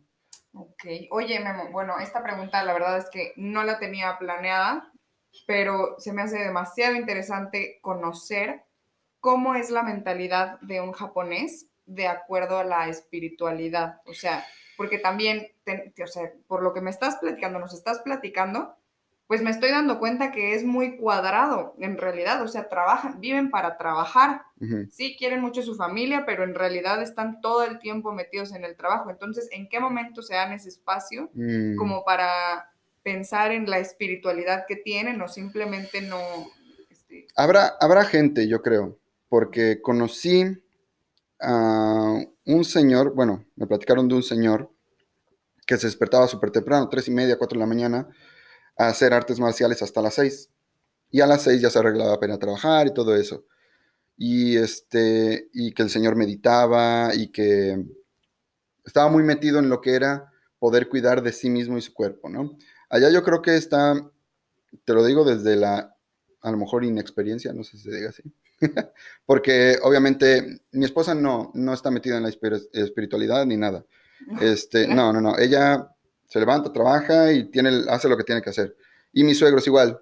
Ok, 0.53 0.85
oye 1.11 1.41
Memo, 1.41 1.71
bueno, 1.73 1.99
esta 1.99 2.23
pregunta 2.23 2.63
la 2.65 2.75
verdad 2.75 2.99
es 2.99 3.09
que 3.09 3.33
no 3.37 3.65
la 3.65 3.79
tenía 3.79 4.19
planeada, 4.19 4.93
pero 5.47 5.95
se 5.97 6.13
me 6.13 6.21
hace 6.21 6.41
demasiado 6.41 6.95
interesante 6.95 7.79
conocer 7.81 8.65
cómo 9.21 9.55
es 9.55 9.71
la 9.71 9.83
mentalidad 9.83 10.61
de 10.61 10.83
un 10.83 10.93
japonés 10.93 11.71
de 11.87 12.09
acuerdo 12.09 12.59
a 12.59 12.65
la 12.65 12.91
espiritualidad. 12.91 14.03
O 14.05 14.13
sea, 14.13 14.45
porque 14.77 14.99
también, 14.99 15.49
o 15.67 16.07
sea, 16.07 16.31
por 16.47 16.63
lo 16.63 16.75
que 16.75 16.83
me 16.83 16.91
estás 16.91 17.17
platicando, 17.17 17.59
nos 17.59 17.73
estás 17.73 18.01
platicando, 18.01 18.77
pues 19.29 19.43
me 19.43 19.51
estoy 19.51 19.71
dando 19.71 19.99
cuenta 19.99 20.33
que 20.33 20.55
es 20.55 20.65
muy 20.65 20.97
cuadrado 20.97 21.75
en 21.79 21.99
realidad, 21.99 22.43
o 22.43 22.49
sea, 22.49 22.71
trabajan, 22.71 23.21
viven 23.21 23.51
para 23.51 23.77
trabajar, 23.77 24.43
sí, 24.91 25.17
quieren 25.19 25.43
mucho 25.43 25.61
a 25.61 25.65
su 25.65 25.75
familia, 25.75 26.25
pero 26.25 26.45
en 26.45 26.55
realidad 26.55 27.03
están 27.03 27.43
todo 27.43 27.63
el 27.63 27.79
tiempo 27.79 28.11
metidos 28.13 28.55
en 28.55 28.65
el 28.65 28.75
trabajo. 28.75 29.11
Entonces, 29.11 29.47
¿en 29.53 29.69
qué 29.69 29.81
momento 29.81 30.23
se 30.23 30.35
dan 30.35 30.53
ese 30.53 30.71
espacio 30.71 31.31
mm. 31.35 31.77
como 31.77 32.07
para 32.07 32.73
pensar 33.03 33.53
en 33.53 33.69
la 33.69 33.79
espiritualidad 33.79 34.65
que 34.67 34.77
tienen 34.77 35.21
o 35.21 35.29
simplemente 35.29 36.01
no... 36.01 36.19
Este... 36.91 37.27
Habrá, 37.37 37.77
habrá 37.81 38.05
gente, 38.05 38.49
yo 38.49 38.63
creo, 38.63 38.99
porque 39.29 39.83
conocí 39.83 40.59
a 41.39 42.19
un 42.47 42.65
señor, 42.65 43.15
bueno, 43.15 43.45
me 43.57 43.67
platicaron 43.67 44.09
de 44.09 44.15
un 44.15 44.23
señor 44.23 44.73
que 45.67 45.77
se 45.77 45.87
despertaba 45.87 46.27
súper 46.29 46.51
temprano, 46.51 46.89
tres 46.89 47.09
y 47.09 47.11
media, 47.11 47.37
cuatro 47.37 47.59
de 47.59 47.61
la 47.61 47.69
mañana, 47.69 48.09
a 48.79 48.89
hacer 48.89 49.13
artes 49.13 49.41
marciales 49.41 49.83
hasta 49.83 50.01
las 50.01 50.15
seis. 50.15 50.51
Y 51.11 51.21
a 51.21 51.27
las 51.27 51.43
seis 51.43 51.61
ya 51.61 51.71
se 51.71 51.79
arreglaba 51.79 52.19
para 52.19 52.39
trabajar 52.39 52.87
y 52.87 52.95
todo 52.95 53.15
eso. 53.17 53.45
Y, 54.17 54.57
este, 54.57 55.49
y 55.53 55.73
que 55.73 55.83
el 55.83 55.91
señor 55.91 56.17
meditaba 56.17 57.15
y 57.15 57.29
que 57.29 57.85
estaba 58.85 59.11
muy 59.11 59.23
metido 59.23 59.59
en 59.59 59.69
lo 59.69 59.81
que 59.81 59.95
era 59.95 60.33
poder 60.59 60.89
cuidar 60.89 61.23
de 61.23 61.33
sí 61.33 61.51
mismo 61.51 61.79
y 61.79 61.83
su 61.83 61.93
cuerpo, 61.93 62.29
¿no? 62.29 62.57
Allá 62.89 63.11
yo 63.11 63.23
creo 63.23 63.43
que 63.43 63.57
está, 63.57 63.95
te 64.85 64.95
lo 64.95 65.05
digo 65.05 65.25
desde 65.25 65.57
la, 65.57 65.95
a 66.41 66.51
lo 66.51 66.57
mejor 66.57 66.85
inexperiencia, 66.85 67.53
no 67.53 67.63
sé 67.65 67.77
si 67.77 67.85
se 67.85 67.95
diga 67.95 68.11
así, 68.11 68.23
porque 69.27 69.79
obviamente 69.83 70.63
mi 70.73 70.85
esposa 70.85 71.15
no, 71.15 71.53
no 71.55 71.75
está 71.75 71.91
metida 71.91 72.17
en 72.17 72.25
la 72.25 72.31
espiritualidad 72.73 73.47
ni 73.47 73.57
nada. 73.57 73.85
Este, 74.41 74.89
no, 74.89 75.13
no, 75.13 75.21
no, 75.21 75.39
ella 75.39 75.95
se 76.29 76.39
levanta, 76.39 76.73
trabaja 76.73 77.33
y 77.33 77.51
tiene, 77.51 77.71
hace 77.89 78.09
lo 78.09 78.17
que 78.17 78.25
tiene 78.25 78.43
que 78.43 78.51
hacer. 78.51 78.77
Y 79.13 79.25
mi 79.25 79.35
suegro 79.35 79.59
es 79.59 79.67
igual. 79.67 80.01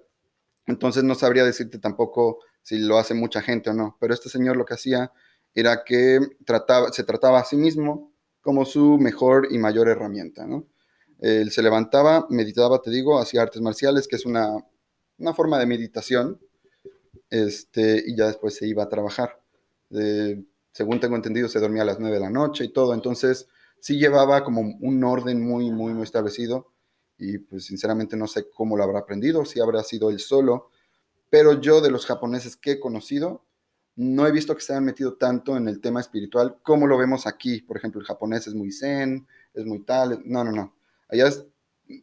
Entonces 0.65 1.03
no 1.03 1.15
sabría 1.15 1.45
decirte 1.45 1.79
tampoco 1.79 2.39
si 2.61 2.79
lo 2.79 2.97
hace 2.97 3.13
mucha 3.13 3.41
gente 3.41 3.69
o 3.69 3.73
no, 3.73 3.97
pero 3.99 4.13
este 4.13 4.27
señor 4.29 4.57
lo 4.57 4.65
que 4.65 4.73
hacía 4.73 5.11
era 5.55 5.83
que 5.85 6.19
trataba, 6.45 6.91
se 6.91 7.03
trataba 7.03 7.39
a 7.39 7.45
sí 7.45 7.55
mismo 7.55 8.11
como 8.41 8.65
su 8.65 8.97
mejor 8.97 9.47
y 9.49 9.57
mayor 9.57 9.87
herramienta, 9.87 10.45
¿no? 10.45 10.67
Él 11.19 11.49
se 11.51 11.63
levantaba, 11.63 12.27
meditaba, 12.29 12.81
te 12.81 12.91
digo, 12.91 13.19
hacía 13.19 13.41
artes 13.41 13.61
marciales, 13.61 14.07
que 14.07 14.17
es 14.17 14.25
una, 14.25 14.53
una 15.17 15.33
forma 15.33 15.57
de 15.57 15.65
meditación, 15.65 16.39
este, 17.29 18.03
y 18.05 18.15
ya 18.15 18.27
después 18.27 18.55
se 18.55 18.67
iba 18.67 18.83
a 18.83 18.89
trabajar. 18.89 19.41
según 20.71 20.99
tengo 20.99 21.15
entendido, 21.15 21.47
se 21.47 21.59
dormía 21.59 21.81
a 21.81 21.85
las 21.85 21.99
9 21.99 22.15
de 22.15 22.21
la 22.21 22.29
noche 22.29 22.65
y 22.65 22.69
todo, 22.69 22.93
entonces 22.93 23.47
sí 23.79 23.97
llevaba 23.97 24.43
como 24.43 24.61
un 24.61 25.03
orden 25.03 25.41
muy, 25.47 25.71
muy, 25.71 25.93
muy 25.93 26.03
establecido, 26.03 26.73
y 27.17 27.39
pues 27.39 27.65
sinceramente 27.65 28.15
no 28.15 28.27
sé 28.27 28.49
cómo 28.49 28.77
lo 28.77 28.83
habrá 28.83 28.99
aprendido, 28.99 29.45
si 29.45 29.59
habrá 29.59 29.83
sido 29.83 30.09
él 30.09 30.19
solo, 30.19 30.69
pero 31.29 31.59
yo 31.59 31.81
de 31.81 31.91
los 31.91 32.05
japoneses 32.05 32.55
que 32.55 32.73
he 32.73 32.79
conocido, 32.79 33.43
no 33.97 34.27
he 34.27 34.31
visto 34.31 34.55
que 34.55 34.61
se 34.61 34.73
hayan 34.73 34.85
metido 34.85 35.15
tanto 35.15 35.57
en 35.57 35.67
el 35.67 35.81
tema 35.81 35.99
espiritual 35.99 36.59
como 36.61 36.85
lo 36.85 36.97
vemos 36.97 37.25
aquí. 37.25 37.61
Por 37.61 37.77
ejemplo, 37.77 37.99
el 37.99 38.05
japonés 38.05 38.45
es 38.45 38.53
muy 38.53 38.71
zen, 38.71 39.27
es 39.55 39.65
muy 39.65 39.79
tal. 39.79 40.21
No, 40.23 40.43
no, 40.43 40.51
no. 40.51 40.75
Allá 41.09 41.27
es 41.27 41.43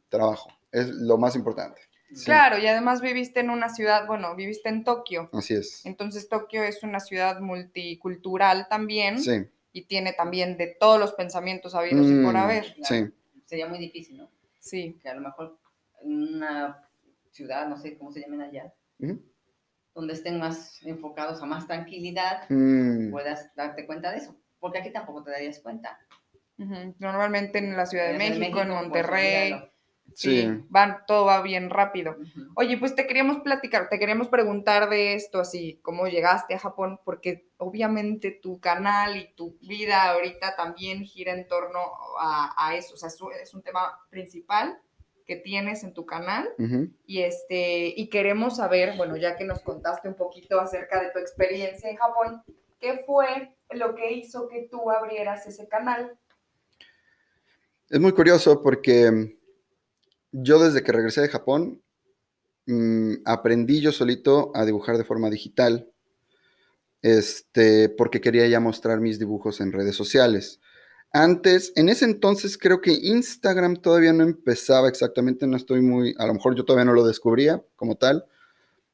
trabajo, 0.08 0.50
es 0.72 0.88
lo 0.88 1.18
más 1.18 1.36
importante. 1.36 1.80
Claro, 2.24 2.58
y 2.58 2.66
además 2.66 3.00
viviste 3.00 3.40
en 3.40 3.50
una 3.50 3.68
ciudad, 3.68 4.06
bueno, 4.06 4.34
viviste 4.34 4.68
en 4.68 4.82
Tokio. 4.82 5.30
Así 5.32 5.54
es. 5.54 5.86
Entonces 5.86 6.28
Tokio 6.28 6.64
es 6.64 6.82
una 6.82 6.98
ciudad 6.98 7.40
multicultural 7.40 8.66
también. 8.68 9.20
Sí. 9.20 9.46
Y 9.74 9.86
tiene 9.86 10.12
también 10.12 10.56
de 10.56 10.68
todos 10.78 10.98
los 10.98 11.12
pensamientos 11.12 11.74
habidos 11.74 12.06
y 12.06 12.22
por 12.22 12.32
mm, 12.32 12.36
haber. 12.36 12.76
Sí. 12.84 13.06
Sería 13.44 13.66
muy 13.66 13.78
difícil, 13.78 14.16
¿no? 14.16 14.30
Sí. 14.60 14.98
Que 15.02 15.08
a 15.10 15.14
lo 15.14 15.20
mejor 15.20 15.58
en 16.00 16.36
una 16.36 16.88
ciudad, 17.30 17.68
no 17.68 17.76
sé 17.76 17.98
cómo 17.98 18.10
se 18.12 18.20
llaman 18.20 18.40
allá, 18.40 18.72
donde 19.92 20.14
estén 20.14 20.38
más 20.38 20.80
enfocados 20.84 21.42
a 21.42 21.46
más 21.46 21.66
tranquilidad, 21.66 22.48
mm. 22.48 23.10
puedas 23.10 23.54
darte 23.56 23.84
cuenta 23.84 24.10
de 24.12 24.18
eso. 24.18 24.36
Porque 24.60 24.78
aquí 24.78 24.90
tampoco 24.90 25.22
te 25.22 25.32
darías 25.32 25.58
cuenta. 25.58 25.98
Normalmente 26.56 27.58
en 27.58 27.76
la 27.76 27.84
Ciudad 27.84 28.12
de 28.12 28.18
México, 28.18 28.60
en 28.60 28.68
pues, 28.68 28.80
Monterrey. 28.80 29.54
Sí, 30.14 30.48
Van, 30.68 30.98
todo 31.06 31.26
va 31.26 31.42
bien 31.42 31.70
rápido. 31.70 32.16
Oye, 32.54 32.78
pues 32.78 32.94
te 32.94 33.06
queríamos 33.06 33.38
platicar, 33.42 33.88
te 33.88 33.98
queríamos 33.98 34.28
preguntar 34.28 34.88
de 34.88 35.14
esto, 35.14 35.40
así, 35.40 35.80
cómo 35.82 36.06
llegaste 36.06 36.54
a 36.54 36.58
Japón, 36.58 37.00
porque 37.04 37.48
obviamente 37.58 38.30
tu 38.30 38.60
canal 38.60 39.16
y 39.16 39.34
tu 39.34 39.58
vida 39.60 40.10
ahorita 40.10 40.54
también 40.56 41.04
gira 41.04 41.32
en 41.32 41.46
torno 41.48 41.80
a, 42.18 42.74
eso, 42.76 42.94
o 42.94 42.96
sea, 42.96 43.08
es 43.08 43.54
un 43.54 43.62
tema 43.62 43.98
principal 44.10 44.78
que 45.26 45.36
tienes 45.36 45.84
en 45.84 45.94
tu 45.94 46.06
canal. 46.06 46.48
Y 47.06 47.22
este 47.22 47.92
y 47.96 48.08
queremos 48.08 48.56
saber, 48.56 48.96
bueno, 48.96 49.16
ya 49.16 49.36
que 49.36 49.44
nos 49.44 49.60
contaste 49.60 50.08
un 50.08 50.14
poquito 50.14 50.60
acerca 50.60 51.02
de 51.02 51.10
tu 51.10 51.18
experiencia 51.18 51.90
en 51.90 51.96
Japón, 51.96 52.42
¿qué 52.78 53.02
fue 53.06 53.54
lo 53.70 53.94
que 53.94 54.12
hizo 54.12 54.48
que 54.48 54.68
tú 54.70 54.90
abrieras 54.90 55.46
ese 55.46 55.66
canal? 55.68 56.16
Es 57.88 58.00
muy 58.00 58.12
curioso 58.12 58.62
porque 58.62 59.36
yo 60.36 60.58
desde 60.58 60.82
que 60.82 60.90
regresé 60.90 61.20
de 61.20 61.28
Japón 61.28 61.80
mm, 62.66 63.14
aprendí 63.24 63.80
yo 63.80 63.92
solito 63.92 64.50
a 64.54 64.64
dibujar 64.64 64.98
de 64.98 65.04
forma 65.04 65.30
digital. 65.30 65.88
Este, 67.02 67.90
porque 67.90 68.20
quería 68.20 68.48
ya 68.48 68.60
mostrar 68.60 69.00
mis 69.00 69.18
dibujos 69.18 69.60
en 69.60 69.72
redes 69.72 69.94
sociales. 69.94 70.60
Antes, 71.12 71.72
en 71.76 71.88
ese 71.88 72.06
entonces 72.06 72.58
creo 72.58 72.80
que 72.80 72.92
Instagram 72.92 73.76
todavía 73.76 74.12
no 74.12 74.24
empezaba 74.24 74.88
exactamente, 74.88 75.46
no 75.46 75.56
estoy 75.56 75.82
muy, 75.82 76.14
a 76.18 76.26
lo 76.26 76.34
mejor 76.34 76.56
yo 76.56 76.64
todavía 76.64 76.86
no 76.86 76.94
lo 76.94 77.06
descubría 77.06 77.62
como 77.76 77.96
tal. 77.96 78.24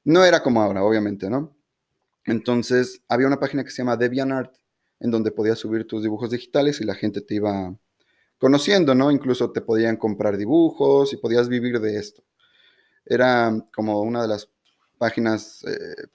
No 0.05 0.25
era 0.25 0.43
como 0.43 0.61
ahora, 0.61 0.83
obviamente, 0.85 1.31
¿no? 1.31 1.57
Entonces, 2.27 3.03
había 3.09 3.29
una 3.29 3.41
página 3.41 3.65
que 3.65 3.71
se 3.71 3.79
llama 3.79 3.97
DeviantArt, 3.97 4.55
en 4.99 5.11
donde 5.11 5.31
podías 5.31 5.59
subir 5.59 5.87
tus 5.87 6.03
dibujos 6.03 6.31
digitales 6.31 6.81
y 6.81 6.85
la 6.85 6.95
gente 6.95 7.23
te 7.23 7.37
iba 7.37 7.75
conociendo, 8.41 8.95
¿no? 8.95 9.11
Incluso 9.11 9.53
te 9.53 9.61
podían 9.61 9.97
comprar 9.97 10.37
dibujos 10.37 11.13
y 11.13 11.19
podías 11.19 11.49
vivir 11.49 11.79
de 11.79 11.99
esto. 11.99 12.25
Era 13.05 13.55
como 13.75 14.01
una 14.01 14.23
de 14.23 14.29
las 14.29 14.49
páginas 14.99 15.63
eh, 15.65 16.07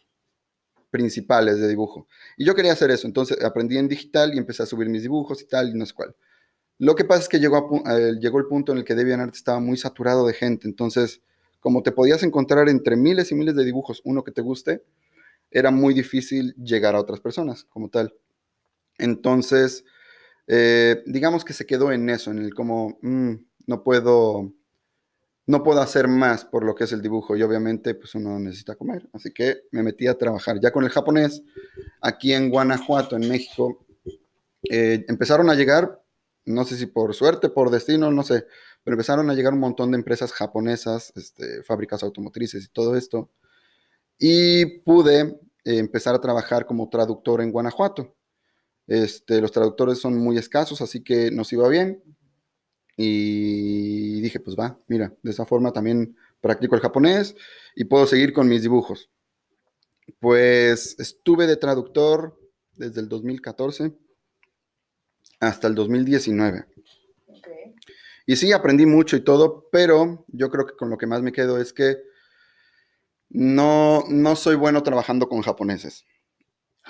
principales 0.90 1.60
de 1.60 1.68
dibujo. 1.68 2.08
Y 2.36 2.46
yo 2.46 2.56
quería 2.56 2.74
hacer 2.74 2.90
eso, 2.90 3.06
entonces 3.06 3.42
aprendí 3.44 3.78
en 3.78 3.88
digital 3.88 4.34
y 4.34 4.40
empecé 4.40 4.64
a 4.64 4.66
subir 4.66 4.90
mis 4.90 5.04
dibujos 5.04 5.42
y 5.42 5.46
tal, 5.46 5.70
y 5.70 5.74
no 5.76 5.86
sé 5.86 5.94
cuál. 5.94 6.16
Lo 6.80 6.96
que 6.96 7.06
pasa 7.06 7.22
es 7.22 7.30
que 7.30 7.40
llegó, 7.40 7.84
llegó 8.20 8.40
el 8.40 8.48
punto 8.48 8.72
en 8.72 8.80
el 8.80 8.84
que 8.84 8.96
DeviantArt 8.96 9.36
estaba 9.36 9.60
muy 9.60 9.78
saturado 9.78 10.26
de 10.26 10.34
gente, 10.34 10.68
entonces, 10.68 11.22
como 11.60 11.84
te 11.84 11.92
podías 11.92 12.24
encontrar 12.24 12.70
entre 12.70 12.96
miles 12.96 13.32
y 13.32 13.36
miles 13.36 13.56
de 13.56 13.64
dibujos 13.64 14.02
uno 14.04 14.24
que 14.24 14.32
te 14.32 14.42
guste, 14.42 14.84
era 15.52 15.70
muy 15.70 15.94
difícil 15.94 16.56
llegar 16.56 16.96
a 16.96 17.00
otras 17.00 17.20
personas 17.20 17.66
como 17.66 17.90
tal. 17.90 18.14
Entonces, 18.98 19.86
eh, 20.48 21.04
digamos 21.06 21.46
que 21.46 21.54
se 21.54 21.66
quedó 21.66 21.92
en 21.92 22.10
eso, 22.10 22.32
en 22.32 22.40
el 22.40 22.54
como, 22.54 22.98
mm, 23.02 23.34
no 23.68 23.84
puedo 23.84 24.54
no 25.48 25.64
puedo 25.64 25.82
hacer 25.82 26.08
más 26.08 26.44
por 26.46 26.64
lo 26.64 26.74
que 26.74 26.86
es 26.86 26.92
el 26.92 27.02
dibujo 27.02 27.36
y 27.36 27.44
obviamente 27.44 27.94
pues 27.96 28.16
uno 28.16 28.40
necesita 28.40 28.76
comer. 28.76 29.08
Así 29.14 29.32
que 29.32 29.64
me 29.72 29.84
metí 29.84 30.08
a 30.08 30.18
trabajar 30.18 30.60
ya 30.60 30.72
con 30.72 30.84
el 30.84 30.90
japonés 30.90 31.44
aquí 32.02 32.34
en 32.34 32.50
Guanajuato, 32.50 33.16
en 33.16 33.30
México. 33.30 33.86
Eh, 34.70 35.06
empezaron 35.08 35.50
a 35.50 35.56
llegar, 35.56 36.02
no 36.46 36.66
sé 36.66 36.76
si 36.78 36.88
por 36.88 37.14
suerte, 37.14 37.50
por 37.50 37.70
destino, 37.70 38.12
no 38.12 38.24
sé, 38.24 38.46
pero 38.84 38.96
empezaron 38.96 39.30
a 39.30 39.36
llegar 39.36 39.54
un 39.54 39.60
montón 39.60 39.92
de 39.92 39.98
empresas 39.98 40.34
japonesas, 40.34 41.14
este, 41.16 41.62
fábricas 41.64 42.02
automotrices 42.02 42.66
y 42.66 42.70
todo 42.70 42.96
esto. 42.96 43.30
Y 44.18 44.80
pude 44.80 45.22
eh, 45.22 45.78
empezar 45.78 46.16
a 46.16 46.22
trabajar 46.22 46.66
como 46.66 46.90
traductor 46.90 47.42
en 47.42 47.52
Guanajuato. 47.52 48.16
Este, 48.88 49.42
los 49.42 49.52
traductores 49.52 50.00
son 50.00 50.18
muy 50.18 50.38
escasos, 50.38 50.82
así 50.82 51.04
que 51.04 51.32
nos 51.32 51.52
iba 51.54 51.68
bien. 51.68 52.04
Y 52.98 54.22
dije, 54.22 54.40
pues 54.40 54.56
va, 54.58 54.80
mira, 54.88 55.14
de 55.22 55.32
esa 55.32 55.46
forma 55.46 55.74
también 55.74 56.16
practico 56.40 56.76
el 56.76 56.82
japonés 56.82 57.36
y 57.76 57.86
puedo 57.86 58.08
seguir 58.08 58.32
con 58.32 58.48
mis 58.48 58.62
dibujos. 58.62 59.10
Pues 60.20 60.98
estuve 61.00 61.48
de 61.48 61.58
traductor 61.58 62.40
desde 62.74 63.02
el 63.02 63.10
2014 63.10 63.94
hasta 65.40 65.68
el 65.68 65.76
2019. 65.76 66.66
Y 68.28 68.36
sí, 68.38 68.52
aprendí 68.52 68.86
mucho 68.86 69.16
y 69.18 69.22
todo, 69.22 69.68
pero 69.72 70.26
yo 70.30 70.50
creo 70.50 70.66
que 70.66 70.76
con 70.76 70.90
lo 70.90 70.98
que 70.98 71.06
más 71.06 71.22
me 71.22 71.32
quedo 71.32 71.60
es 71.60 71.74
que 71.74 71.98
no, 73.30 74.04
no 74.10 74.36
soy 74.36 74.56
bueno 74.56 74.82
trabajando 74.84 75.28
con 75.28 75.42
japoneses. 75.42 76.06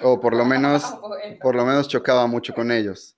O 0.02 0.20
por 0.20 0.36
lo 0.36 0.46
menos, 0.46 0.84
por 1.42 1.56
lo 1.56 1.66
menos 1.66 1.88
chocaba 1.88 2.28
mucho 2.28 2.54
con 2.54 2.72
ellos 2.72 3.16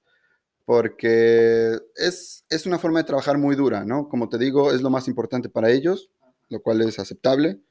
porque 0.67 1.79
es, 1.95 2.43
una 2.65 2.77
forma 2.77 2.99
de 2.99 3.05
trabajar 3.05 3.37
muy 3.37 3.55
dura, 3.55 3.85
¿no? 3.85 4.09
Como 4.09 4.27
te 4.27 4.37
digo, 4.37 4.73
es 4.73 4.81
lo 4.81 4.89
más 4.89 5.07
importante 5.07 5.47
para 5.47 5.71
ellos, 5.71 6.11
lo 6.49 6.61
cual 6.61 6.81
es 6.81 6.99
aceptable. 6.99 7.61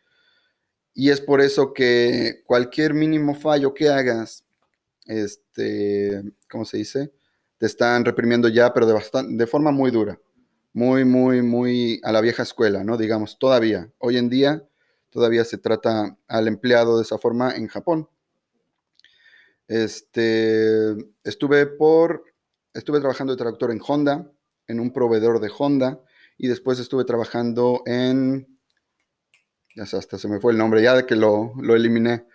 Y 0.95 1.11
es 1.11 1.21
por 1.21 1.43
eso 1.43 1.75
que 1.75 2.43
cualquier 2.47 2.95
mínimo 2.95 3.35
fallo 3.35 3.75
que 3.75 3.91
hagas, 3.91 4.47
este, 5.05 6.23
¿cómo 6.51 6.65
se 6.65 6.79
dice? 6.79 7.13
Te 7.59 7.67
están 7.67 8.03
reprimiendo 8.03 8.49
ya, 8.49 8.73
pero 8.73 8.87
de, 8.87 8.99
de 9.29 9.47
forma 9.47 9.73
muy 9.73 9.91
dura. 9.91 10.19
Muy, 10.73 11.05
muy, 11.05 11.43
muy 11.43 12.01
a 12.03 12.13
la 12.13 12.23
vieja 12.23 12.45
escuela, 12.45 12.83
¿no? 12.83 12.97
Digamos, 12.97 13.39
todavía. 13.39 13.93
Hoy 13.99 14.17
en 14.17 14.31
día, 14.31 14.67
todavía 15.11 15.45
se 15.45 15.59
trata 15.59 16.17
al 16.29 16.49
empleado 16.49 16.97
de 16.97 17.03
esa 17.03 17.19
forma 17.19 17.55
en 17.55 17.69
Japón. 17.69 18.09
Este, 19.69 20.95
estuve 21.25 21.67
por 21.67 22.25
estuve 22.77 23.01
trabajando 23.01 23.33
de 23.33 23.39
traductor 23.39 23.71
en 23.71 23.81
Honda, 23.87 24.31
en 24.69 24.81
un 24.81 24.93
proveedor 24.93 25.41
de 25.41 25.51
Honda, 25.57 26.01
y 26.37 26.49
después 26.49 26.79
estuve 26.79 27.05
trabajando 27.05 27.83
en, 27.87 28.59
ya 29.75 29.87
sé, 29.87 29.97
hasta 29.97 30.19
se 30.19 30.29
me 30.29 30.41
fue 30.41 30.53
el 30.53 30.59
nombre, 30.59 30.83
ya 30.83 30.95
de 30.95 31.07
que 31.07 31.17
lo, 31.17 31.55
lo 31.61 31.75
eliminé, 31.75 32.27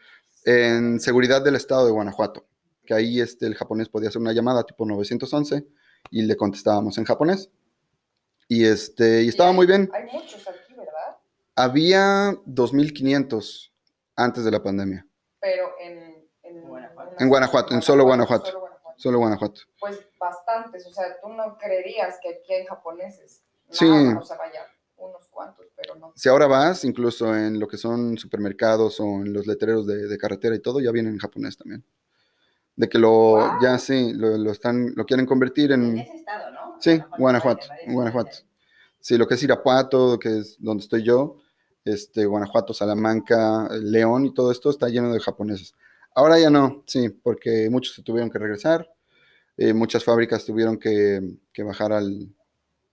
en 0.45 0.99
seguridad 0.99 1.43
del 1.43 1.55
estado 1.55 1.85
de 1.85 1.91
Guanajuato, 1.91 2.47
que 2.85 2.93
ahí 2.93 3.21
este, 3.21 3.45
el 3.45 3.55
japonés 3.55 3.89
podía 3.89 4.09
hacer 4.09 4.21
una 4.21 4.33
llamada 4.33 4.63
tipo 4.63 4.85
911 4.85 5.67
y 6.09 6.23
le 6.23 6.35
contestábamos 6.35 6.97
en 6.97 7.05
japonés. 7.05 7.51
Y, 8.47 8.65
este, 8.65 9.23
y 9.23 9.29
estaba 9.29 9.51
muy 9.51 9.65
bien. 9.65 9.89
Hay 9.93 10.05
muchos 10.11 10.45
aquí, 10.47 10.73
¿verdad? 10.73 11.17
Había 11.55 12.31
2.500 12.47 13.71
antes 14.15 14.43
de 14.43 14.51
la 14.51 14.61
pandemia. 14.63 15.07
Pero 15.39 15.69
en, 15.79 16.00
en 17.19 17.29
Guanajuato. 17.29 17.73
En, 17.73 17.81
solo 17.81 18.03
Guanajuato. 18.03 18.69
solo 18.97 19.19
Guanajuato. 19.19 19.61
Pues 19.79 19.99
bastantes, 20.19 20.85
o 20.85 20.91
sea, 20.91 21.19
tú 21.21 21.29
no 21.29 21.57
creerías 21.57 22.19
que 22.21 22.29
aquí 22.29 22.53
hay 22.53 22.65
japoneses. 22.65 23.41
Sí. 23.69 23.89
Nada, 23.89 24.19
o 24.19 24.23
sea, 24.23 24.37
vaya, 24.37 24.65
unos 24.97 25.27
cuantos, 25.29 25.65
pero 25.75 25.95
no. 25.95 26.13
Si 26.15 26.29
ahora 26.29 26.47
vas, 26.47 26.83
incluso 26.83 27.35
en 27.35 27.59
lo 27.59 27.67
que 27.67 27.77
son 27.77 28.17
supermercados 28.17 28.99
o 28.99 29.05
en 29.05 29.33
los 29.33 29.47
letreros 29.47 29.87
de, 29.87 30.07
de 30.07 30.17
carretera 30.17 30.55
y 30.55 30.59
todo, 30.59 30.79
ya 30.79 30.91
vienen 30.91 31.13
en 31.13 31.19
japonés 31.19 31.57
también. 31.57 31.83
De 32.75 32.87
que 32.87 32.97
lo, 32.97 33.59
ya 33.61 33.77
sí, 33.77 34.13
lo, 34.13 34.37
lo 34.37 34.51
están, 34.51 34.93
lo 34.95 35.05
quieren 35.05 35.25
convertir 35.25 35.71
En 35.71 35.83
en, 35.83 35.99
ese 35.99 36.15
estado, 36.15 36.51
¿no? 36.51 36.77
Sí, 36.79 37.01
Guanajuato, 37.17 37.67
en 37.81 37.93
Guanajuato. 37.93 38.37
sí, 38.99 39.17
lo 39.17 39.27
que 39.27 39.35
es 39.35 39.43
Irapuato, 39.43 40.17
que 40.17 40.39
es 40.39 40.57
donde 40.59 40.83
estoy 40.83 41.03
yo, 41.03 41.37
este, 41.83 42.25
Guanajuato, 42.25 42.73
Salamanca, 42.73 43.67
León 43.71 44.25
y 44.25 44.33
todo 44.33 44.51
esto 44.51 44.69
está 44.69 44.87
lleno 44.87 45.11
de 45.11 45.19
japoneses. 45.19 45.75
Ahora 46.15 46.39
ya 46.39 46.49
no, 46.49 46.83
sí, 46.87 47.09
porque 47.09 47.69
muchos 47.69 47.95
se 47.95 48.03
tuvieron 48.03 48.29
que 48.29 48.39
regresar, 48.39 48.87
eh, 49.57 49.73
muchas 49.73 50.03
fábricas 50.03 50.45
tuvieron 50.45 50.77
que, 50.79 51.21
que 51.53 51.63
bajar 51.63 51.93
al- 51.93 52.35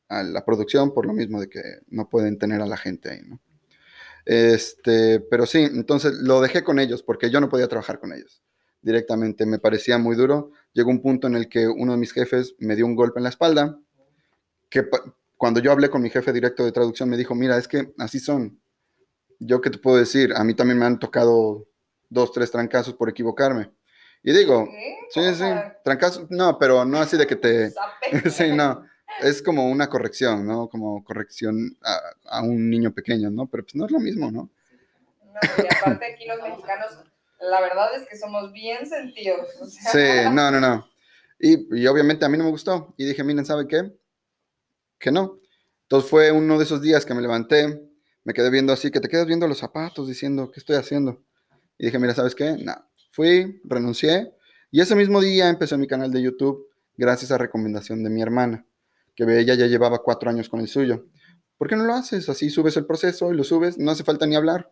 a 0.08 0.22
la 0.24 0.44
producción 0.44 0.94
por 0.94 1.06
lo 1.06 1.14
mismo 1.14 1.40
de 1.40 1.48
que 1.50 1.62
no 1.88 2.08
pueden 2.08 2.38
tener 2.38 2.62
a 2.62 2.66
la 2.66 2.76
gente 2.78 3.10
ahí, 3.10 3.22
¿no? 3.26 3.40
Este, 4.26 5.20
pero 5.20 5.46
sí, 5.46 5.60
entonces 5.60 6.14
lo 6.22 6.40
dejé 6.40 6.64
con 6.64 6.78
ellos 6.80 7.02
porque 7.02 7.30
yo 7.30 7.40
no 7.40 7.48
podía 7.48 7.68
trabajar 7.68 8.00
con 8.00 8.12
ellos 8.12 8.42
directamente, 8.82 9.46
me 9.46 9.58
parecía 9.60 9.98
muy 9.98 10.16
duro. 10.16 10.52
Llegó 10.74 10.90
un 10.90 11.02
punto 11.02 11.26
en 11.28 11.36
el 11.36 11.48
que 11.48 11.68
uno 11.68 11.92
de 11.92 11.98
mis 11.98 12.12
jefes 12.12 12.54
me 12.60 12.76
dio 12.76 12.86
un 12.86 12.96
golpe 12.96 13.20
en 13.20 13.24
la 13.24 13.30
espalda, 13.30 13.78
que 14.70 14.84
cuando 15.36 15.60
yo 15.60 15.72
hablé 15.72 15.90
con 15.90 16.02
mi 16.02 16.10
jefe 16.10 16.32
directo 16.32 16.64
de 16.64 16.72
traducción 16.72 17.08
me 17.08 17.16
dijo, 17.16 17.34
mira, 17.34 17.56
es 17.58 17.68
que 17.68 17.92
así 17.98 18.18
son. 18.18 18.60
Yo 19.40 19.62
qué 19.62 19.70
te 19.70 19.78
puedo 19.78 19.98
decir, 19.98 20.34
a 20.36 20.44
mí 20.44 20.54
también 20.54 20.78
me 20.80 20.86
han 20.86 21.00
tocado 21.00 21.67
dos, 22.08 22.32
tres 22.32 22.50
trancazos 22.50 22.94
por 22.94 23.08
equivocarme. 23.08 23.70
Y 24.22 24.32
digo, 24.32 24.66
¿Qué? 24.66 24.96
sí, 25.10 25.34
sí, 25.34 25.44
trancazos, 25.84 26.30
no, 26.30 26.58
pero 26.58 26.84
no 26.84 26.98
así 26.98 27.16
de 27.16 27.26
que 27.26 27.36
te... 27.36 27.72
Sí, 28.30 28.52
no, 28.52 28.84
es 29.20 29.42
como 29.42 29.68
una 29.68 29.88
corrección, 29.88 30.46
¿no? 30.46 30.68
Como 30.68 31.04
corrección 31.04 31.76
a, 31.82 32.38
a 32.38 32.42
un 32.42 32.68
niño 32.68 32.92
pequeño, 32.92 33.30
¿no? 33.30 33.46
Pero 33.46 33.64
pues 33.64 33.74
no 33.74 33.86
es 33.86 33.90
lo 33.90 34.00
mismo, 34.00 34.30
¿no? 34.30 34.50
No, 35.22 35.64
y 35.64 35.66
aparte 35.74 36.14
aquí 36.14 36.26
los 36.26 36.42
mexicanos, 36.42 37.04
la 37.40 37.60
verdad 37.60 37.94
es 37.96 38.08
que 38.08 38.16
somos 38.16 38.52
bien 38.52 38.86
sentidos. 38.86 39.48
o 39.60 39.66
sea, 39.66 39.92
Sí, 39.92 40.34
no, 40.34 40.50
no, 40.50 40.60
no. 40.60 40.88
Y, 41.38 41.80
y 41.80 41.86
obviamente 41.86 42.24
a 42.24 42.28
mí 42.28 42.36
no 42.36 42.44
me 42.44 42.50
gustó. 42.50 42.94
Y 42.96 43.04
dije, 43.06 43.22
miren, 43.22 43.44
¿sabe 43.44 43.68
qué? 43.68 43.92
Que 44.98 45.12
no. 45.12 45.38
Entonces 45.82 46.10
fue 46.10 46.32
uno 46.32 46.58
de 46.58 46.64
esos 46.64 46.82
días 46.82 47.06
que 47.06 47.14
me 47.14 47.22
levanté, 47.22 47.80
me 48.24 48.34
quedé 48.34 48.50
viendo 48.50 48.72
así, 48.72 48.90
que 48.90 49.00
te 49.00 49.08
quedas 49.08 49.26
viendo 49.26 49.46
los 49.48 49.58
zapatos 49.58 50.08
diciendo, 50.08 50.50
¿qué 50.50 50.60
estoy 50.60 50.76
haciendo? 50.76 51.22
Y 51.78 51.86
dije, 51.86 51.98
mira, 51.98 52.14
¿sabes 52.14 52.34
qué? 52.34 52.56
No. 52.62 52.74
Fui, 53.10 53.60
renuncié. 53.64 54.32
Y 54.70 54.80
ese 54.80 54.94
mismo 54.94 55.20
día 55.20 55.48
empecé 55.48 55.76
mi 55.76 55.86
canal 55.86 56.10
de 56.12 56.22
YouTube 56.22 56.66
gracias 56.96 57.30
a 57.30 57.38
recomendación 57.38 58.02
de 58.02 58.10
mi 58.10 58.20
hermana, 58.20 58.66
que 59.14 59.22
ella 59.24 59.54
ya 59.54 59.66
llevaba 59.66 60.02
cuatro 60.02 60.28
años 60.30 60.48
con 60.48 60.60
el 60.60 60.68
suyo. 60.68 61.06
¿Por 61.56 61.68
qué 61.68 61.76
no 61.76 61.84
lo 61.84 61.94
haces? 61.94 62.28
Así 62.28 62.50
subes 62.50 62.76
el 62.76 62.86
proceso 62.86 63.32
y 63.32 63.36
lo 63.36 63.44
subes, 63.44 63.78
no 63.78 63.90
hace 63.90 64.04
falta 64.04 64.26
ni 64.26 64.36
hablar. 64.36 64.70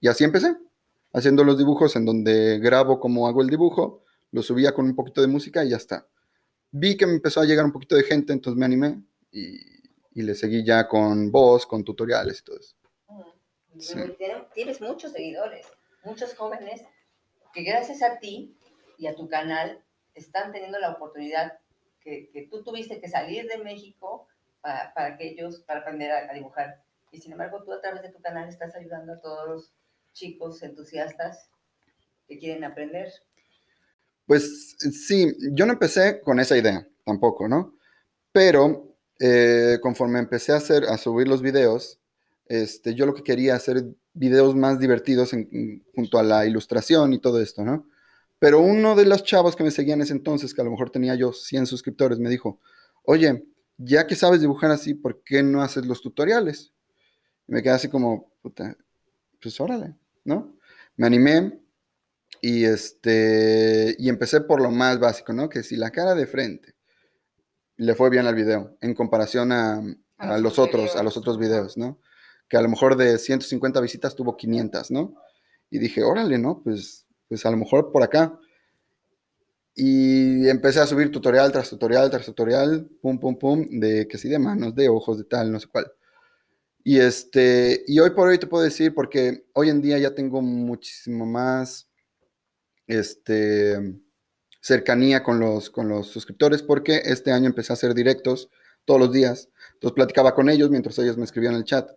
Y 0.00 0.08
así 0.08 0.24
empecé, 0.24 0.56
haciendo 1.12 1.44
los 1.44 1.56
dibujos 1.58 1.94
en 1.96 2.04
donde 2.04 2.58
grabo 2.58 2.98
como 3.00 3.26
hago 3.28 3.42
el 3.42 3.48
dibujo, 3.48 4.02
lo 4.32 4.42
subía 4.42 4.72
con 4.72 4.86
un 4.86 4.94
poquito 4.96 5.20
de 5.20 5.26
música 5.28 5.64
y 5.64 5.70
ya 5.70 5.76
está. 5.76 6.06
Vi 6.72 6.96
que 6.96 7.06
me 7.06 7.12
empezó 7.14 7.40
a 7.40 7.44
llegar 7.44 7.64
un 7.64 7.72
poquito 7.72 7.94
de 7.96 8.02
gente, 8.02 8.32
entonces 8.32 8.58
me 8.58 8.64
animé 8.66 9.00
y, 9.30 9.58
y 10.14 10.22
le 10.22 10.34
seguí 10.34 10.64
ya 10.64 10.88
con 10.88 11.30
voz, 11.30 11.66
con 11.66 11.84
tutoriales 11.84 12.40
y 12.40 12.44
todo 12.44 12.58
eso. 12.58 12.74
Sí. 13.78 13.94
Tiene- 14.18 14.46
Tienes 14.54 14.80
muchos 14.80 15.12
seguidores, 15.12 15.66
muchos 16.04 16.34
jóvenes 16.34 16.82
que 17.52 17.62
gracias 17.62 18.02
a 18.02 18.18
ti 18.18 18.56
y 18.98 19.06
a 19.06 19.14
tu 19.14 19.28
canal 19.28 19.82
están 20.14 20.52
teniendo 20.52 20.78
la 20.78 20.90
oportunidad 20.90 21.58
que, 22.00 22.30
que 22.32 22.46
tú 22.48 22.62
tuviste 22.62 23.00
que 23.00 23.08
salir 23.08 23.46
de 23.46 23.58
México 23.58 24.26
para, 24.60 24.92
para 24.94 25.16
que 25.16 25.28
ellos, 25.28 25.60
para 25.66 25.80
aprender 25.80 26.10
a, 26.10 26.32
dibujar. 26.32 26.82
Y 27.10 27.18
sin 27.18 27.32
embargo, 27.32 27.62
tú 27.62 27.72
a 27.72 27.80
través 27.80 28.02
de 28.02 28.10
tu 28.10 28.20
canal 28.20 28.48
estás 28.48 28.74
ayudando 28.74 29.12
a 29.12 29.20
todos 29.20 29.48
los 29.48 29.72
chicos 30.12 30.62
entusiastas 30.62 31.50
que 32.26 32.38
quieren 32.38 32.64
aprender. 32.64 33.12
Pues 34.26 34.76
sí, 34.78 35.34
yo 35.52 35.66
no 35.66 35.74
empecé 35.74 36.20
con 36.20 36.40
esa 36.40 36.56
idea 36.56 36.86
tampoco, 37.04 37.48
¿no? 37.48 37.76
Pero 38.30 38.96
eh, 39.18 39.78
conforme 39.82 40.20
empecé 40.20 40.52
a 40.52 40.56
hacer, 40.56 40.84
a 40.84 40.96
subir 40.96 41.28
los 41.28 41.42
videos, 41.42 42.00
este, 42.46 42.94
yo 42.94 43.04
lo 43.04 43.14
que 43.14 43.24
quería 43.24 43.56
hacer 43.56 43.84
videos 44.14 44.54
más 44.54 44.78
divertidos 44.78 45.32
en- 45.32 45.48
en- 45.52 45.84
junto 45.94 46.18
a 46.18 46.22
la 46.22 46.46
ilustración 46.46 47.12
y 47.12 47.20
todo 47.20 47.40
esto, 47.40 47.64
¿no? 47.64 47.88
Pero 48.38 48.60
uno 48.60 48.96
de 48.96 49.06
los 49.06 49.24
chavos 49.24 49.56
que 49.56 49.64
me 49.64 49.70
seguían 49.70 50.00
en 50.00 50.02
ese 50.04 50.12
entonces, 50.14 50.52
que 50.54 50.60
a 50.60 50.64
lo 50.64 50.70
mejor 50.70 50.90
tenía 50.90 51.14
yo 51.14 51.32
100 51.32 51.66
suscriptores, 51.66 52.18
me 52.18 52.28
dijo, 52.30 52.60
oye, 53.04 53.44
ya 53.78 54.06
que 54.06 54.16
sabes 54.16 54.40
dibujar 54.40 54.70
así, 54.70 54.94
¿por 54.94 55.22
qué 55.24 55.42
no 55.42 55.62
haces 55.62 55.86
los 55.86 56.02
tutoriales? 56.02 56.72
Y 57.48 57.52
me 57.52 57.62
quedé 57.62 57.74
así 57.74 57.88
como, 57.88 58.32
puta, 58.42 58.76
pues 59.40 59.60
órale, 59.60 59.96
¿no? 60.24 60.56
Me 60.96 61.06
animé 61.06 61.60
y 62.40 62.64
este, 62.64 63.96
y 63.98 64.08
empecé 64.08 64.40
por 64.42 64.60
lo 64.62 64.70
más 64.70 64.98
básico, 65.00 65.32
¿no? 65.32 65.48
Que 65.48 65.62
si 65.62 65.76
la 65.76 65.90
cara 65.90 66.14
de 66.14 66.26
frente 66.26 66.74
le 67.76 67.94
fue 67.94 68.10
bien 68.10 68.26
al 68.26 68.34
video 68.34 68.76
en 68.80 68.94
comparación 68.94 69.52
a, 69.52 69.82
A 70.18 70.34
a 70.34 70.38
los 70.38 70.42
los 70.42 70.58
otros, 70.58 70.96
a 70.96 71.02
los 71.02 71.16
otros 71.16 71.38
videos, 71.38 71.76
¿no? 71.76 71.98
Que 72.52 72.58
a 72.58 72.60
lo 72.60 72.68
mejor 72.68 72.98
de 72.98 73.16
150 73.16 73.80
visitas 73.80 74.14
tuvo 74.14 74.36
500, 74.36 74.90
¿no? 74.90 75.14
Y 75.70 75.78
dije, 75.78 76.02
órale, 76.02 76.36
¿no? 76.36 76.60
Pues, 76.62 77.06
pues 77.26 77.46
a 77.46 77.50
lo 77.50 77.56
mejor 77.56 77.90
por 77.90 78.02
acá. 78.02 78.38
Y 79.74 80.46
empecé 80.50 80.80
a 80.80 80.86
subir 80.86 81.10
tutorial 81.10 81.50
tras 81.50 81.70
tutorial 81.70 82.10
tras 82.10 82.26
tutorial, 82.26 82.90
pum, 83.00 83.18
pum, 83.18 83.38
pum, 83.38 83.80
de 83.80 84.06
que 84.06 84.18
sí, 84.18 84.28
de 84.28 84.38
manos, 84.38 84.74
de 84.74 84.90
ojos, 84.90 85.16
de 85.16 85.24
tal, 85.24 85.50
no 85.50 85.58
sé 85.58 85.66
cuál. 85.66 85.90
Y 86.84 86.98
este, 86.98 87.84
y 87.86 88.00
hoy 88.00 88.10
por 88.10 88.28
hoy 88.28 88.36
te 88.36 88.46
puedo 88.46 88.62
decir, 88.64 88.92
porque 88.92 89.46
hoy 89.54 89.70
en 89.70 89.80
día 89.80 89.96
ya 89.96 90.14
tengo 90.14 90.42
muchísimo 90.42 91.24
más, 91.24 91.88
este, 92.86 93.98
cercanía 94.60 95.22
con 95.22 95.40
los, 95.40 95.70
con 95.70 95.88
los 95.88 96.08
suscriptores, 96.08 96.62
porque 96.62 97.00
este 97.06 97.32
año 97.32 97.46
empecé 97.46 97.72
a 97.72 97.76
hacer 97.80 97.94
directos 97.94 98.50
todos 98.84 99.00
los 99.00 99.10
días. 99.10 99.48
Entonces 99.72 99.94
platicaba 99.94 100.34
con 100.34 100.50
ellos 100.50 100.68
mientras 100.68 100.98
ellos 100.98 101.16
me 101.16 101.24
escribían 101.24 101.54
en 101.54 101.60
el 101.60 101.64
chat, 101.64 101.90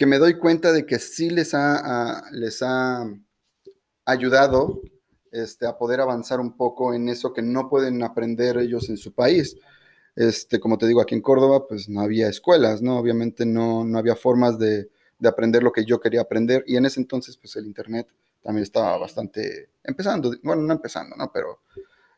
que 0.00 0.06
me 0.06 0.18
doy 0.18 0.38
cuenta 0.40 0.72
de 0.72 0.86
que 0.86 0.98
sí 0.98 1.30
les 1.30 1.54
ha, 1.54 1.76
a- 2.18 2.32
les 2.32 2.62
ha 2.62 3.06
ayudado 4.04 4.80
este, 5.32 5.66
a 5.66 5.76
poder 5.78 6.00
avanzar 6.00 6.40
un 6.40 6.56
poco 6.56 6.94
en 6.94 7.08
eso 7.08 7.32
que 7.32 7.42
no 7.42 7.68
pueden 7.68 8.02
aprender 8.02 8.58
ellos 8.58 8.88
en 8.90 8.96
su 8.96 9.12
país. 9.14 9.56
Este, 10.16 10.60
como 10.60 10.78
te 10.78 10.86
digo, 10.88 11.00
aquí 11.00 11.14
en 11.14 11.22
Córdoba, 11.22 11.66
pues 11.68 11.88
no 11.88 12.00
había 12.00 12.28
escuelas, 12.28 12.82
¿no? 12.82 12.98
Obviamente 12.98 13.46
no, 13.46 13.84
no 13.84 13.98
había 13.98 14.16
formas 14.16 14.58
de, 14.58 14.90
de 15.18 15.28
aprender 15.28 15.62
lo 15.62 15.72
que 15.72 15.84
yo 15.84 16.00
quería 16.00 16.22
aprender. 16.22 16.64
Y 16.66 16.76
en 16.76 16.86
ese 16.86 17.00
entonces, 17.00 17.36
pues 17.36 17.56
el 17.56 17.66
Internet 17.66 18.08
también 18.42 18.64
estaba 18.64 18.98
bastante 18.98 19.70
empezando, 19.84 20.34
bueno, 20.42 20.62
no 20.62 20.72
empezando, 20.74 21.16
¿no? 21.16 21.30
Pero 21.32 21.60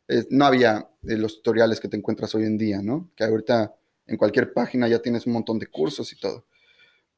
eh, 0.09 0.27
no 0.31 0.47
había 0.47 0.89
eh, 1.05 1.17
los 1.17 1.37
tutoriales 1.37 1.81
que 1.81 1.89
te 1.89 1.97
encuentras 1.97 2.35
hoy 2.35 2.45
en 2.45 2.59
día, 2.59 2.83
¿no? 2.83 3.11
Que 3.17 3.25
ahorita 3.25 3.75
en 4.07 4.17
cualquier 4.17 4.53
página 4.53 4.89
ya 4.89 5.01
tienes 5.01 5.27
un 5.27 5.35
montón 5.35 5.59
de 5.59 5.67
cursos 5.69 6.13
y 6.13 6.19
todo. 6.21 6.47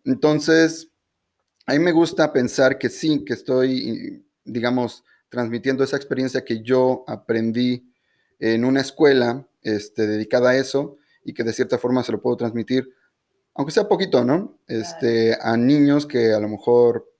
Entonces, 0.04 0.90
a 1.66 1.72
mí 1.72 1.78
me 1.78 1.92
gusta 1.92 2.32
pensar 2.32 2.78
que 2.78 2.90
sí, 2.90 3.24
que 3.24 3.32
estoy, 3.32 4.26
digamos, 4.44 5.04
transmitiendo 5.28 5.82
esa 5.82 5.96
experiencia 5.96 6.44
que 6.44 6.62
yo 6.62 7.04
aprendí 7.06 7.90
en 8.38 8.64
una 8.64 8.82
escuela 8.82 9.48
este, 9.62 10.06
dedicada 10.06 10.50
a 10.50 10.56
eso 10.56 10.98
y 11.24 11.32
que 11.32 11.42
de 11.42 11.52
cierta 11.52 11.78
forma 11.78 12.02
se 12.02 12.12
lo 12.12 12.20
puedo 12.20 12.36
transmitir, 12.36 12.88
aunque 13.54 13.72
sea 13.72 13.88
poquito, 13.88 14.24
¿no? 14.24 14.58
Este, 14.66 15.38
a 15.40 15.56
niños 15.56 16.06
que 16.06 16.32
a 16.32 16.40
lo 16.40 16.48
mejor 16.48 17.10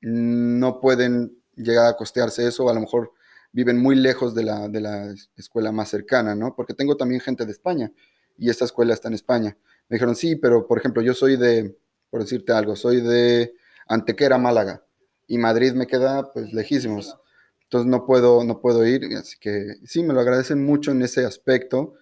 no 0.00 0.80
pueden 0.80 1.38
llegar 1.56 1.86
a 1.86 1.96
costearse 1.96 2.46
eso, 2.46 2.64
o 2.64 2.70
a 2.70 2.74
lo 2.74 2.80
mejor 2.80 3.12
viven 3.52 3.78
muy 3.78 3.96
lejos 3.96 4.34
de 4.34 4.44
la, 4.44 4.68
de 4.68 4.80
la 4.80 5.14
escuela 5.36 5.72
más 5.72 5.88
cercana, 5.88 6.34
¿no? 6.34 6.54
Porque 6.54 6.74
tengo 6.74 6.96
también 6.96 7.20
gente 7.20 7.46
de 7.46 7.52
España 7.52 7.90
y 8.36 8.50
esta 8.50 8.66
escuela 8.66 8.92
está 8.92 9.08
en 9.08 9.14
España. 9.14 9.56
Me 9.88 9.94
dijeron, 9.94 10.14
sí, 10.14 10.36
pero 10.36 10.66
por 10.66 10.78
ejemplo, 10.78 11.02
yo 11.02 11.14
soy 11.14 11.36
de, 11.36 11.76
por 12.10 12.22
decirte 12.22 12.52
algo, 12.52 12.76
soy 12.76 13.00
de 13.00 13.54
Antequera, 13.86 14.38
Málaga, 14.38 14.84
y 15.26 15.38
Madrid 15.38 15.72
me 15.72 15.86
queda 15.86 16.32
pues 16.32 16.52
lejísimos. 16.52 17.16
Entonces 17.64 17.90
no 17.90 18.06
puedo, 18.06 18.44
no 18.44 18.60
puedo 18.60 18.86
ir, 18.86 19.04
así 19.16 19.36
que 19.38 19.74
sí, 19.84 20.02
me 20.02 20.14
lo 20.14 20.20
agradecen 20.20 20.64
mucho 20.64 20.90
en 20.90 21.02
ese 21.02 21.24
aspecto. 21.26 21.94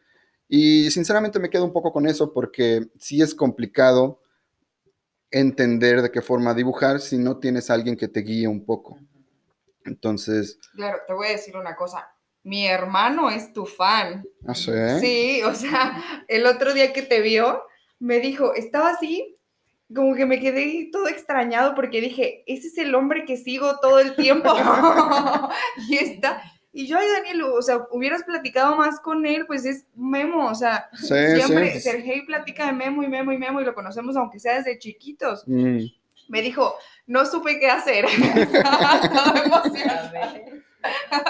Y 0.49 0.91
sinceramente 0.93 1.41
me 1.41 1.51
quedo 1.51 1.65
un 1.65 1.73
poco 1.73 1.93
con 1.93 2.07
eso 2.07 2.33
porque 2.33 2.87
sí 3.01 3.21
es 3.21 3.35
complicado 3.35 4.21
entender 5.31 6.03
de 6.03 6.13
qué 6.13 6.23
forma 6.23 6.55
dibujar 6.55 7.01
si 7.01 7.19
no 7.19 7.39
tienes 7.39 7.69
a 7.69 7.75
alguien 7.75 7.97
que 7.97 8.07
te 8.07 8.21
guíe 8.21 8.47
un 8.47 8.65
poco. 8.65 8.99
Entonces, 9.85 10.59
Claro, 10.75 10.99
te 11.07 11.13
voy 11.15 11.27
a 11.29 11.31
decir 11.31 11.57
una 11.57 11.75
cosa. 11.75 12.09
Mi 12.45 12.67
hermano 12.67 13.29
es 13.29 13.53
tu 13.53 13.67
fan. 13.67 14.25
no 14.43 14.55
sé. 14.55 15.01
Sí, 15.01 15.43
o 15.43 15.53
sea, 15.55 16.25
el 16.29 16.47
otro 16.47 16.75
día 16.75 16.93
que 16.93 17.03
te 17.03 17.21
vio, 17.21 17.63
me 17.99 18.21
dijo, 18.21 18.55
estaba 18.55 18.91
así, 18.91 19.37
como 19.95 20.15
que 20.15 20.27
me 20.27 20.41
quedé 20.41 20.89
todo 20.91 21.09
extrañado 21.09 21.75
porque 21.75 22.01
dije, 22.01 22.43
ese 22.47 22.69
es 22.69 22.79
el 22.79 22.95
hombre 22.95 23.25
que 23.25 23.37
sigo 23.37 23.79
todo 23.79 24.01
el 24.01 24.17
tiempo. 24.17 24.53
y 25.89 25.97
está, 25.97 26.43
Y 26.73 26.87
yo, 26.87 26.99
ay, 26.99 27.07
Daniel, 27.09 27.43
o 27.43 27.63
sea, 27.63 27.87
hubieras 27.91 28.25
platicado 28.25 28.77
más 28.77 29.01
con 29.01 29.27
él, 29.27 29.47
pues 29.47 29.65
es 29.65 29.87
Memo, 29.95 30.49
o 30.49 30.55
sea, 30.55 30.89
Sí, 30.93 31.15
siempre 31.37 31.73
sí. 31.75 31.81
Sergei 31.81 32.27
platica 32.27 32.67
de 32.67 32.73
Memo 32.73 33.03
y 33.03 33.09
Memo 33.09 33.33
y 33.33 33.39
Memo 33.39 33.61
y 33.61 33.65
lo 33.65 33.75
conocemos 33.75 34.17
aunque 34.17 34.41
sea 34.41 34.57
desde 34.57 34.79
chiquitos. 34.79 35.45
Mm. 35.47 35.85
Me 36.29 36.43
dijo, 36.43 36.75
no 37.07 37.25
supe 37.25 37.59
qué 37.59 37.71
hacer. 37.71 38.07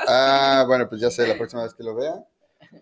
Ah, 0.06 0.64
bueno, 0.66 0.86
pues 0.86 1.00
ya 1.00 1.10
sé, 1.10 1.26
la 1.26 1.34
próxima 1.34 1.62
vez 1.62 1.72
que 1.72 1.82
lo 1.82 1.94
vea, 1.94 2.12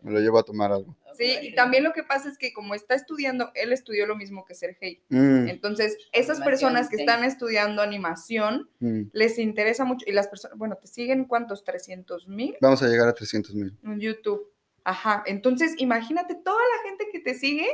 me 0.02 0.12
lo 0.12 0.20
llevo 0.20 0.38
a 0.38 0.42
tomar 0.42 0.72
algo. 0.72 0.96
Sí, 1.16 1.38
y 1.42 1.54
también 1.54 1.85
lo 1.85 1.92
que 1.92 2.02
pasa 2.02 2.28
es 2.28 2.37
que 2.38 2.52
como 2.52 2.74
está 2.74 2.94
estudiando, 2.96 3.50
él 3.54 3.72
estudió 3.72 4.04
lo 4.07 4.16
mismo 4.16 4.44
que 4.44 4.54
Sergei. 4.54 5.00
Mm, 5.11 5.48
Entonces, 5.48 5.96
esas 6.12 6.38
Animación, 6.38 6.44
personas 6.44 6.88
que 6.88 6.96
sí. 6.96 7.02
están 7.02 7.22
estudiando 7.22 7.83
animación, 7.83 8.68
mm. 8.80 9.02
les 9.12 9.38
interesa 9.38 9.85
mucho. 9.85 10.04
Y 10.09 10.12
las 10.12 10.26
personas, 10.26 10.59
bueno, 10.59 10.76
¿te 10.76 10.88
siguen 10.88 11.24
cuántos? 11.26 11.64
¿300 11.64 12.26
mil? 12.26 12.57
Vamos 12.61 12.83
a 12.83 12.88
llegar 12.88 13.07
a 13.09 13.14
300 13.14 13.54
mil. 13.54 13.76
en 13.85 14.00
YouTube. 14.00 14.50
Ajá, 14.83 15.22
entonces 15.26 15.74
imagínate 15.78 16.35
toda 16.35 16.57
la 16.59 16.88
gente 16.88 17.07
que 17.11 17.18
te 17.20 17.35
sigue 17.35 17.66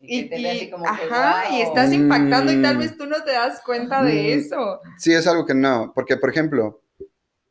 Y, 0.00 0.20
y, 0.20 0.22
que 0.28 0.36
te 0.36 0.42
ve 0.42 0.50
así 0.50 0.64
y- 0.64 0.70
como 0.70 0.84
que, 0.84 0.90
ajá, 0.90 1.44
y 1.50 1.56
"Guau". 1.58 1.68
estás 1.68 1.92
impactando 1.92 2.52
y 2.52 2.62
tal 2.62 2.76
Mm. 2.76 2.78
vez 2.80 2.96
tú 2.96 3.06
no 3.06 3.22
te 3.22 3.32
das 3.32 3.60
cuenta 3.64 4.02
de 4.02 4.12
Mm. 4.14 4.38
eso. 4.40 4.80
Sí, 4.96 5.12
es 5.12 5.26
algo 5.26 5.44
que 5.44 5.54
no, 5.54 5.92
porque 5.94 6.16
por 6.16 6.30
ejemplo, 6.30 6.82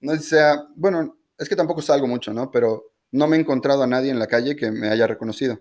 no 0.02 0.16
sea, 0.18 0.66
bueno, 0.76 1.16
es 1.38 1.48
que 1.48 1.56
tampoco 1.56 1.82
salgo 1.82 2.08
mucho, 2.08 2.34
¿no? 2.34 2.50
Pero 2.52 2.92
no 3.12 3.28
me 3.28 3.38
he 3.38 3.40
encontrado 3.40 3.84
a 3.84 3.88
nadie 3.88 4.12
en 4.12 4.20
la 4.20 4.28
calle 4.28 4.56
que 4.56 4.72
me 4.72 4.90
haya 4.90 5.08
reconocido. 5.08 5.60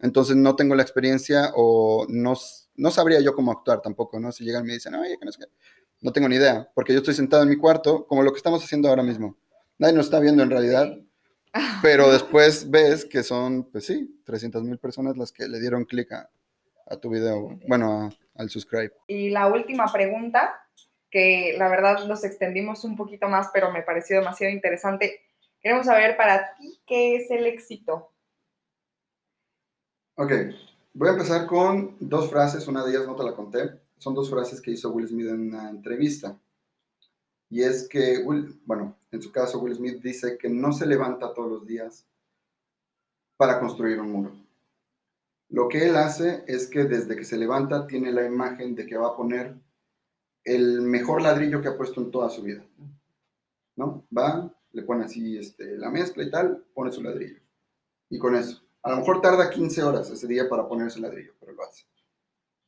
Entonces 0.00 0.36
no 0.36 0.56
tengo 0.56 0.74
la 0.74 0.82
experiencia 0.82 1.52
o 1.54 2.06
no, 2.08 2.34
no 2.76 2.90
sabría 2.90 3.20
yo 3.20 3.34
cómo 3.34 3.52
actuar 3.52 3.80
tampoco, 3.82 4.18
¿no? 4.18 4.32
Si 4.32 4.44
llegan 4.44 4.64
y 4.64 4.68
me 4.68 4.72
dicen, 4.74 4.94
oye, 4.94 5.16
que 5.18 5.24
no 5.24 5.32
sé 5.32 5.40
qué". 5.40 5.46
No 6.00 6.12
tengo 6.12 6.28
ni 6.28 6.36
idea, 6.36 6.68
porque 6.74 6.92
yo 6.92 6.98
estoy 6.98 7.14
sentado 7.14 7.44
en 7.44 7.48
mi 7.48 7.56
cuarto, 7.56 8.06
como 8.06 8.22
lo 8.22 8.32
que 8.32 8.38
estamos 8.38 8.64
haciendo 8.64 8.88
ahora 8.88 9.04
mismo. 9.04 9.36
Nadie 9.78 9.94
nos 9.94 10.06
está 10.06 10.18
viendo 10.18 10.42
en 10.42 10.50
realidad, 10.50 10.92
pero 11.82 12.10
después 12.10 12.68
ves 12.70 13.04
que 13.04 13.22
son, 13.22 13.64
pues 13.70 13.86
sí, 13.86 14.20
300 14.24 14.64
mil 14.64 14.78
personas 14.78 15.16
las 15.16 15.30
que 15.30 15.46
le 15.46 15.60
dieron 15.60 15.84
clic 15.84 16.10
a, 16.12 16.28
a 16.88 16.96
tu 16.96 17.10
video, 17.10 17.58
bueno, 17.68 17.92
a- 18.02 18.10
al 18.40 18.50
subscribe. 18.50 18.92
Y 19.06 19.30
la 19.30 19.46
última 19.46 19.92
pregunta, 19.92 20.58
que 21.10 21.54
la 21.58 21.68
verdad 21.68 22.06
nos 22.06 22.24
extendimos 22.24 22.82
un 22.84 22.96
poquito 22.96 23.28
más, 23.28 23.50
pero 23.52 23.70
me 23.70 23.82
pareció 23.82 24.18
demasiado 24.18 24.52
interesante. 24.52 25.20
Queremos 25.62 25.86
saber 25.86 26.16
para 26.16 26.56
ti 26.56 26.80
qué 26.84 27.16
es 27.16 27.30
el 27.30 27.46
éxito. 27.46 28.10
Ok, 30.16 30.32
voy 30.92 31.08
a 31.08 31.12
empezar 31.12 31.46
con 31.46 31.96
dos 32.00 32.28
frases, 32.28 32.66
una 32.66 32.84
de 32.84 32.90
ellas 32.90 33.06
no 33.06 33.14
te 33.14 33.24
la 33.24 33.34
conté, 33.34 33.80
son 33.96 34.14
dos 34.14 34.28
frases 34.28 34.60
que 34.60 34.72
hizo 34.72 34.90
Will 34.90 35.08
Smith 35.08 35.28
en 35.28 35.48
una 35.48 35.70
entrevista. 35.70 36.38
Y 37.48 37.62
es 37.62 37.88
que, 37.88 38.18
Will, 38.24 38.60
bueno, 38.64 38.96
en 39.10 39.22
su 39.22 39.30
caso 39.30 39.60
Will 39.60 39.76
Smith 39.76 40.02
dice 40.02 40.36
que 40.36 40.48
no 40.48 40.72
se 40.72 40.86
levanta 40.86 41.32
todos 41.32 41.50
los 41.50 41.66
días 41.66 42.06
para 43.36 43.60
construir 43.60 44.00
un 44.00 44.10
muro. 44.10 44.32
Lo 45.48 45.68
que 45.68 45.86
él 45.86 45.96
hace 45.96 46.44
es 46.46 46.66
que 46.66 46.84
desde 46.84 47.14
que 47.14 47.24
se 47.24 47.36
levanta 47.36 47.86
tiene 47.86 48.10
la 48.10 48.24
imagen 48.24 48.74
de 48.74 48.86
que 48.86 48.96
va 48.96 49.08
a 49.08 49.16
poner 49.16 49.54
el 50.44 50.80
mejor 50.80 51.22
ladrillo 51.22 51.60
que 51.60 51.68
ha 51.68 51.76
puesto 51.76 52.00
en 52.00 52.10
toda 52.10 52.30
su 52.30 52.42
vida. 52.42 52.64
¿No? 53.76 54.04
Va, 54.16 54.52
le 54.72 54.82
pone 54.82 55.04
así 55.04 55.36
este, 55.38 55.76
la 55.76 55.90
mezcla 55.90 56.22
y 56.22 56.30
tal, 56.30 56.64
pone 56.74 56.92
su 56.92 57.02
ladrillo. 57.02 57.40
Y 58.08 58.18
con 58.18 58.34
eso. 58.34 58.62
A 58.82 58.90
lo 58.90 58.96
mejor 58.98 59.20
tarda 59.20 59.50
15 59.50 59.82
horas 59.82 60.10
ese 60.10 60.26
día 60.26 60.48
para 60.48 60.66
poner 60.66 60.88
ese 60.88 61.00
ladrillo, 61.00 61.34
pero 61.38 61.52
lo 61.52 61.62
hace. 61.62 61.84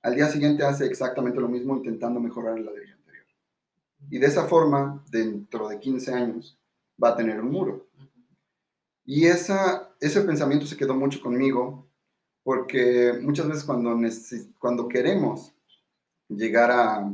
Al 0.03 0.15
día 0.15 0.29
siguiente 0.29 0.65
hace 0.65 0.87
exactamente 0.87 1.41
lo 1.41 1.49
mismo 1.49 1.77
intentando 1.77 2.21
mejorar 2.21 2.59
el 2.59 2.67
ladrillo 2.67 2.95
anterior. 2.95 3.27
Y 4.11 4.19
de 4.19 4.27
esa 4.27 4.47
forma, 4.47 5.05
dentro 5.11 5.69
de 5.69 5.81
15 5.81 6.13
años, 6.13 6.59
va 7.03 7.11
a 7.11 7.17
tener 7.17 7.41
un 7.41 7.51
muro. 7.51 7.89
Y 9.05 9.27
esa, 9.27 9.95
ese 10.01 10.21
pensamiento 10.23 10.67
se 10.67 10.77
quedó 10.77 10.95
mucho 10.95 11.21
conmigo 11.21 11.89
porque 12.43 13.19
muchas 13.23 13.49
veces 13.49 13.65
cuando, 13.65 13.99
cuando 14.59 14.89
queremos 14.89 15.55
llegar 16.29 16.71
a, 16.71 17.13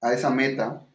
a 0.00 0.12
esa 0.12 0.30
meta, 0.30 0.87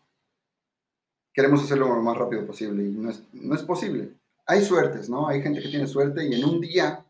queremos 1.34 1.64
hacerlo 1.64 1.94
lo 1.94 2.02
más 2.02 2.18
rápido 2.18 2.46
posible 2.46 2.84
y 2.84 2.92
no 2.92 3.10
es, 3.10 3.24
no 3.34 3.56
es 3.56 3.64
posible. 3.64 4.14
Hay 4.46 4.62
suertes, 4.62 5.10
¿no? 5.10 5.28
Hay 5.28 5.42
gente 5.42 5.62
que 5.62 5.70
tiene 5.70 5.88
suerte 5.88 6.26
y 6.26 6.34
en 6.36 6.46
un 6.46 6.62
día, 6.62 7.06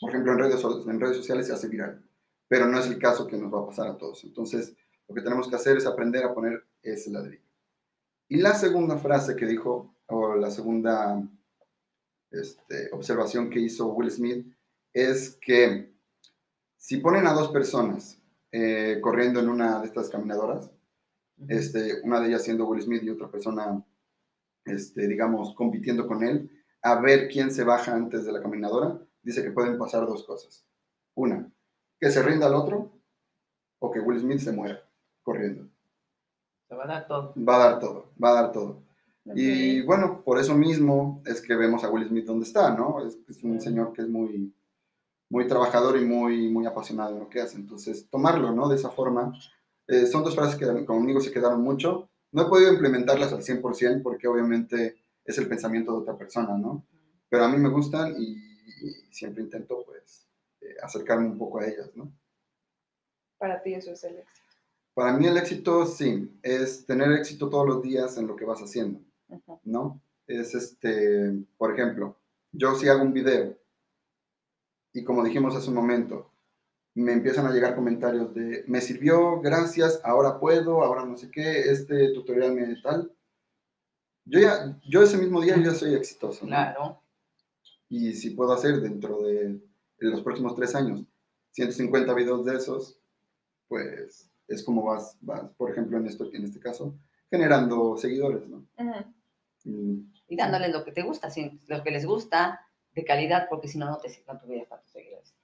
por 0.00 0.10
ejemplo, 0.10 0.32
en 0.32 0.38
redes, 0.38 0.62
en 0.64 1.00
redes 1.00 1.16
sociales 1.16 1.46
se 1.46 1.52
hace 1.52 1.68
viral, 1.68 2.02
pero 2.48 2.66
no 2.66 2.78
es 2.78 2.86
el 2.86 2.98
caso 2.98 3.26
que 3.26 3.36
nos 3.36 3.52
va 3.52 3.60
a 3.60 3.66
pasar 3.66 3.88
a 3.88 3.96
todos. 3.96 4.22
Entonces, 4.24 4.74
lo 5.08 5.14
que 5.14 5.22
tenemos 5.22 5.48
que 5.48 5.56
hacer 5.56 5.76
es 5.76 5.86
aprender 5.86 6.24
a 6.24 6.34
poner 6.34 6.64
ese 6.82 7.10
ladrillo. 7.10 7.42
Y 8.28 8.36
la 8.36 8.54
segunda 8.54 8.98
frase 8.98 9.36
que 9.36 9.46
dijo, 9.46 9.94
o 10.06 10.34
la 10.34 10.50
segunda 10.50 11.22
este, 12.30 12.90
observación 12.92 13.48
que 13.48 13.60
hizo 13.60 13.86
Will 13.88 14.10
Smith, 14.10 14.46
es 14.92 15.38
que 15.40 15.94
si 16.76 16.98
ponen 16.98 17.26
a 17.26 17.32
dos 17.32 17.48
personas 17.48 18.18
eh, 18.52 18.98
corriendo 19.00 19.40
en 19.40 19.48
una 19.48 19.80
de 19.80 19.86
estas 19.86 20.10
caminadoras, 20.10 20.70
este, 21.46 22.00
una 22.02 22.20
de 22.20 22.28
ellas 22.28 22.42
siendo 22.42 22.66
Will 22.66 22.82
Smith 22.82 23.02
y 23.02 23.10
otra 23.10 23.30
persona, 23.30 23.84
este, 24.64 25.06
digamos, 25.06 25.54
compitiendo 25.54 26.06
con 26.06 26.22
él, 26.22 26.50
a 26.82 27.00
ver 27.00 27.28
quién 27.28 27.50
se 27.50 27.64
baja 27.64 27.94
antes 27.94 28.24
de 28.24 28.32
la 28.32 28.42
caminadora, 28.42 29.00
dice 29.22 29.42
que 29.42 29.50
pueden 29.50 29.78
pasar 29.78 30.06
dos 30.06 30.24
cosas. 30.24 30.66
Una, 31.14 31.50
que 32.00 32.10
se 32.10 32.22
rinda 32.22 32.46
al 32.46 32.54
otro, 32.54 32.92
o 33.80 33.90
que 33.90 34.00
Will 34.00 34.20
Smith 34.20 34.40
se 34.40 34.52
muera 34.52 34.82
corriendo. 35.22 35.68
Se 36.68 36.74
va 36.74 36.84
a 36.84 36.86
dar 36.86 37.06
todo. 37.06 37.34
Va 37.36 37.56
a 37.56 37.70
dar 37.70 37.80
todo, 37.80 38.12
va 38.22 38.30
a 38.30 38.42
dar 38.42 38.52
todo. 38.52 38.82
Y 39.34 39.82
bueno, 39.82 40.22
por 40.24 40.38
eso 40.38 40.54
mismo 40.54 41.22
es 41.26 41.42
que 41.42 41.54
vemos 41.54 41.84
a 41.84 41.90
Will 41.90 42.08
Smith 42.08 42.24
donde 42.24 42.46
está, 42.46 42.74
¿no? 42.74 43.06
Es, 43.06 43.18
es 43.28 43.44
un 43.44 43.60
señor 43.60 43.92
que 43.92 44.02
es 44.02 44.08
muy, 44.08 44.54
muy 45.28 45.46
trabajador 45.46 45.98
y 46.00 46.04
muy, 46.04 46.48
muy 46.48 46.64
apasionado 46.64 47.12
en 47.12 47.20
lo 47.20 47.28
que 47.28 47.42
hace. 47.42 47.56
Entonces, 47.56 48.08
tomarlo, 48.08 48.52
¿no? 48.52 48.68
De 48.68 48.76
esa 48.76 48.90
forma. 48.90 49.38
Eh, 49.88 50.06
son 50.06 50.22
dos 50.22 50.34
frases 50.34 50.56
que 50.56 50.84
conmigo 50.84 51.20
se 51.20 51.32
quedaron 51.32 51.62
mucho. 51.62 52.08
No 52.30 52.42
he 52.42 52.48
podido 52.48 52.72
implementarlas 52.72 53.32
al 53.32 53.42
100% 53.42 54.02
porque 54.02 54.28
obviamente 54.28 54.98
es 55.24 55.38
el 55.38 55.48
pensamiento 55.48 55.92
de 55.92 55.98
otra 55.98 56.16
persona, 56.16 56.56
¿no? 56.56 56.86
Pero 57.28 57.44
a 57.44 57.48
mí 57.48 57.58
me 57.58 57.68
gustan 57.68 58.14
y, 58.16 58.32
y 58.32 58.90
siempre 59.10 59.42
intento, 59.42 59.82
pues, 59.84 60.26
eh, 60.60 60.76
acercarme 60.82 61.26
un 61.26 61.38
poco 61.38 61.60
a 61.60 61.66
ellas, 61.66 61.90
¿no? 61.94 62.12
Para 63.38 63.62
ti 63.62 63.74
eso 63.74 63.92
es 63.92 64.04
el 64.04 64.18
éxito. 64.18 64.46
Para 64.94 65.12
mí 65.12 65.26
el 65.26 65.36
éxito, 65.36 65.86
sí, 65.86 66.38
es 66.42 66.84
tener 66.84 67.12
éxito 67.12 67.48
todos 67.48 67.66
los 67.66 67.82
días 67.82 68.16
en 68.18 68.26
lo 68.26 68.36
que 68.36 68.44
vas 68.44 68.60
haciendo. 68.60 69.00
¿no? 69.64 70.00
Es 70.26 70.54
este, 70.54 71.32
por 71.56 71.72
ejemplo, 71.72 72.16
yo 72.52 72.74
si 72.74 72.88
hago 72.88 73.02
un 73.02 73.12
video 73.12 73.56
y 74.92 75.04
como 75.04 75.22
dijimos 75.22 75.54
hace 75.54 75.68
un 75.68 75.74
momento, 75.74 76.30
me 77.02 77.12
empiezan 77.12 77.46
a 77.46 77.52
llegar 77.52 77.74
comentarios 77.74 78.34
de, 78.34 78.64
me 78.66 78.80
sirvió, 78.80 79.40
gracias, 79.40 80.00
ahora 80.04 80.38
puedo, 80.40 80.82
ahora 80.82 81.04
no 81.04 81.16
sé 81.16 81.30
qué, 81.30 81.60
este 81.70 82.12
tutorial 82.12 82.52
me 82.54 82.74
tal. 82.82 83.12
Yo 84.24 84.40
ya, 84.40 84.78
yo 84.88 85.02
ese 85.02 85.16
mismo 85.18 85.40
día 85.40 85.56
yo 85.56 85.62
ya 85.62 85.74
soy 85.74 85.94
exitoso, 85.94 86.44
¿no? 86.44 86.48
Claro. 86.50 87.02
Y 87.88 88.12
si 88.14 88.30
puedo 88.30 88.52
hacer 88.52 88.80
dentro 88.80 89.22
de, 89.22 89.42
en 89.46 90.10
los 90.10 90.20
próximos 90.22 90.54
tres 90.54 90.74
años 90.74 91.04
150 91.52 92.12
videos 92.14 92.44
de 92.44 92.56
esos, 92.56 93.00
pues 93.68 94.30
es 94.46 94.62
como 94.64 94.82
vas, 94.84 95.16
vas 95.20 95.50
por 95.56 95.70
ejemplo, 95.70 95.96
en, 95.98 96.06
esto, 96.06 96.28
en 96.32 96.44
este 96.44 96.60
caso, 96.60 96.94
generando 97.30 97.96
seguidores, 97.96 98.48
¿no? 98.48 98.66
Y- 99.64 100.04
Y 100.28 100.36
dándoles 100.36 100.72
lo 100.72 100.84
que 100.84 100.92
te 100.92 101.02
gusta, 101.02 101.28
lo 101.68 101.82
que 101.82 101.90
les 101.90 102.04
gusta, 102.06 102.60
de 102.94 103.04
calidad, 103.04 103.46
porque 103.48 103.68
si 103.68 103.78
no, 103.78 103.86
no 103.86 103.98
te 103.98 104.08
no 104.26 104.38
tuvieras 104.38 104.68
tantos 104.68 104.90
seguidores. 104.90 105.34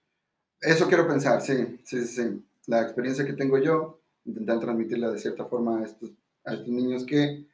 Eso 0.65 0.89
quiero 0.89 1.07
pensar, 1.07 1.43
sí, 1.43 1.79
sí, 1.85 2.05
sí. 2.07 2.43
La 2.67 2.81
experiencia 2.81 3.27
que 3.27 3.35
tengo 3.35 3.59
yo, 3.59 4.01
intentar 4.25 4.59
transmitirla 4.61 5.11
de 5.11 5.19
cierta 5.19 5.45
forma 5.45 5.81
a 5.81 5.85
estos, 5.85 6.11
a 6.45 6.55
estos 6.55 6.69
niños 6.69 7.05
que 7.05 7.47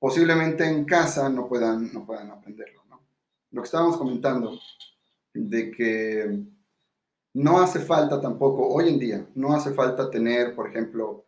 posiblemente 0.00 0.64
en 0.64 0.84
casa 0.84 1.28
no 1.28 1.48
puedan, 1.48 1.92
no 1.92 2.04
puedan 2.04 2.30
aprenderlo, 2.30 2.82
¿no? 2.88 3.00
Lo 3.52 3.62
que 3.62 3.66
estábamos 3.66 3.96
comentando, 3.96 4.58
de 5.32 5.70
que 5.70 6.42
no 7.34 7.60
hace 7.60 7.78
falta 7.78 8.20
tampoco, 8.20 8.68
hoy 8.68 8.88
en 8.88 8.98
día, 8.98 9.26
no 9.36 9.54
hace 9.54 9.72
falta 9.72 10.10
tener, 10.10 10.56
por 10.56 10.68
ejemplo, 10.68 11.26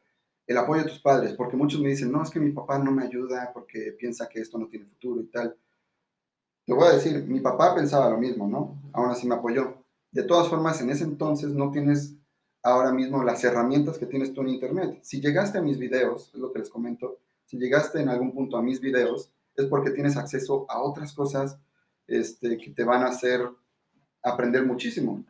el 0.49 0.59
apoyo 0.59 0.83
de 0.83 0.89
tus 0.89 0.99
padres, 0.99 1.35
porque 1.35 1.57
muchos 1.57 1.81
me 1.81 1.91
dicen, 1.91 2.11
no, 2.11 2.24
es 2.24 2.31
que 2.31 2.41
mi 2.41 2.51
papá 2.51 2.76
no 2.78 2.91
me 2.91 3.05
ayuda 3.05 3.53
porque 3.55 3.95
piensa 3.97 4.28
que 4.28 4.41
esto 4.41 4.59
no 4.59 4.66
tiene 4.66 4.87
futuro 4.87 5.20
y 5.20 5.26
tal. 5.26 5.57
Te 6.66 6.72
voy 6.72 6.89
a 6.89 6.93
decir, 6.93 7.24
mi 7.24 7.39
papá 7.39 7.72
pensaba 7.72 8.11
lo 8.11 8.18
mismo, 8.18 8.49
¿no? 8.49 8.81
Aún 8.93 9.11
así 9.11 9.28
me 9.28 9.37
apoyó. 9.37 9.80
De 10.12 10.22
todas 10.24 10.48
formas, 10.48 10.80
en 10.80 10.90
ese 10.90 11.04
entonces 11.04 11.52
no 11.52 11.70
tienes 11.70 12.14
ahora 12.62 12.92
mismo 12.92 13.22
las 13.24 13.42
herramientas 13.44 13.98
que 13.98 14.06
tienes 14.06 14.32
tú 14.32 14.42
en 14.42 14.48
Internet. 14.48 14.98
Si 15.02 15.20
llegaste 15.20 15.58
a 15.58 15.62
mis 15.62 15.78
videos, 15.78 16.30
es 16.34 16.40
lo 16.40 16.52
que 16.52 16.58
les 16.61 16.68
comento, 16.70 17.18
si 17.46 17.58
llegaste 17.58 18.00
en 18.00 18.08
algún 18.08 18.32
punto 18.32 18.56
a 18.56 18.62
mis 18.62 18.80
videos, 18.80 19.32
es 19.56 19.66
porque 19.66 19.90
tienes 19.90 20.16
acceso 20.16 20.66
a 20.68 20.82
otras 20.82 21.12
cosas 21.12 21.58
este, 22.06 22.56
que 22.58 22.70
te 22.70 22.84
van 22.84 23.02
a 23.02 23.08
hacer 23.08 23.48
aprender 24.22 24.64
muchísimo. 24.64 25.24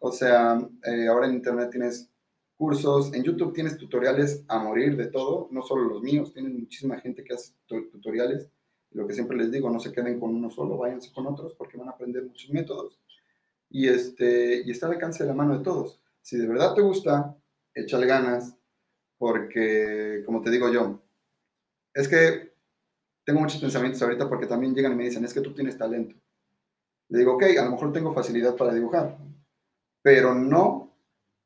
O 0.00 0.10
sea, 0.12 0.60
eh, 0.84 1.06
ahora 1.08 1.26
en 1.26 1.34
Internet 1.34 1.70
tienes 1.70 2.08
cursos, 2.56 3.12
en 3.14 3.22
YouTube 3.22 3.52
tienes 3.54 3.76
tutoriales 3.76 4.44
a 4.48 4.58
morir 4.58 4.96
de 4.96 5.06
todo, 5.06 5.48
no 5.50 5.62
solo 5.62 5.82
los 5.88 6.02
míos, 6.02 6.32
tienes 6.32 6.52
muchísima 6.52 6.98
gente 7.00 7.24
que 7.24 7.34
hace 7.34 7.52
tu- 7.66 7.88
tutoriales 7.90 8.48
Lo 8.92 9.06
que 9.06 9.14
siempre 9.14 9.36
les 9.38 9.50
digo, 9.50 9.70
no 9.70 9.80
se 9.80 9.90
queden 9.92 10.20
con 10.20 10.34
uno 10.34 10.50
solo, 10.50 10.76
váyanse 10.76 11.12
con 11.12 11.26
otros 11.26 11.54
porque 11.54 11.78
van 11.78 11.88
a 11.88 11.92
aprender 11.92 12.24
muchos 12.24 12.50
métodos. 12.50 12.98
Y, 13.72 13.88
este, 13.88 14.62
y 14.64 14.70
está 14.70 14.86
al 14.86 14.92
alcance 14.92 15.24
de 15.24 15.28
la 15.28 15.34
mano 15.34 15.56
de 15.56 15.64
todos. 15.64 16.00
Si 16.20 16.36
de 16.36 16.46
verdad 16.46 16.74
te 16.74 16.82
gusta, 16.82 17.36
échale 17.74 18.06
ganas, 18.06 18.54
porque, 19.18 20.22
como 20.26 20.42
te 20.42 20.50
digo 20.50 20.70
yo, 20.70 21.00
es 21.94 22.06
que 22.06 22.52
tengo 23.24 23.40
muchos 23.40 23.60
pensamientos 23.60 24.02
ahorita 24.02 24.28
porque 24.28 24.46
también 24.46 24.74
llegan 24.74 24.92
y 24.92 24.96
me 24.96 25.04
dicen, 25.04 25.24
es 25.24 25.32
que 25.32 25.40
tú 25.40 25.54
tienes 25.54 25.78
talento. 25.78 26.14
Le 27.08 27.18
digo, 27.18 27.34
ok, 27.34 27.44
a 27.58 27.64
lo 27.64 27.72
mejor 27.72 27.92
tengo 27.92 28.12
facilidad 28.12 28.56
para 28.56 28.74
dibujar, 28.74 29.16
pero 30.02 30.34
no 30.34 30.94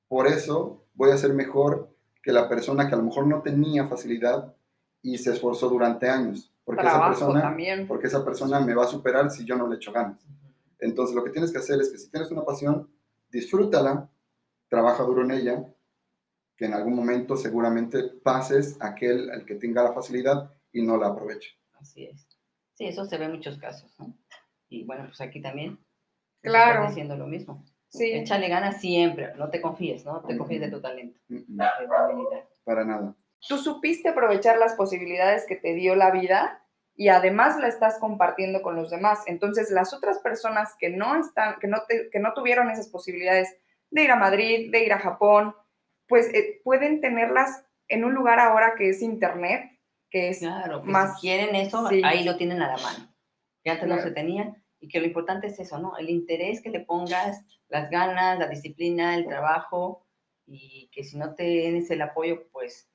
por 0.09 0.27
eso 0.27 0.85
voy 0.95 1.11
a 1.11 1.19
ser 1.19 1.33
mejor 1.33 1.95
que 2.23 2.33
la 2.33 2.49
persona 2.49 2.89
que 2.89 2.95
a 2.95 2.99
lo 2.99 3.05
mejor 3.05 3.27
no 3.27 3.43
tenía 3.43 3.87
facilidad 3.87 4.55
y 5.03 5.19
se 5.19 5.33
esforzó 5.33 5.69
durante 5.69 6.09
años. 6.09 6.53
Porque 6.65 6.85
esa, 6.85 7.07
persona, 7.07 7.57
porque 7.87 8.07
esa 8.09 8.25
persona 8.25 8.59
me 8.59 8.75
va 8.75 8.85
a 8.85 8.89
superar 8.89 9.31
si 9.31 9.45
yo 9.45 9.55
no 9.55 9.69
le 9.69 9.77
echo 9.77 9.93
ganas. 9.93 10.21
Entonces 10.79 11.15
lo 11.15 11.25
que 11.25 11.31
tienes 11.31 11.53
que 11.53 11.59
hacer 11.59 11.81
es 11.81 11.91
que 11.91 11.99
si 11.99 12.11
tienes 12.11 12.31
una 12.31 12.45
pasión, 12.45 12.91
disfrútala, 13.31 14.11
trabaja 14.69 15.03
duro 15.05 15.23
en 15.23 15.31
ella, 15.31 15.75
que 16.57 16.67
en 16.67 16.75
algún 16.75 16.95
momento 16.95 17.37
seguramente 17.37 18.03
pases 18.05 18.77
aquel 18.81 19.31
al 19.31 19.45
que 19.45 19.57
tenga 19.57 19.83
la 19.83 19.93
facilidad 19.93 20.51
y 20.73 20.83
no 20.83 20.97
la 20.97 21.09
aproveche. 21.09 21.51
Así 21.75 22.07
es. 22.07 22.29
Sí, 22.75 22.87
eso 22.87 23.05
se 23.05 23.19
ve 23.19 23.27
en 23.27 23.33
muchos 23.33 23.59
casos, 23.59 23.95
¿no? 23.99 24.17
Y 24.69 24.85
bueno, 24.85 25.05
pues 25.07 25.21
aquí 25.21 25.41
también. 25.41 25.79
Claro. 26.43 26.87
Diciendo 26.89 27.17
lo 27.17 27.27
mismo. 27.27 27.65
Sí. 27.89 28.13
Échale 28.13 28.49
ganas 28.49 28.81
siempre, 28.81 29.35
no 29.37 29.49
te 29.49 29.61
confíes, 29.61 30.05
¿no? 30.05 30.21
Te 30.23 30.37
confíes 30.37 30.61
de 30.61 30.71
tu 30.71 30.81
talento, 30.81 31.19
de 31.29 31.41
tu 31.41 31.95
habilidad. 31.95 32.45
Para 32.65 32.85
nada. 32.85 33.17
Tú 33.49 33.59
supiste 33.59 34.09
aprovechar 34.09 34.59
las 34.59 34.75
posibilidades 34.75 35.47
que 35.47 35.57
te 35.57 35.75
dio 35.75 35.95
la 35.95 36.11
vida 36.11 36.66
y 36.97 37.09
además 37.09 37.59
la 37.59 37.69
estás 37.69 37.99
compartiendo 37.99 38.63
con 38.63 38.75
los 38.75 38.91
demás. 38.91 39.23
Entonces, 39.27 39.71
las 39.71 39.93
otras 39.93 40.19
personas 40.19 40.75
que 40.79 40.89
no 40.89 41.15
están, 41.15 41.59
que 41.61 41.69
no, 41.69 41.83
que 42.11 42.19
no 42.19 42.33
tuvieron 42.33 42.71
esas 42.71 42.89
posibilidades 42.89 43.55
de 43.91 44.03
ir 44.03 44.11
a 44.11 44.17
Madrid, 44.17 44.71
de 44.73 44.85
ir 44.85 44.93
a 44.93 44.99
Japón, 44.99 45.55
pues 46.09 46.33
eh, 46.33 46.61
pueden 46.65 47.01
tenerlas 47.01 47.65
en 47.89 48.05
un 48.05 48.15
lugar 48.15 48.41
ahora 48.41 48.75
que 48.77 48.89
es 48.89 49.03
Internet, 49.03 49.79
que 50.11 50.31
es 50.31 50.39
claro, 50.39 50.83
más... 50.83 51.21
Si 51.21 51.29
quieren 51.29 51.55
eso, 51.55 51.87
ahí 52.03 52.25
lo 52.25 52.37
tienen 52.37 52.63
a 52.63 52.69
la 52.69 52.83
mano. 52.83 53.15
Que 53.63 53.71
antes 53.71 53.89
no 53.89 53.99
se 54.01 54.13
tenía 54.13 54.55
y 54.81 54.89
que 54.89 55.01
lo 55.01 55.07
importante 55.07 55.49
es 55.49 55.59
eso, 55.59 55.79
¿no? 55.79 55.97
El 55.99 56.09
interés 56.09 56.63
que 56.63 56.71
le 56.71 56.81
pongas, 56.81 57.45
las 57.69 57.91
ganas, 57.91 58.39
la 58.39 58.49
disciplina, 58.49 59.17
el 59.17 59.27
trabajo 59.27 60.07
y 60.47 60.89
que 60.93 61.05
si 61.05 61.19
no 61.19 61.35
tienes 61.35 61.91
el 61.91 62.01
apoyo, 62.03 62.49
pues 62.53 62.89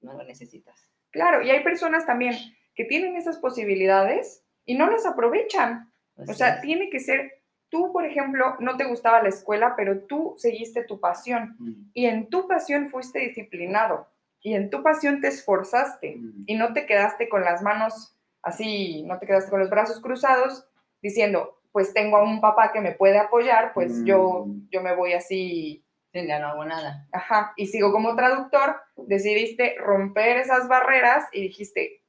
no 0.00 0.14
lo 0.14 0.24
necesitas. 0.24 0.88
Claro, 1.10 1.42
y 1.42 1.50
hay 1.50 1.64
personas 1.64 2.06
también 2.06 2.34
que 2.78 2.84
tienen 2.84 3.16
esas 3.16 3.38
posibilidades 3.38 4.44
y 4.64 4.76
no 4.76 4.88
las 4.88 5.04
aprovechan. 5.04 5.92
o 6.16 6.32
sea, 6.32 6.60
tiene 6.60 6.90
que 6.90 7.00
ser 7.00 7.42
tú, 7.70 7.92
por 7.92 8.04
ejemplo, 8.04 8.54
no 8.60 8.76
te 8.76 8.84
gustaba 8.84 9.20
la 9.20 9.30
escuela, 9.30 9.74
pero 9.76 10.02
tú 10.02 10.36
seguiste 10.38 10.84
tu 10.84 11.00
pasión 11.00 11.56
mm. 11.58 11.90
y 11.92 12.06
en 12.06 12.30
tu 12.30 12.46
pasión 12.46 12.88
fuiste 12.88 13.18
disciplinado 13.18 14.06
y 14.40 14.54
en 14.54 14.70
tu 14.70 14.84
pasión 14.84 15.20
te 15.20 15.26
esforzaste 15.26 16.18
mm. 16.18 16.44
y 16.46 16.54
no 16.54 16.72
te 16.72 16.86
quedaste 16.86 17.28
con 17.28 17.42
las 17.42 17.62
manos 17.62 18.16
así, 18.42 19.02
no 19.02 19.18
te 19.18 19.26
quedaste 19.26 19.50
con 19.50 19.58
los 19.58 19.70
brazos 19.70 20.00
cruzados 20.00 20.64
diciendo, 21.02 21.58
pues 21.72 21.92
tengo 21.92 22.18
a 22.18 22.22
un 22.22 22.40
papá 22.40 22.70
que 22.70 22.80
me 22.80 22.92
puede 22.92 23.18
apoyar, 23.18 23.72
pues 23.74 24.04
yo, 24.04 24.44
mm. 24.46 24.68
yo 24.70 24.82
me 24.82 24.94
voy 24.94 25.14
así. 25.14 25.84
ya 26.12 26.38
no 26.38 26.46
hago 26.46 26.64
nada. 26.64 27.08
Ajá, 27.10 27.54
y 27.56 27.66
sigo 27.66 27.90
como 27.90 28.14
traductor, 28.14 28.76
decidiste 28.94 29.74
romper 29.80 30.36
esas 30.36 30.68
barreras 30.68 31.24
y 31.32 31.42
dijiste, 31.42 32.02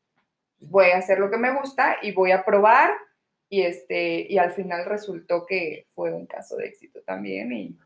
voy 0.62 0.92
a 0.92 0.98
hacer 0.98 1.20
lo 1.20 1.30
que 1.30 1.38
me 1.38 1.58
gusta 1.58 1.98
y 2.02 2.12
voy 2.12 2.32
a 2.32 2.44
probar 2.44 2.92
y, 3.50 3.62
este, 3.62 4.32
y 4.32 4.38
al 4.38 4.52
final 4.52 4.86
resultó 4.86 5.46
que 5.46 5.88
fue 5.90 6.14
un 6.14 6.28
caso 6.28 6.56
de 6.58 6.68
éxito 6.68 7.02
también. 7.02 7.52
Y, 7.52 7.78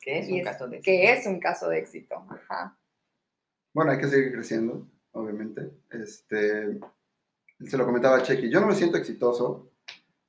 que 0.00 0.18
es 0.18 0.28
un 0.28 0.42
caso 0.42 0.68
de 0.68 0.76
éxito. 0.78 0.84
Que 0.84 1.12
es 1.12 1.26
un 1.26 1.40
caso 1.40 1.68
de 1.68 1.78
éxito. 1.78 2.26
Ajá. 2.28 2.76
Bueno, 3.74 3.92
hay 3.92 3.98
que 3.98 4.08
seguir 4.08 4.32
creciendo, 4.32 4.88
obviamente. 5.12 5.70
Este, 5.90 6.80
se 7.60 7.76
lo 7.76 7.84
comentaba 7.84 8.16
a 8.16 8.22
Chequi. 8.22 8.50
Yo 8.50 8.60
no 8.60 8.66
me 8.66 8.74
siento 8.74 8.96
exitoso 8.98 9.70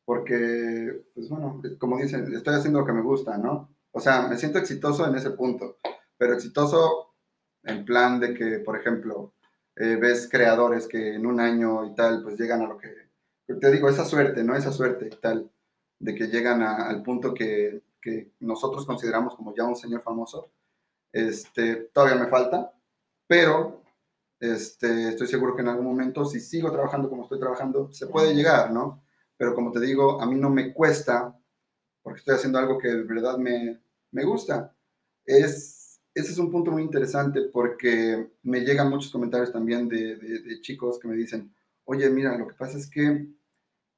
porque, 0.06 1.06
pues 1.16 1.30
bueno, 1.30 1.62
como 1.80 1.98
dicen, 1.98 2.32
estoy 2.34 2.56
haciendo 2.56 2.80
lo 2.80 2.86
que 2.86 2.94
me 2.94 3.02
gusta, 3.02 3.38
¿no? 3.38 3.74
O 3.92 4.00
sea, 4.00 4.28
me 4.28 4.38
siento 4.38 4.60
exitoso 4.60 5.08
en 5.08 5.16
ese 5.16 5.32
punto, 5.32 5.78
pero 6.18 6.34
exitoso 6.34 7.14
en 7.64 7.86
plan 7.86 8.20
de 8.20 8.34
que, 8.34 8.60
por 8.60 8.78
ejemplo, 8.78 9.34
eh, 9.76 9.96
ves 9.96 10.28
creadores 10.30 10.88
que 10.88 11.16
en 11.16 11.26
un 11.26 11.40
año 11.40 11.86
y 11.86 11.96
tal, 11.96 12.24
pues 12.24 12.38
llegan 12.38 12.62
a 12.62 12.68
lo 12.68 12.78
que 12.78 13.04
te 13.60 13.72
digo, 13.72 13.90
esa 13.90 14.06
suerte, 14.06 14.44
¿no? 14.44 14.56
Esa 14.56 14.72
suerte 14.72 15.08
y 15.08 15.16
tal, 15.18 15.52
de 16.00 16.16
que 16.16 16.28
llegan 16.28 16.62
al 16.62 17.04
punto 17.04 17.34
que, 17.34 17.82
que, 18.02 18.32
nosotros 18.40 18.86
consideramos 18.86 19.36
como 19.36 19.54
ya 19.56 19.64
un 19.64 19.76
señor 19.76 20.02
famoso, 20.02 20.52
este, 21.12 21.76
todavía 21.94 22.24
me 22.24 22.30
falta, 22.30 22.74
pero 23.28 23.84
este, 24.40 25.10
estoy 25.10 25.28
seguro 25.28 25.56
que 25.56 25.62
en 25.62 25.70
algún 25.70 25.86
momento, 25.86 26.26
si 26.26 26.40
sigo 26.40 26.72
trabajando 26.72 27.10
como 27.10 27.24
estoy 27.24 27.40
trabajando, 27.40 27.92
se 27.92 28.08
puede 28.08 28.34
llegar, 28.34 28.72
¿no? 28.72 29.04
Pero 29.38 29.56
como 29.56 29.72
te 29.72 29.80
digo, 29.80 30.22
a 30.22 30.26
mí 30.26 30.36
no 30.36 30.50
me 30.50 30.74
cuesta, 30.74 31.38
porque 32.02 32.20
estoy 32.20 32.36
haciendo 32.36 32.60
algo 32.60 32.78
que 32.78 32.90
de 32.90 33.04
verdad 33.04 33.38
me, 33.38 33.82
me 34.12 34.24
gusta. 34.26 34.76
Es, 35.26 35.83
ese 36.16 36.32
es 36.32 36.38
un 36.38 36.52
punto 36.52 36.72
muy 36.72 36.84
interesante 36.84 37.42
porque 37.52 38.32
me 38.44 38.62
llegan 38.62 38.90
muchos 38.90 39.12
comentarios 39.12 39.52
también 39.52 39.88
de, 39.88 40.16
de, 40.16 40.40
de 40.42 40.62
chicos 40.62 41.00
que 41.00 41.08
me 41.08 41.16
dicen, 41.16 41.54
oye, 41.86 42.10
mira, 42.10 42.38
lo 42.38 42.48
que 42.48 42.54
pasa 42.54 42.78
es 42.78 42.90
que, 42.90 43.28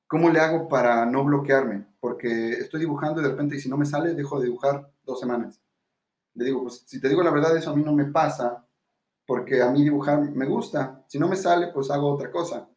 ¿cómo 0.08 0.30
le 0.30 0.40
hago 0.40 0.70
para 0.70 1.06
no 1.06 1.26
bloquearme? 1.26 1.86
Porque 2.00 2.52
estoy 2.52 2.82
dibujando 2.82 3.20
y 3.20 3.24
de 3.24 3.32
repente, 3.32 3.58
y 3.58 3.60
si 3.60 3.70
no 3.70 3.78
me 3.78 3.86
sale, 3.86 4.14
dejo 4.14 4.40
de 4.40 4.46
dibujar 4.46 4.90
dos 5.04 5.20
semanas. 5.20 5.62
Le 6.36 6.46
digo, 6.46 6.64
pues 6.64 6.84
si 6.86 7.02
te 7.02 7.10
digo 7.10 7.22
la 7.22 7.32
verdad, 7.32 7.56
eso 7.58 7.72
a 7.72 7.76
mí 7.76 7.84
no 7.84 7.94
me 7.94 8.06
pasa, 8.06 8.66
porque 9.26 9.62
a 9.62 9.70
mí 9.72 9.84
dibujar 9.84 10.32
me 10.32 10.46
gusta. 10.46 11.04
Si 11.08 11.20
no 11.20 11.28
me 11.28 11.36
sale, 11.36 11.68
pues 11.74 11.92
hago 11.92 12.14
otra 12.14 12.32
cosa. 12.32 12.70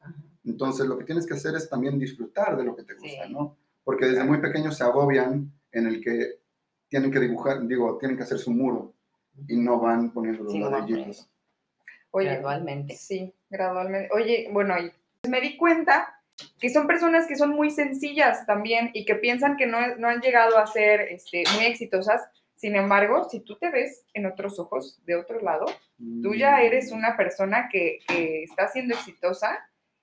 Entonces, 0.44 0.86
lo 0.86 0.96
que 0.96 1.04
tienes 1.04 1.26
que 1.26 1.34
hacer 1.34 1.54
es 1.54 1.68
también 1.68 1.98
disfrutar 1.98 2.56
de 2.56 2.64
lo 2.64 2.74
que 2.74 2.84
te 2.84 2.94
gusta, 2.94 3.28
¿no? 3.28 3.56
Porque 3.84 4.06
desde 4.06 4.24
muy 4.24 4.38
pequeños 4.38 4.76
se 4.76 4.84
agobian 4.84 5.52
en 5.70 5.86
el 5.86 6.00
que 6.00 6.40
tienen 6.88 7.10
que 7.10 7.20
dibujar, 7.20 7.66
digo, 7.66 7.98
tienen 7.98 8.16
que 8.16 8.22
hacer 8.22 8.38
su 8.38 8.50
muro 8.50 8.94
y 9.46 9.56
no 9.56 9.78
van 9.80 10.10
poniendo 10.12 10.44
los 10.44 10.54
ladrillitos. 10.54 11.30
Oye, 12.10 12.28
gradualmente. 12.28 12.96
Sí, 12.96 13.34
gradualmente. 13.50 14.08
Oye, 14.12 14.48
bueno, 14.50 14.74
me 15.28 15.40
di 15.40 15.56
cuenta 15.56 16.14
que 16.58 16.70
son 16.70 16.86
personas 16.86 17.26
que 17.26 17.36
son 17.36 17.50
muy 17.50 17.70
sencillas 17.70 18.46
también 18.46 18.90
y 18.94 19.04
que 19.04 19.16
piensan 19.16 19.56
que 19.56 19.66
no, 19.66 19.96
no 19.96 20.08
han 20.08 20.20
llegado 20.20 20.58
a 20.58 20.66
ser 20.66 21.00
este, 21.00 21.44
muy 21.54 21.66
exitosas. 21.66 22.22
Sin 22.54 22.74
embargo, 22.76 23.28
si 23.28 23.40
tú 23.40 23.56
te 23.56 23.70
ves 23.70 24.04
en 24.14 24.26
otros 24.26 24.58
ojos, 24.58 25.00
de 25.04 25.16
otro 25.16 25.40
lado, 25.40 25.66
tú 26.22 26.34
ya 26.34 26.56
mm. 26.56 26.60
eres 26.60 26.92
una 26.92 27.16
persona 27.16 27.68
que, 27.70 28.00
que 28.06 28.42
está 28.42 28.68
siendo 28.68 28.94
exitosa 28.94 29.58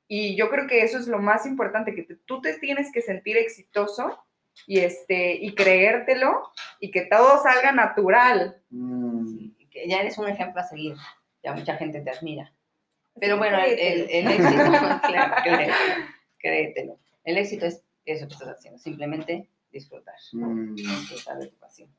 y 0.07 0.35
yo 0.35 0.49
creo 0.49 0.67
que 0.67 0.83
eso 0.83 0.97
es 0.97 1.07
lo 1.07 1.19
más 1.19 1.45
importante, 1.45 1.95
que 1.95 2.03
tú 2.25 2.41
te 2.41 2.53
tienes 2.59 2.91
que 2.91 3.01
sentir 3.01 3.37
exitoso 3.37 4.24
y, 4.67 4.79
este, 4.79 5.33
y 5.33 5.53
creértelo 5.53 6.51
y 6.79 6.91
que 6.91 7.01
todo 7.05 7.41
salga 7.41 7.71
natural. 7.71 8.61
Mm. 8.69 9.51
que 9.69 9.87
ya 9.89 9.99
eres 9.99 10.17
un 10.17 10.29
ejemplo 10.29 10.61
a 10.61 10.63
seguir 10.63 10.95
ya 11.45 11.53
mucha 11.53 11.75
gente 11.77 12.01
te 12.01 12.09
admira. 12.09 12.51
Pero 13.19 13.37
bueno, 13.37 13.57
el, 13.59 14.09
el, 14.09 14.27
éxito, 14.27 14.63
claro, 15.07 15.35
créetelo, 16.37 16.99
El 17.23 17.37
éxito 17.37 17.65
es 17.65 17.83
eso 18.03 18.27
que 18.27 18.33
estás 18.33 18.49
haciendo, 18.49 18.79
simplemente 18.79 19.47
disfrutar, 19.71 20.15
mm. 20.33 20.75
disfrutar 20.75 21.37
de 21.37 21.47
tu 21.47 21.55
pasión. 21.57 21.89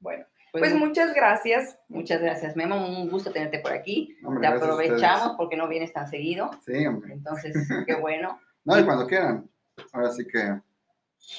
Bueno, 0.00 0.26
pues, 0.52 0.70
pues, 0.70 0.74
muchas 0.74 1.14
gracias. 1.14 1.78
Muchas 1.88 2.20
gracias, 2.20 2.56
Memo. 2.56 2.76
Un 2.76 3.08
gusto 3.08 3.32
tenerte 3.32 3.60
por 3.60 3.72
aquí. 3.72 4.16
te 4.40 4.46
aprovechamos 4.46 5.36
porque 5.36 5.56
no 5.56 5.68
vienes 5.68 5.92
tan 5.92 6.08
seguido. 6.08 6.50
Sí, 6.64 6.86
hombre. 6.86 7.14
Entonces, 7.14 7.56
qué 7.86 7.94
bueno. 7.94 8.38
no, 8.64 8.78
y 8.78 8.84
cuando 8.84 9.06
quieran. 9.06 9.48
Ahora 9.92 10.10
sí 10.12 10.26
que 10.26 10.60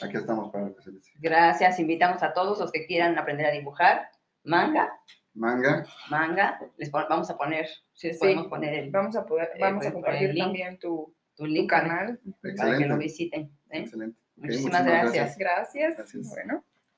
aquí 0.02 0.18
estamos 0.18 0.52
para 0.52 0.66
lo 0.66 0.76
que 0.76 0.82
se 0.82 0.92
les 0.92 1.12
Gracias. 1.20 1.80
Invitamos 1.80 2.24
a 2.24 2.34
todos 2.34 2.60
los 2.60 2.72
que 2.72 2.86
quieran 2.86 3.18
aprender 3.18 3.46
a 3.46 3.52
dibujar 3.52 4.10
manga 4.44 4.92
Manga. 5.38 5.86
Manga. 6.10 6.60
Les 6.78 6.92
vamos 6.92 7.30
a 7.30 7.38
poner, 7.38 7.68
si 7.94 8.08
les 8.08 8.18
podemos 8.18 8.48
poner 8.48 8.74
el. 8.74 8.90
Vamos 8.90 9.16
a 9.16 9.26
poder, 9.26 9.52
eh, 9.56 9.60
vamos 9.62 9.86
a 9.86 9.94
compartir 9.94 10.36
también 10.36 10.80
tu, 10.80 11.14
tu, 11.36 11.46
link, 11.46 11.70
canal 11.70 12.20
Excelente. 12.44 12.58
para 12.58 12.78
que 12.78 12.86
lo 12.86 12.98
visiten. 12.98 13.42
¿eh? 13.70 13.80
Excelente. 13.82 14.20
Muchísimas, 14.36 14.84
gracias. 14.84 15.38
gracias. 15.38 15.98
Gracias. 15.98 16.30
Bueno. 16.30 16.64